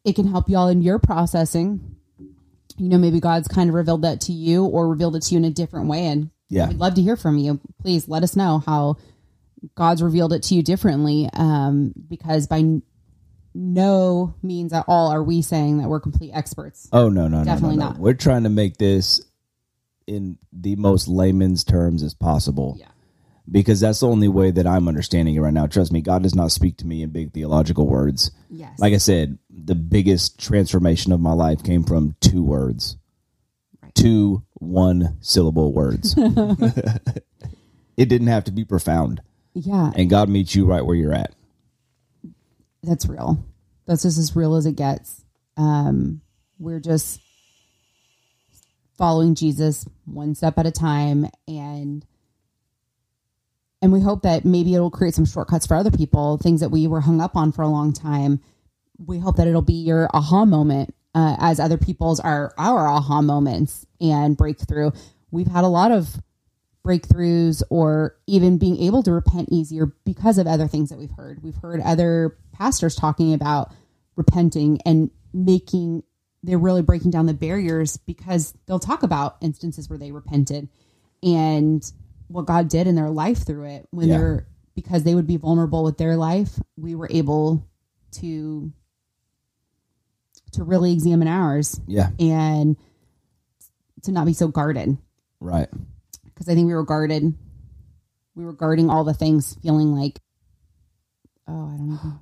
it 0.05 0.15
can 0.15 0.27
help 0.27 0.49
y'all 0.49 0.67
in 0.69 0.81
your 0.81 0.99
processing. 0.99 1.95
You 2.77 2.89
know, 2.89 2.97
maybe 2.97 3.19
God's 3.19 3.47
kind 3.47 3.69
of 3.69 3.75
revealed 3.75 4.01
that 4.03 4.21
to 4.21 4.31
you 4.33 4.65
or 4.65 4.87
revealed 4.89 5.15
it 5.15 5.23
to 5.23 5.33
you 5.33 5.37
in 5.37 5.45
a 5.45 5.49
different 5.51 5.87
way. 5.87 6.07
And 6.07 6.29
Yeah. 6.49 6.67
We'd 6.67 6.77
love 6.77 6.95
to 6.95 7.01
hear 7.01 7.15
from 7.15 7.37
you. 7.37 7.59
Please 7.81 8.07
let 8.07 8.23
us 8.23 8.35
know 8.35 8.61
how 8.65 8.97
God's 9.75 10.03
revealed 10.03 10.33
it 10.33 10.43
to 10.43 10.55
you 10.55 10.61
differently. 10.61 11.29
Um, 11.33 11.93
because 12.07 12.47
by 12.47 12.81
no 13.53 14.33
means 14.43 14.73
at 14.73 14.85
all 14.87 15.11
are 15.11 15.23
we 15.23 15.41
saying 15.41 15.77
that 15.77 15.87
we're 15.87 15.99
complete 16.01 16.31
experts. 16.33 16.89
Oh 16.91 17.09
no, 17.09 17.27
no, 17.27 17.39
no, 17.39 17.45
Definitely 17.45 17.77
no, 17.77 17.85
no. 17.85 17.91
not. 17.91 17.99
We're 17.99 18.13
trying 18.13 18.43
to 18.43 18.49
make 18.49 18.77
this 18.77 19.21
in 20.07 20.37
the 20.51 20.75
most 20.75 21.07
layman's 21.07 21.63
terms 21.63 22.03
as 22.03 22.13
possible. 22.13 22.75
Yeah. 22.77 22.87
Because 23.49 23.79
that's 23.79 23.99
the 23.99 24.07
only 24.07 24.27
way 24.27 24.51
that 24.51 24.65
I'm 24.67 24.87
understanding 24.87 25.35
it 25.35 25.39
right 25.39 25.53
now. 25.53 25.67
Trust 25.67 25.91
me, 25.91 26.01
God 26.01 26.23
does 26.23 26.35
not 26.35 26.51
speak 26.51 26.77
to 26.77 26.87
me 26.87 27.03
in 27.03 27.11
big 27.11 27.31
theological 27.31 27.87
words. 27.87 28.31
Yes. 28.49 28.77
Like 28.79 28.93
I 28.93 28.97
said, 28.97 29.37
the 29.57 29.75
biggest 29.75 30.39
transformation 30.39 31.11
of 31.11 31.19
my 31.21 31.31
life 31.33 31.63
came 31.63 31.83
from 31.83 32.15
two 32.19 32.43
words. 32.43 32.97
Right. 33.81 33.95
Two 33.95 34.43
one 34.55 35.17
syllable 35.21 35.71
words. 35.73 36.15
it 37.97 38.09
didn't 38.09 38.27
have 38.27 38.43
to 38.45 38.51
be 38.51 38.65
profound. 38.65 39.21
yeah, 39.53 39.91
And 39.95 40.09
God 40.09 40.27
meets 40.29 40.55
you 40.55 40.65
right 40.65 40.85
where 40.85 40.95
you're 40.95 41.13
at. 41.13 41.33
that's 42.83 43.05
real. 43.07 43.43
That's 43.85 44.03
just 44.03 44.17
as 44.17 44.35
real 44.35 44.55
as 44.55 44.65
it 44.65 44.75
gets. 44.75 45.23
Um, 45.57 46.21
we're 46.59 46.79
just 46.79 47.21
following 48.97 49.35
Jesus 49.35 49.85
one 50.05 50.35
step 50.35 50.57
at 50.57 50.65
a 50.65 50.71
time 50.71 51.27
and 51.47 52.05
and 53.81 53.91
we 53.91 54.01
hope 54.01 54.23
that 54.23 54.45
maybe 54.45 54.73
it'll 54.73 54.89
create 54.89 55.13
some 55.13 55.25
shortcuts 55.25 55.67
for 55.67 55.75
other 55.75 55.91
people, 55.91 56.37
things 56.37 56.61
that 56.61 56.69
we 56.69 56.87
were 56.87 57.01
hung 57.01 57.21
up 57.21 57.35
on 57.35 57.51
for 57.51 57.61
a 57.61 57.67
long 57.67 57.93
time. 57.93 58.39
We 58.97 59.19
hope 59.19 59.37
that 59.37 59.47
it'll 59.47 59.61
be 59.61 59.73
your 59.73 60.09
aha 60.13 60.45
moment 60.45 60.93
uh, 61.13 61.35
as 61.39 61.59
other 61.59 61.77
people's 61.77 62.19
are 62.19 62.53
our 62.57 62.87
aha 62.87 63.21
moments 63.21 63.85
and 64.01 64.35
breakthrough. 64.37 64.91
We've 65.31 65.47
had 65.47 65.63
a 65.63 65.67
lot 65.69 65.91
of 65.91 66.21
breakthroughs 66.85 67.63
or 67.69 68.15
even 68.27 68.57
being 68.57 68.77
able 68.81 69.01
to 69.03 69.11
repent 69.11 69.49
easier 69.51 69.87
because 70.05 70.37
of 70.37 70.45
other 70.47 70.67
things 70.67 70.89
that 70.89 70.99
we've 70.99 71.11
heard. 71.11 71.41
We've 71.43 71.55
heard 71.55 71.81
other 71.81 72.37
pastors 72.53 72.95
talking 72.95 73.33
about 73.33 73.73
repenting 74.15 74.79
and 74.85 75.09
making 75.33 76.03
they're 76.43 76.59
really 76.59 76.83
breaking 76.83 77.09
down 77.09 77.25
the 77.25 77.33
barriers 77.33 77.97
because 77.97 78.53
they'll 78.67 78.77
talk 78.77 79.01
about 79.01 79.37
instances 79.41 79.89
where 79.89 79.97
they 79.97 80.11
repented 80.11 80.69
and 81.23 81.91
what 82.27 82.45
God 82.45 82.67
did 82.67 82.85
in 82.85 82.93
their 82.93 83.09
life 83.09 83.45
through 83.47 83.63
it 83.65 83.87
when 83.89 84.07
Yeah. 84.09 84.17
they're 84.17 84.47
because 84.75 85.03
they 85.03 85.15
would 85.15 85.25
be 85.25 85.37
vulnerable 85.37 85.83
with 85.83 85.97
their 85.97 86.17
life, 86.17 86.59
we 86.77 86.93
were 86.95 87.07
able 87.09 87.65
to 88.11 88.71
to 90.55 90.63
really 90.63 90.91
examine 90.91 91.27
ours 91.27 91.79
Yeah, 91.87 92.09
and 92.19 92.75
to 94.03 94.11
not 94.11 94.25
be 94.25 94.33
so 94.33 94.47
guarded 94.47 94.97
right. 95.39 95.67
because 96.25 96.49
I 96.49 96.55
think 96.55 96.67
we 96.67 96.73
were 96.73 96.83
guarded. 96.85 97.33
We 98.35 98.43
were 98.45 98.53
guarding 98.53 98.89
all 98.89 99.03
the 99.05 99.13
things, 99.13 99.55
feeling 99.63 99.93
like, 99.93 100.19
oh, 101.47 101.73
I 101.73 101.77
don't 101.77 101.89
know. 101.89 102.19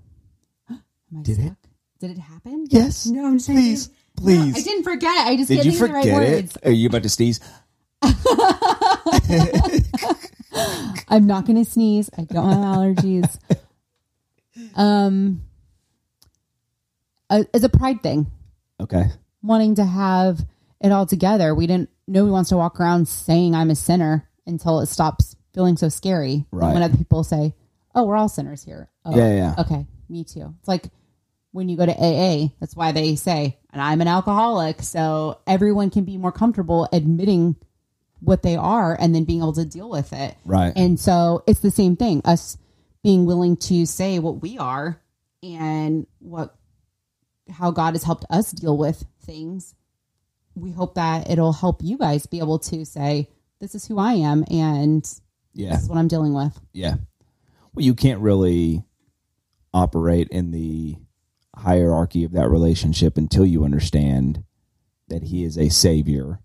Am 0.69 0.83
I 1.19 1.21
Did 1.23 1.39
it? 1.39 1.45
stuck? 1.45 1.57
Did 1.99 2.11
it 2.11 2.17
happen? 2.19 2.67
Yes. 2.69 3.05
No, 3.07 3.25
I'm 3.25 3.37
just 3.37 3.49
Please, 3.49 3.89
please. 4.17 4.55
I 4.57 4.61
didn't 4.61 4.83
forget. 4.83 5.25
I 5.27 5.35
just 5.37 5.47
Did 5.49 5.65
you 5.65 5.71
the 5.71 5.87
right 5.87 6.03
forget 6.03 6.15
words. 6.15 6.55
it? 6.57 6.67
Are 6.67 6.71
you 6.71 6.87
about 6.89 7.03
to 7.03 7.09
sneeze? 7.09 7.39
I'm 11.07 11.25
not 11.27 11.45
going 11.45 11.63
to 11.63 11.69
sneeze. 11.69 12.09
I 12.17 12.23
don't 12.23 12.49
have 12.49 12.59
allergies. 12.59 13.39
Um, 14.75 15.41
uh, 17.39 17.43
it's 17.53 17.63
a 17.63 17.69
pride 17.69 18.01
thing. 18.03 18.27
Okay. 18.79 19.05
wanting 19.41 19.75
to 19.75 19.85
have 19.85 20.39
it 20.81 20.91
all 20.91 21.05
together. 21.05 21.53
We 21.55 21.67
didn't. 21.67 21.89
Nobody 22.07 22.31
wants 22.31 22.49
to 22.49 22.57
walk 22.57 22.79
around 22.79 23.07
saying 23.07 23.55
I'm 23.55 23.69
a 23.69 23.75
sinner 23.75 24.27
until 24.45 24.79
it 24.81 24.87
stops 24.87 25.35
feeling 25.53 25.77
so 25.77 25.89
scary. 25.89 26.45
Right. 26.51 26.73
When 26.73 26.83
other 26.83 26.97
people 26.97 27.23
say, 27.23 27.53
"Oh, 27.95 28.05
we're 28.05 28.17
all 28.17 28.29
sinners 28.29 28.63
here." 28.63 28.89
Oh, 29.05 29.15
Yeah, 29.15 29.33
yeah. 29.35 29.55
Okay, 29.59 29.85
me 30.09 30.23
too. 30.23 30.53
It's 30.59 30.67
like 30.67 30.89
when 31.51 31.69
you 31.69 31.77
go 31.77 31.85
to 31.85 31.93
AA. 31.93 32.49
That's 32.59 32.75
why 32.75 32.91
they 32.91 33.15
say, 33.15 33.57
"And 33.71 33.81
I'm 33.81 34.01
an 34.01 34.07
alcoholic," 34.07 34.81
so 34.81 35.39
everyone 35.47 35.89
can 35.91 36.03
be 36.03 36.17
more 36.17 36.31
comfortable 36.33 36.89
admitting 36.91 37.55
what 38.19 38.41
they 38.43 38.55
are 38.55 38.97
and 38.99 39.13
then 39.13 39.23
being 39.25 39.39
able 39.39 39.53
to 39.53 39.65
deal 39.65 39.89
with 39.89 40.11
it. 40.13 40.35
Right. 40.45 40.73
And 40.75 40.99
so 40.99 41.43
it's 41.47 41.59
the 41.61 41.71
same 41.71 41.95
thing. 41.95 42.21
Us 42.25 42.57
being 43.03 43.25
willing 43.25 43.55
to 43.57 43.85
say 43.85 44.19
what 44.19 44.41
we 44.41 44.57
are 44.57 44.99
and 45.41 46.07
what 46.19 46.55
how 47.51 47.71
God 47.71 47.93
has 47.93 48.03
helped 48.03 48.25
us 48.29 48.51
deal 48.51 48.77
with 48.77 49.05
things. 49.25 49.75
We 50.55 50.71
hope 50.71 50.95
that 50.95 51.29
it'll 51.29 51.53
help 51.53 51.81
you 51.83 51.97
guys 51.97 52.25
be 52.25 52.39
able 52.39 52.59
to 52.59 52.85
say, 52.85 53.29
this 53.59 53.75
is 53.75 53.85
who 53.87 53.97
I 53.97 54.13
am, 54.13 54.43
and 54.51 55.03
Yeah. 55.53 55.71
this 55.73 55.83
is 55.83 55.89
what 55.89 55.97
I'm 55.97 56.07
dealing 56.07 56.33
with. 56.33 56.59
Yeah. 56.73 56.95
Well, 57.73 57.83
you 57.85 57.95
can't 57.95 58.19
really 58.21 58.83
operate 59.73 60.27
in 60.29 60.51
the 60.51 60.97
hierarchy 61.55 62.23
of 62.23 62.31
that 62.33 62.49
relationship 62.49 63.17
until 63.17 63.45
you 63.45 63.63
understand 63.63 64.43
that 65.07 65.23
he 65.23 65.43
is 65.43 65.57
a 65.57 65.69
savior 65.69 66.39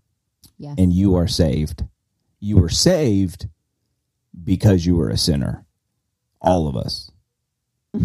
Yes. 0.57 0.75
and 0.77 0.91
you 0.91 1.15
are 1.15 1.27
saved. 1.27 1.85
You 2.39 2.63
are 2.63 2.69
saved 2.69 3.47
because 4.43 4.85
you 4.85 4.95
were 4.95 5.09
a 5.09 5.17
sinner. 5.17 5.65
All 6.41 6.67
of 6.67 6.75
us. 6.75 7.11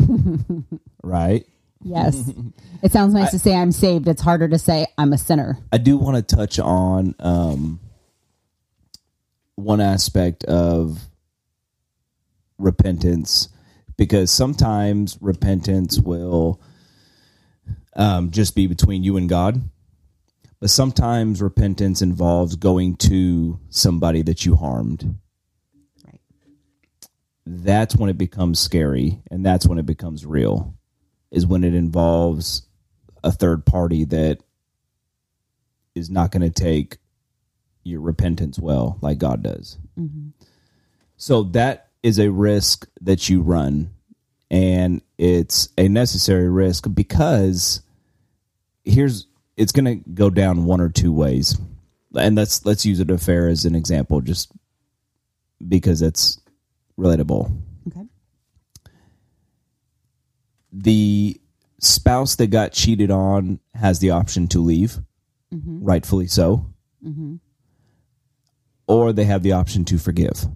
right? 1.03 1.47
Yes. 1.85 2.33
it 2.83 2.93
sounds 2.93 3.15
nice 3.15 3.31
to 3.31 3.39
say 3.39 3.55
I'm 3.55 3.73
saved. 3.73 4.09
It's 4.09 4.23
harder 4.23 4.49
to 4.49 4.59
say 4.59 4.87
I'm 4.99 5.13
a 5.13 5.19
sinner. 5.19 5.59
I 5.73 5.79
do 5.79 5.97
want 5.97 6.17
to 6.17 6.37
touch 6.37 6.59
on 6.59 7.15
um, 7.21 7.81
one 9.55 9.81
aspect 9.81 10.45
of 10.45 11.01
repentance 12.59 13.49
because 13.97 14.31
sometimes 14.31 15.19
repentance 15.21 15.99
will 15.99 16.61
um, 17.97 18.31
just 18.31 18.55
be 18.55 18.67
between 18.67 19.05
you 19.05 19.17
and 19.17 19.29
God. 19.29 19.63
But 20.61 20.71
sometimes 20.71 21.43
repentance 21.43 22.01
involves 22.01 22.57
going 22.57 22.97
to 22.97 23.59
somebody 23.69 24.23
that 24.23 24.47
you 24.47 24.57
harmed. 24.57 25.17
Right. 26.05 26.21
That's 27.45 27.95
when 27.97 28.09
it 28.09 28.19
becomes 28.19 28.59
scary 28.59 29.21
and 29.31 29.45
that's 29.45 29.67
when 29.67 29.79
it 29.79 29.87
becomes 29.87 30.25
real, 30.25 30.75
is 31.35 31.47
when 31.47 31.65
it 31.65 31.75
involves 31.75 32.63
a 33.25 33.33
third 33.33 33.67
party 33.67 34.05
that 34.05 34.39
is 35.95 36.09
not 36.09 36.31
going 36.31 36.43
to 36.43 36.51
take 36.51 36.99
your 37.83 38.01
repentance 38.01 38.59
well 38.59 38.99
like 39.03 39.19
God 39.19 39.43
does. 39.43 39.77
Mm-hmm. 39.99 40.29
So 41.17 41.43
that 41.43 41.89
is 42.03 42.19
a 42.19 42.31
risk 42.31 42.87
that 43.01 43.29
you 43.29 43.43
run 43.43 43.91
and 44.51 45.03
it's 45.19 45.69
a 45.77 45.89
necessary 45.89 46.49
risk 46.49 46.87
because 46.95 47.83
here's 48.85 49.27
it's 49.57 49.73
going 49.73 49.85
to 49.85 50.11
go 50.11 50.31
down 50.31 50.65
one 50.65 50.81
or 50.81 50.89
two 50.89 51.13
ways. 51.13 51.59
And 52.15 52.37
let's 52.37 52.65
let's 52.65 52.87
use 52.87 53.01
an 53.01 53.11
affair 53.11 53.49
as 53.49 53.65
an 53.65 53.75
example 53.75 54.21
just 54.21 54.53
because 55.67 56.03
it's 56.03 56.41
relatable. 56.97 57.51
Okay. 57.89 58.07
The 60.77 61.41
spouse 61.79 62.35
that 62.37 62.49
got 62.49 62.73
cheated 62.73 63.11
on 63.11 63.61
has 63.75 64.01
the 64.01 64.11
option 64.11 64.49
to 64.49 64.59
leave, 64.61 64.99
mm-hmm. 65.55 65.85
rightfully 65.85 66.27
so. 66.27 66.67
Mm-hmm. 67.07 67.37
Or 68.87 69.13
they 69.13 69.25
have 69.25 69.43
the 69.43 69.53
option 69.53 69.85
to 69.87 69.99
forgive, 69.99 70.47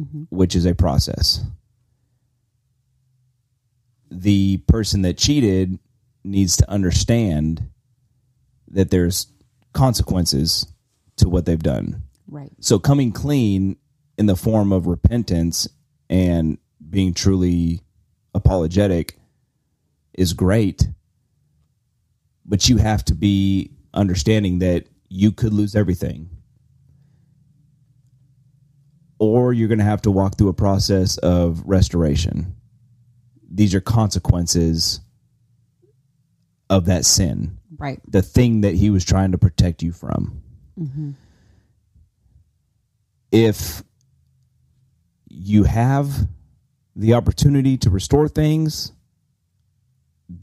mm-hmm. 0.00 0.24
which 0.30 0.56
is 0.56 0.64
a 0.64 0.74
process. 0.74 1.44
The 4.10 4.56
person 4.66 5.02
that 5.02 5.18
cheated 5.18 5.78
needs 6.24 6.56
to 6.56 6.70
understand 6.70 7.68
that 8.68 8.90
there's 8.90 9.26
consequences 9.72 10.66
to 11.16 11.28
what 11.28 11.44
they've 11.44 11.62
done. 11.62 12.02
Right. 12.26 12.50
So 12.60 12.78
coming 12.78 13.12
clean 13.12 13.76
in 14.16 14.26
the 14.26 14.36
form 14.36 14.72
of 14.72 14.86
repentance 14.86 15.68
and 16.08 16.58
being 16.88 17.14
truly 17.14 17.82
apologetic 18.34 19.19
is 20.14 20.32
great. 20.32 20.88
But 22.44 22.68
you 22.68 22.78
have 22.78 23.04
to 23.06 23.14
be 23.14 23.70
understanding 23.94 24.60
that 24.60 24.86
you 25.08 25.32
could 25.32 25.52
lose 25.52 25.74
everything. 25.74 26.30
Or 29.18 29.52
you're 29.52 29.68
going 29.68 29.78
to 29.78 29.84
have 29.84 30.02
to 30.02 30.10
walk 30.10 30.38
through 30.38 30.48
a 30.48 30.54
process 30.54 31.18
of 31.18 31.62
restoration. 31.66 32.56
These 33.50 33.74
are 33.74 33.80
consequences 33.80 35.00
of 36.70 36.86
that 36.86 37.04
sin 37.04 37.58
Right. 37.76 38.00
the 38.06 38.22
thing 38.22 38.60
that 38.60 38.74
he 38.74 38.90
was 38.90 39.04
trying 39.04 39.32
to 39.32 39.38
protect 39.38 39.82
you 39.82 39.90
from. 39.92 40.42
Mm-hmm. 40.78 41.10
If 43.32 43.82
you 45.28 45.64
have 45.64 46.28
the 46.94 47.14
opportunity 47.14 47.78
to 47.78 47.90
restore 47.90 48.28
things, 48.28 48.92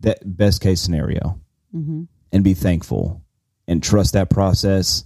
that 0.02 0.20
best 0.24 0.62
case 0.62 0.82
scenario, 0.82 1.40
mm-hmm. 1.76 2.04
and 2.32 2.44
be 2.44 2.54
thankful 2.54 3.22
and 3.68 3.84
trust 3.84 4.14
that 4.14 4.30
process. 4.30 5.04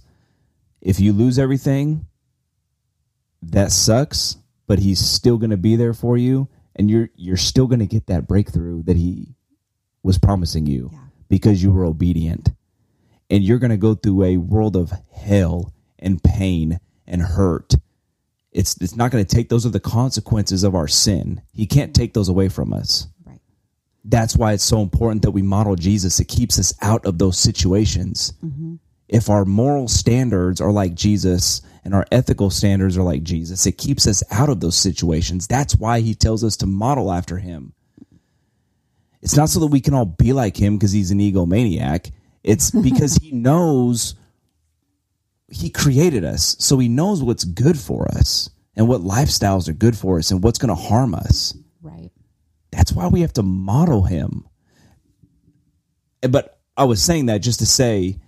If 0.80 1.00
you 1.00 1.12
lose 1.12 1.38
everything, 1.38 2.06
that 3.42 3.72
sucks, 3.72 4.36
but 4.66 4.78
he's 4.78 4.98
still 4.98 5.38
going 5.38 5.50
to 5.50 5.56
be 5.56 5.76
there 5.76 5.94
for 5.94 6.16
you, 6.16 6.48
and 6.76 6.90
you're 6.90 7.10
you're 7.16 7.36
still 7.36 7.66
going 7.66 7.80
to 7.80 7.86
get 7.86 8.06
that 8.06 8.26
breakthrough 8.26 8.82
that 8.84 8.96
he 8.96 9.34
was 10.02 10.18
promising 10.18 10.66
you 10.66 10.90
Yeah. 10.92 10.98
because 11.28 11.62
you 11.62 11.70
were 11.72 11.84
obedient. 11.84 12.50
And 13.30 13.42
you're 13.42 13.58
going 13.58 13.70
to 13.70 13.78
go 13.78 13.94
through 13.94 14.24
a 14.24 14.36
world 14.36 14.76
of 14.76 14.92
hell 15.14 15.72
and 15.98 16.22
pain 16.22 16.80
and 17.06 17.22
hurt. 17.22 17.74
It's 18.50 18.76
it's 18.82 18.94
not 18.96 19.10
going 19.10 19.24
to 19.24 19.34
take 19.34 19.48
those 19.48 19.64
are 19.64 19.70
the 19.70 19.80
consequences 19.80 20.64
of 20.64 20.74
our 20.74 20.88
sin. 20.88 21.40
He 21.54 21.66
can't 21.66 21.92
mm-hmm. 21.92 22.02
take 22.02 22.12
those 22.14 22.28
away 22.28 22.48
from 22.48 22.72
us. 22.72 23.06
That's 24.04 24.36
why 24.36 24.52
it's 24.52 24.64
so 24.64 24.80
important 24.80 25.22
that 25.22 25.30
we 25.30 25.42
model 25.42 25.76
Jesus. 25.76 26.18
It 26.18 26.26
keeps 26.26 26.58
us 26.58 26.74
out 26.82 27.06
of 27.06 27.18
those 27.18 27.38
situations. 27.38 28.32
Mm-hmm. 28.44 28.76
If 29.08 29.30
our 29.30 29.44
moral 29.44 29.88
standards 29.88 30.60
are 30.60 30.72
like 30.72 30.94
Jesus 30.94 31.60
and 31.84 31.94
our 31.94 32.06
ethical 32.10 32.50
standards 32.50 32.96
are 32.96 33.02
like 33.02 33.22
Jesus, 33.22 33.66
it 33.66 33.78
keeps 33.78 34.06
us 34.06 34.22
out 34.30 34.48
of 34.48 34.60
those 34.60 34.76
situations. 34.76 35.46
That's 35.46 35.76
why 35.76 36.00
he 36.00 36.14
tells 36.14 36.42
us 36.42 36.56
to 36.58 36.66
model 36.66 37.12
after 37.12 37.38
him. 37.38 37.74
It's 39.20 39.36
not 39.36 39.50
so 39.50 39.60
that 39.60 39.66
we 39.66 39.80
can 39.80 39.94
all 39.94 40.04
be 40.06 40.32
like 40.32 40.56
him 40.56 40.76
because 40.76 40.92
he's 40.92 41.12
an 41.12 41.20
egomaniac. 41.20 42.10
It's 42.42 42.70
because 42.82 43.16
he 43.16 43.30
knows 43.30 44.16
he 45.52 45.70
created 45.70 46.24
us. 46.24 46.56
So 46.58 46.78
he 46.78 46.88
knows 46.88 47.22
what's 47.22 47.44
good 47.44 47.78
for 47.78 48.08
us 48.16 48.50
and 48.74 48.88
what 48.88 49.02
lifestyles 49.02 49.68
are 49.68 49.74
good 49.74 49.96
for 49.96 50.18
us 50.18 50.30
and 50.30 50.42
what's 50.42 50.58
going 50.58 50.70
to 50.70 50.74
harm 50.74 51.14
us. 51.14 51.54
Right. 52.72 52.78
That's 52.78 52.92
why 52.92 53.08
we 53.08 53.20
have 53.22 53.32
to 53.34 53.42
model 53.42 54.02
him. 54.02 54.46
But 56.20 56.58
I 56.76 56.84
was 56.84 57.02
saying 57.02 57.26
that 57.26 57.38
just 57.38 57.60
to 57.60 57.66
say, 57.66 58.18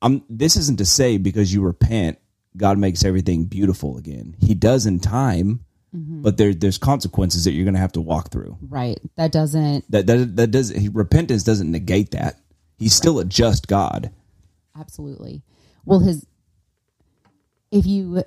I'm. 0.00 0.24
This 0.28 0.56
isn't 0.56 0.78
to 0.78 0.86
say 0.86 1.18
because 1.18 1.52
you 1.52 1.62
repent, 1.62 2.18
God 2.56 2.78
makes 2.78 3.04
everything 3.04 3.44
beautiful 3.44 3.96
again. 3.98 4.36
He 4.40 4.54
does 4.54 4.86
in 4.86 5.00
time, 5.00 5.64
mm-hmm. 5.94 6.22
but 6.22 6.36
there 6.36 6.54
there's 6.54 6.78
consequences 6.78 7.44
that 7.44 7.52
you're 7.52 7.64
going 7.64 7.74
to 7.74 7.80
have 7.80 7.92
to 7.92 8.00
walk 8.00 8.30
through. 8.30 8.56
Right. 8.62 8.98
That 9.16 9.32
doesn't 9.32 9.90
That 9.90 10.06
that 10.06 10.36
that 10.36 10.50
does 10.50 10.68
he, 10.70 10.88
repentance 10.88 11.42
doesn't 11.42 11.70
negate 11.70 12.12
that. 12.12 12.36
He's 12.78 12.94
still 12.94 13.18
a 13.18 13.24
just 13.24 13.66
God. 13.66 14.12
absolutely. 14.78 15.42
Well, 15.84 16.00
his 16.00 16.26
if 17.70 17.86
you 17.86 18.22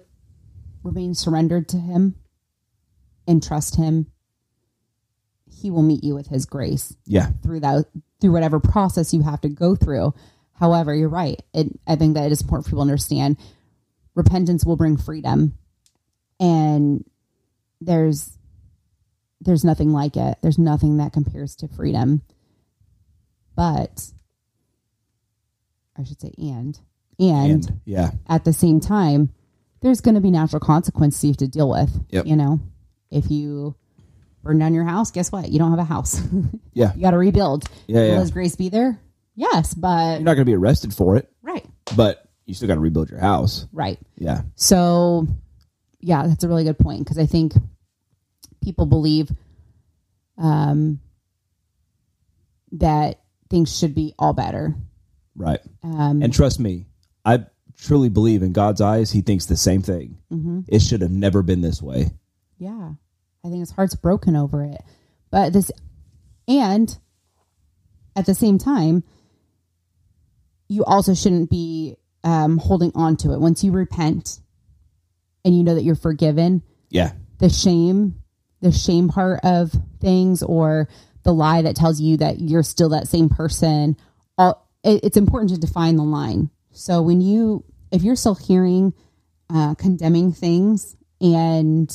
remain 0.84 1.16
surrendered 1.16 1.70
to 1.70 1.78
him 1.78 2.16
and 3.28 3.42
trust 3.42 3.76
him, 3.78 4.11
he 5.62 5.72
will 5.72 5.84
meet 5.84 6.03
you 6.03 6.16
with 6.16 6.28
his 6.28 6.45
grace 6.45 6.95
Yeah, 7.05 7.30
through 7.43 7.62
that 7.62 7.86
through 8.20 8.32
whatever 8.32 8.59
process 8.59 9.14
you 9.14 9.22
have 9.22 9.41
to 9.41 9.49
go 9.49 9.76
through. 9.76 10.14
However, 10.53 10.93
you're 10.93 11.09
right. 11.09 11.41
It, 11.53 11.68
I 11.88 11.95
think 11.95 12.16
that 12.16 12.26
it 12.26 12.32
is 12.32 12.41
important 12.41 12.66
for 12.66 12.72
people 12.72 12.84
to 12.84 12.89
understand 12.89 13.38
repentance 14.16 14.66
will 14.66 14.76
bring 14.76 14.97
freedom, 14.97 15.57
and 16.39 17.03
there's 17.80 18.38
there's 19.39 19.64
nothing 19.64 19.91
like 19.91 20.18
it. 20.18 20.38
There's 20.41 20.59
nothing 20.59 20.97
that 20.97 21.14
compares 21.14 21.55
to 21.57 21.68
freedom. 21.68 22.22
But 23.55 24.12
I 25.97 26.03
should 26.03 26.22
say, 26.22 26.34
and 26.38 26.80
and, 27.20 27.51
and 27.51 27.80
yeah, 27.86 28.12
at 28.28 28.45
the 28.45 28.53
same 28.53 28.80
time, 28.80 29.32
there's 29.82 30.01
going 30.01 30.16
to 30.16 30.22
be 30.22 30.32
natural 30.32 30.59
consequences 30.59 31.24
you 31.24 31.30
have 31.32 31.38
to 31.38 31.47
deal 31.47 31.70
with. 31.70 31.91
Yep. 32.09 32.26
You 32.26 32.36
know, 32.36 32.59
if 33.09 33.30
you 33.30 33.76
burn 34.44 34.60
down 34.60 34.74
your 34.74 34.86
house, 34.86 35.12
guess 35.12 35.32
what? 35.32 35.50
You 35.50 35.60
don't 35.60 35.70
have 35.72 35.80
a 35.80 35.84
house. 35.84 36.20
yeah. 36.74 36.94
you 36.96 37.02
got 37.02 37.12
to 37.12 37.18
rebuild. 37.18 37.66
Yeah, 37.88 38.02
Will. 38.14 38.20
His 38.22 38.32
grace 38.32 38.56
be 38.56 38.70
there? 38.70 39.00
Yes, 39.36 39.74
but 39.74 40.16
You're 40.16 40.22
not 40.26 40.34
going 40.36 40.46
to 40.46 40.52
be 40.52 40.56
arrested 40.56 40.94
for 40.94 41.16
it, 41.18 41.32
right, 41.42 41.66
but 41.96 42.24
you 42.46 42.54
still 42.54 42.68
got 42.68 42.76
to 42.76 42.80
rebuild 42.82 43.10
your 43.10 43.20
house. 43.20 43.66
right. 43.72 43.98
Yeah, 44.18 44.42
So, 44.56 45.26
yeah, 46.00 46.28
that's 46.28 46.44
a 46.44 46.48
really 46.48 46.64
good 46.66 46.78
point 46.78 47.00
because 47.00 47.18
I 47.18 47.26
think 47.26 47.54
people 48.62 48.86
believe 48.86 49.32
um, 50.38 51.00
that 52.74 53.22
things 53.50 53.76
should 53.78 53.96
be 53.96 54.14
all 54.20 54.34
better. 54.34 54.76
right. 55.36 55.60
Um, 55.84 56.22
And 56.22 56.34
trust 56.34 56.60
me, 56.60 56.88
I 57.26 57.46
truly 57.78 58.10
believe 58.10 58.44
in 58.44 58.52
God's 58.54 58.82
eyes, 58.82 59.12
He 59.12 59.22
thinks 59.22 59.46
the 59.46 59.58
same 59.58 59.82
thing. 59.82 60.18
It 60.68 60.82
should 60.82 61.02
have 61.02 61.12
never 61.12 61.42
been 61.44 61.62
this 61.62 61.82
way. 61.82 62.12
yeah, 62.58 62.94
I 63.44 63.50
think 63.50 63.60
his 63.60 63.72
heart's 63.72 63.96
broken 63.96 64.36
over 64.36 64.64
it. 64.64 64.82
But 65.32 65.54
this, 65.54 65.72
and 66.48 66.96
at 68.16 68.26
the 68.26 68.36
same 68.36 68.58
time, 68.58 69.04
you 70.68 70.84
also 70.86 71.14
shouldn't 71.14 71.50
be 71.50 71.96
um, 72.24 72.58
holding 72.58 72.92
on 72.96 73.18
to 73.18 73.32
it. 73.34 73.39
Once 73.39 73.64
you 73.64 73.72
repent 73.72 74.39
and 75.44 75.56
you 75.56 75.64
know 75.64 75.76
that 75.76 75.84
you're 75.84 75.96
forgiven, 75.96 76.62
Yeah. 76.89 77.14
the 77.39 77.50
shame, 77.50 78.22
the 78.62 78.72
shame 78.72 79.10
part 79.10 79.39
of 79.44 79.72
things, 80.00 80.44
or 80.44 80.88
the 81.24 81.34
lie 81.34 81.64
that 81.64 81.76
tells 81.76 82.00
you 82.00 82.18
that 82.18 82.39
you're 82.39 82.64
still 82.64 82.89
that 82.89 83.08
same 83.08 83.30
person, 83.30 83.98
all 84.38 84.68
it, 84.84 85.04
it's 85.04 85.18
important 85.18 85.52
to 85.52 85.58
define 85.60 85.96
the 85.96 86.04
line. 86.04 86.50
So 86.72 87.02
when 87.02 87.22
you, 87.22 87.64
if 87.92 88.04
you're 88.04 88.16
still 88.16 88.36
hearing 88.36 88.94
uh, 89.50 89.76
condemning 89.76 90.32
things 90.32 90.96
and 91.20 91.92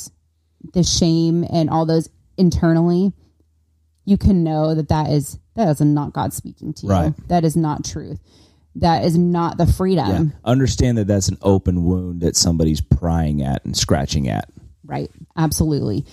the 0.73 0.83
shame 0.83 1.45
and 1.51 1.69
all 1.69 1.85
those 1.85 2.09
internally, 2.37 3.13
you 4.05 4.17
can 4.17 4.43
know 4.43 4.73
that 4.75 4.89
that 4.89 5.09
is 5.09 5.37
that 5.55 5.69
is 5.69 5.81
not 5.81 6.13
God 6.13 6.33
speaking 6.33 6.73
to 6.75 6.85
you. 6.85 6.91
Right. 6.91 7.27
That 7.27 7.43
is 7.43 7.55
not 7.55 7.83
truth. 7.83 8.19
That 8.75 9.03
is 9.03 9.17
not 9.17 9.57
the 9.57 9.65
freedom. 9.65 10.07
Yeah. 10.07 10.23
Understand 10.45 10.99
that 10.99 11.07
that's 11.07 11.29
an 11.29 11.37
open 11.41 11.83
wound 11.83 12.21
that 12.21 12.35
somebody's 12.35 12.79
prying 12.79 13.41
at 13.41 13.65
and 13.65 13.75
scratching 13.75 14.29
at. 14.29 14.49
Right. 14.85 15.09
Absolutely. 15.35 16.05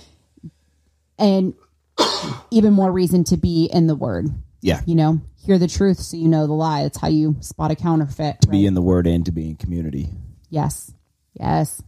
And 1.18 1.55
even 2.50 2.72
more 2.72 2.90
reason 2.90 3.24
to 3.24 3.36
be 3.36 3.68
in 3.72 3.86
the 3.86 3.94
word. 3.94 4.28
Yeah. 4.62 4.80
You 4.86 4.94
know, 4.94 5.20
hear 5.36 5.59
the 5.59 5.68
truth 5.68 5.98
so 5.98 6.16
you 6.16 6.26
know 6.26 6.46
the 6.46 6.55
lie. 6.55 6.84
That's 6.84 6.98
how 6.98 7.09
you 7.09 7.36
spot 7.40 7.70
a 7.70 7.76
counterfeit. 7.76 8.40
To 8.40 8.48
be 8.48 8.64
in 8.64 8.72
the 8.72 8.82
word 8.82 9.07
and 9.07 9.26
to 9.26 9.32
be 9.32 9.50
in 9.50 9.57
community. 9.57 10.09
Yes. 10.48 10.90
Yes. 11.34 11.82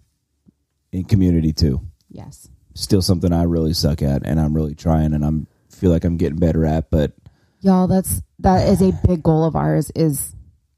In 0.92 1.04
community 1.04 1.54
too. 1.54 1.80
Yes. 2.10 2.48
Still 2.76 3.02
something 3.02 3.32
I 3.32 3.44
really 3.44 3.72
suck 3.72 4.02
at 4.02 4.22
and 4.24 4.38
I'm 4.38 4.54
really 4.54 4.74
trying 4.74 5.14
and 5.14 5.24
I'm 5.24 5.46
feel 5.70 5.90
like 5.90 6.04
I'm 6.04 6.16
getting 6.16 6.38
better 6.38 6.64
at, 6.64 6.90
but 6.90 7.12
Y'all, 7.60 7.86
that's 7.86 8.22
that 8.40 8.68
is 8.68 8.82
a 8.82 8.92
big 9.06 9.22
goal 9.22 9.44
of 9.44 9.56
ours 9.56 9.90
is 9.94 10.34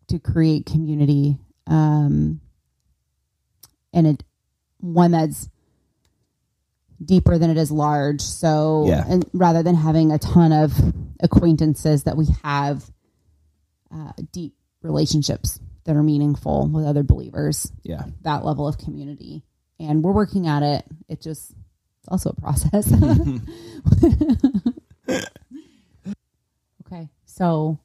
to 0.09 0.19
create 0.19 0.65
community. 0.67 1.39
Um 1.67 2.41
and 3.93 4.07
it 4.07 4.23
one 4.79 5.11
that's 5.11 5.49
deeper 7.05 7.39
than 7.39 7.51
it 7.51 7.57
is 7.57 7.71
large. 7.71 8.21
So 8.21 8.87
Yeah. 8.89 9.05
and 9.09 9.25
rather 9.33 9.63
than 9.63 9.75
having 9.75 10.13
a 10.13 10.19
ton 10.19 10.53
of 10.53 10.73
acquaintances 11.21 12.05
that 12.05 12.17
we 12.17 12.27
have 12.43 12.89
uh, 13.93 14.13
deep 14.33 14.55
relationships 14.83 15.59
that 15.85 15.97
are 15.97 16.03
meaningful 16.03 16.69
with 16.69 16.85
other 16.85 17.03
believers, 17.03 17.73
yeah. 17.83 18.05
that 18.23 18.45
level 18.45 18.69
of 18.69 18.79
community. 18.79 19.43
And 19.81 20.03
we're 20.03 20.13
working 20.13 20.47
at 20.47 20.63
it. 20.63 20.85
It 21.09 21.21
just 21.23 21.53
it's 22.11 22.25
also 22.25 22.31
a 22.31 22.41
process. 22.41 22.91
okay. 26.87 27.09
So 27.25 27.79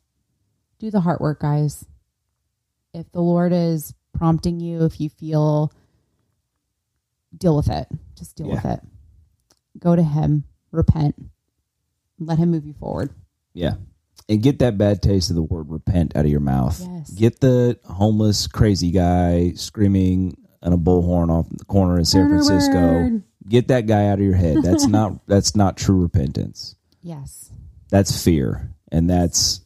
do 0.79 0.91
the 0.91 1.01
heart 1.01 1.21
work, 1.21 1.41
guys. 1.41 1.85
If 2.93 3.11
the 3.11 3.21
Lord 3.21 3.53
is 3.53 3.93
prompting 4.17 4.59
you, 4.59 4.85
if 4.85 5.01
you 5.01 5.09
feel 5.09 5.71
deal 7.37 7.55
with 7.55 7.69
it. 7.69 7.87
Just 8.17 8.35
deal 8.35 8.49
with 8.49 8.65
it. 8.65 8.79
Go 9.79 9.95
to 9.95 10.03
him, 10.03 10.43
repent, 10.71 11.15
let 12.19 12.37
him 12.37 12.51
move 12.51 12.65
you 12.65 12.73
forward. 12.73 13.09
Yeah. 13.53 13.75
And 14.29 14.41
get 14.41 14.59
that 14.59 14.77
bad 14.77 15.01
taste 15.01 15.31
of 15.31 15.35
the 15.35 15.41
word 15.41 15.69
repent 15.69 16.15
out 16.15 16.25
of 16.25 16.31
your 16.31 16.39
mouth. 16.39 16.79
Yes. 16.79 17.11
Get 17.11 17.39
the 17.39 17.77
homeless 17.83 18.47
crazy 18.47 18.91
guy 18.91 19.51
screaming 19.55 20.37
on 20.61 20.71
a 20.71 20.77
bullhorn 20.77 21.29
off 21.29 21.47
the 21.49 21.65
corner 21.65 21.99
in 21.99 22.05
San 22.05 22.29
Francisco. 22.29 23.21
Get 23.47 23.67
that 23.69 23.87
guy 23.87 24.07
out 24.07 24.19
of 24.19 24.25
your 24.25 24.35
head. 24.35 24.57
That's 24.63 24.87
not 24.87 25.25
that's 25.27 25.55
not 25.55 25.77
true 25.77 26.01
repentance. 26.01 26.75
Yes. 27.01 27.51
That's 27.89 28.23
fear. 28.23 28.73
And 28.91 29.09
that's 29.09 29.61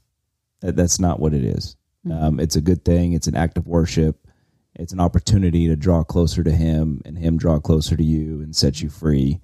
that, 0.61 0.75
that's 0.75 0.99
not 0.99 1.19
what 1.19 1.33
it 1.33 1.43
is. 1.43 1.75
Um, 2.11 2.39
it's 2.39 2.55
a 2.55 2.61
good 2.61 2.85
thing. 2.85 3.13
It's 3.13 3.27
an 3.27 3.35
act 3.35 3.57
of 3.57 3.67
worship. 3.67 4.27
It's 4.75 4.93
an 4.93 4.99
opportunity 4.99 5.67
to 5.67 5.75
draw 5.75 6.03
closer 6.03 6.43
to 6.43 6.51
him 6.51 7.01
and 7.03 7.17
him 7.17 7.37
draw 7.37 7.59
closer 7.59 7.97
to 7.97 8.03
you 8.03 8.41
and 8.41 8.55
set 8.55 8.81
you 8.81 8.89
free. 8.89 9.41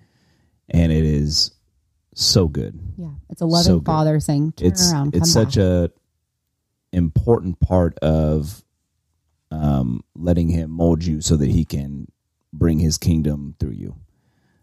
And 0.70 0.92
it 0.92 1.04
is 1.04 1.52
so 2.16 2.48
good. 2.48 2.80
Yeah. 2.98 3.10
It's 3.30 3.42
a 3.42 3.46
loving 3.46 3.64
So 3.66 3.80
good. 3.80 3.86
father 3.86 4.20
saying, 4.22 4.54
turn 4.54 4.68
it's 4.68 4.92
around, 4.94 5.16
it's 5.16 5.32
such 5.34 5.56
back. 5.56 5.64
a 5.66 5.92
important 6.94 7.60
part 7.60 7.98
of 8.00 8.64
um, 9.52 10.04
letting 10.16 10.48
him 10.48 10.72
mold 10.72 11.04
you 11.04 11.20
so 11.22 11.36
that 11.36 11.50
he 11.50 11.66
can 11.66 12.08
bring 12.54 12.80
his 12.80 12.98
kingdom 12.98 13.56
through 13.60 13.72
you. 13.72 13.96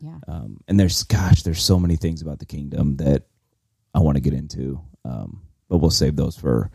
Yeah. 0.01 0.16
Um, 0.28 0.59
and 0.68 0.78
there's 0.80 1.03
gosh, 1.05 1.42
there's 1.42 1.62
so 1.62 1.78
many 1.78 1.96
things 1.96 2.22
about 2.22 2.38
the 2.38 2.46
kingdom 2.46 2.96
that 2.96 3.24
I 3.94 4.01
want 4.01 4.16
to 4.16 4.20
get 4.20 4.32
into, 4.34 4.80
um, 5.05 5.42
but 5.68 5.78
we'll 5.78 5.90
save 5.90 6.16
those 6.16 6.36
for 6.36 6.70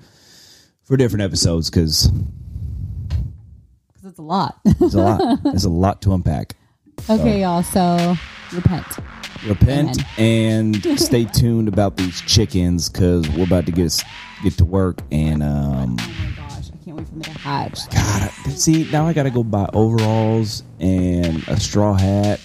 for 0.83 0.95
different 0.97 1.23
episodes 1.23 1.69
because 1.69 2.07
Because 3.87 4.05
it's 4.11 4.19
a 4.19 4.23
lot. 4.23 4.59
it's 4.65 4.93
a 4.93 4.99
lot. 5.01 5.39
there's 5.43 5.65
a 5.65 5.69
lot 5.69 6.01
to 6.03 6.13
unpack. 6.13 6.55
okay, 7.09 7.41
y'all. 7.41 7.63
So 7.63 8.15
repent. 8.53 8.85
Repent 9.47 10.01
and 10.19 10.75
stay 10.99 11.25
tuned 11.25 11.67
about 11.67 11.97
these 11.97 12.21
chickens 12.21 12.89
because 12.89 13.27
we're 13.29 13.43
about 13.43 13.65
to 13.65 13.71
get 13.71 14.03
get 14.43 14.53
to 14.57 14.65
work 14.65 15.01
and 15.11 15.43
um, 15.43 15.97
Oh 15.99 16.07
my 16.07 16.31
gosh. 16.35 16.69
I 16.73 16.83
can't 16.83 16.97
wait 16.97 17.07
for 17.07 17.13
them 17.13 17.21
to 17.23 17.31
hatch. 17.31 17.79
God, 17.91 18.29
see 18.57 18.87
now 18.91 19.05
I 19.07 19.13
got 19.13 19.23
to 19.23 19.29
go 19.31 19.43
buy 19.43 19.69
overalls 19.73 20.63
and 20.79 21.43
a 21.47 21.59
straw 21.59 21.93
hat. 21.93 22.39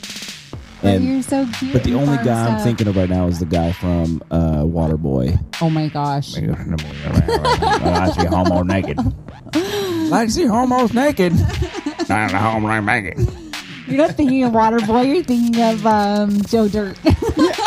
But 0.83 0.95
And 0.95 1.05
you're 1.05 1.23
so 1.23 1.47
cute. 1.59 1.73
but 1.75 1.85
the 1.85 1.93
only 1.95 2.07
farm 2.17 2.25
guy 2.25 2.41
I'm 2.47 2.51
stuff. 2.53 2.63
thinking 2.65 2.89
of 2.89 2.97
right 2.97 3.09
now 3.11 3.27
is 3.27 3.39
the 3.39 3.45
guy 3.47 3.73
from 3.73 4.23
uh, 4.31 4.63
Waterboy. 4.63 5.39
Oh 5.61 5.69
my 5.69 5.89
gosh. 5.89 6.37
I 6.39 8.11
see 8.13 8.25
homo 8.27 8.63
naked. 8.63 8.99
I 9.55 10.27
see 10.29 10.47
homos 10.47 10.95
naked. 10.95 11.35
Not 12.09 12.33
a 12.33 12.39
homo 12.39 12.81
naked. 12.81 13.19
You're 13.87 13.99
not 14.07 14.13
thinking 14.17 14.45
of 14.45 14.53
Waterboy. 14.53 15.07
You're 15.15 15.25
thinking 15.25 15.61
of 15.63 15.85
um, 15.87 16.41
Joe 16.43 16.69
Dirt. 16.69 16.99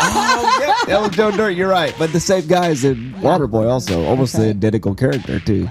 Oh, 0.06 0.86
yeah. 0.88 1.08
Joe 1.08 1.30
Dirt. 1.30 1.50
You're 1.56 1.68
right. 1.68 1.94
But 1.98 2.12
the 2.12 2.20
same 2.20 2.46
guy 2.46 2.68
is 2.68 2.84
in 2.84 3.14
Waterboy 3.14 3.68
also. 3.70 4.04
Almost 4.04 4.36
the 4.36 4.50
identical 4.50 4.94
character, 4.94 5.40
too. 5.40 5.68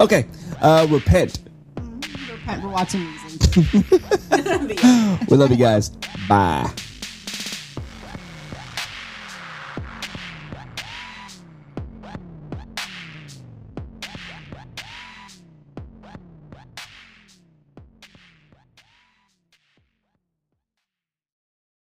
okay. 0.00 0.26
Uh, 0.60 0.86
repent. 0.90 1.40
Repent. 2.30 2.62
We're 2.62 2.68
watching 2.70 3.00
these. 3.04 3.23
We 5.30 5.36
love 5.36 5.50
you 5.50 5.56
guys. 5.56 5.90
Bye. 6.28 6.70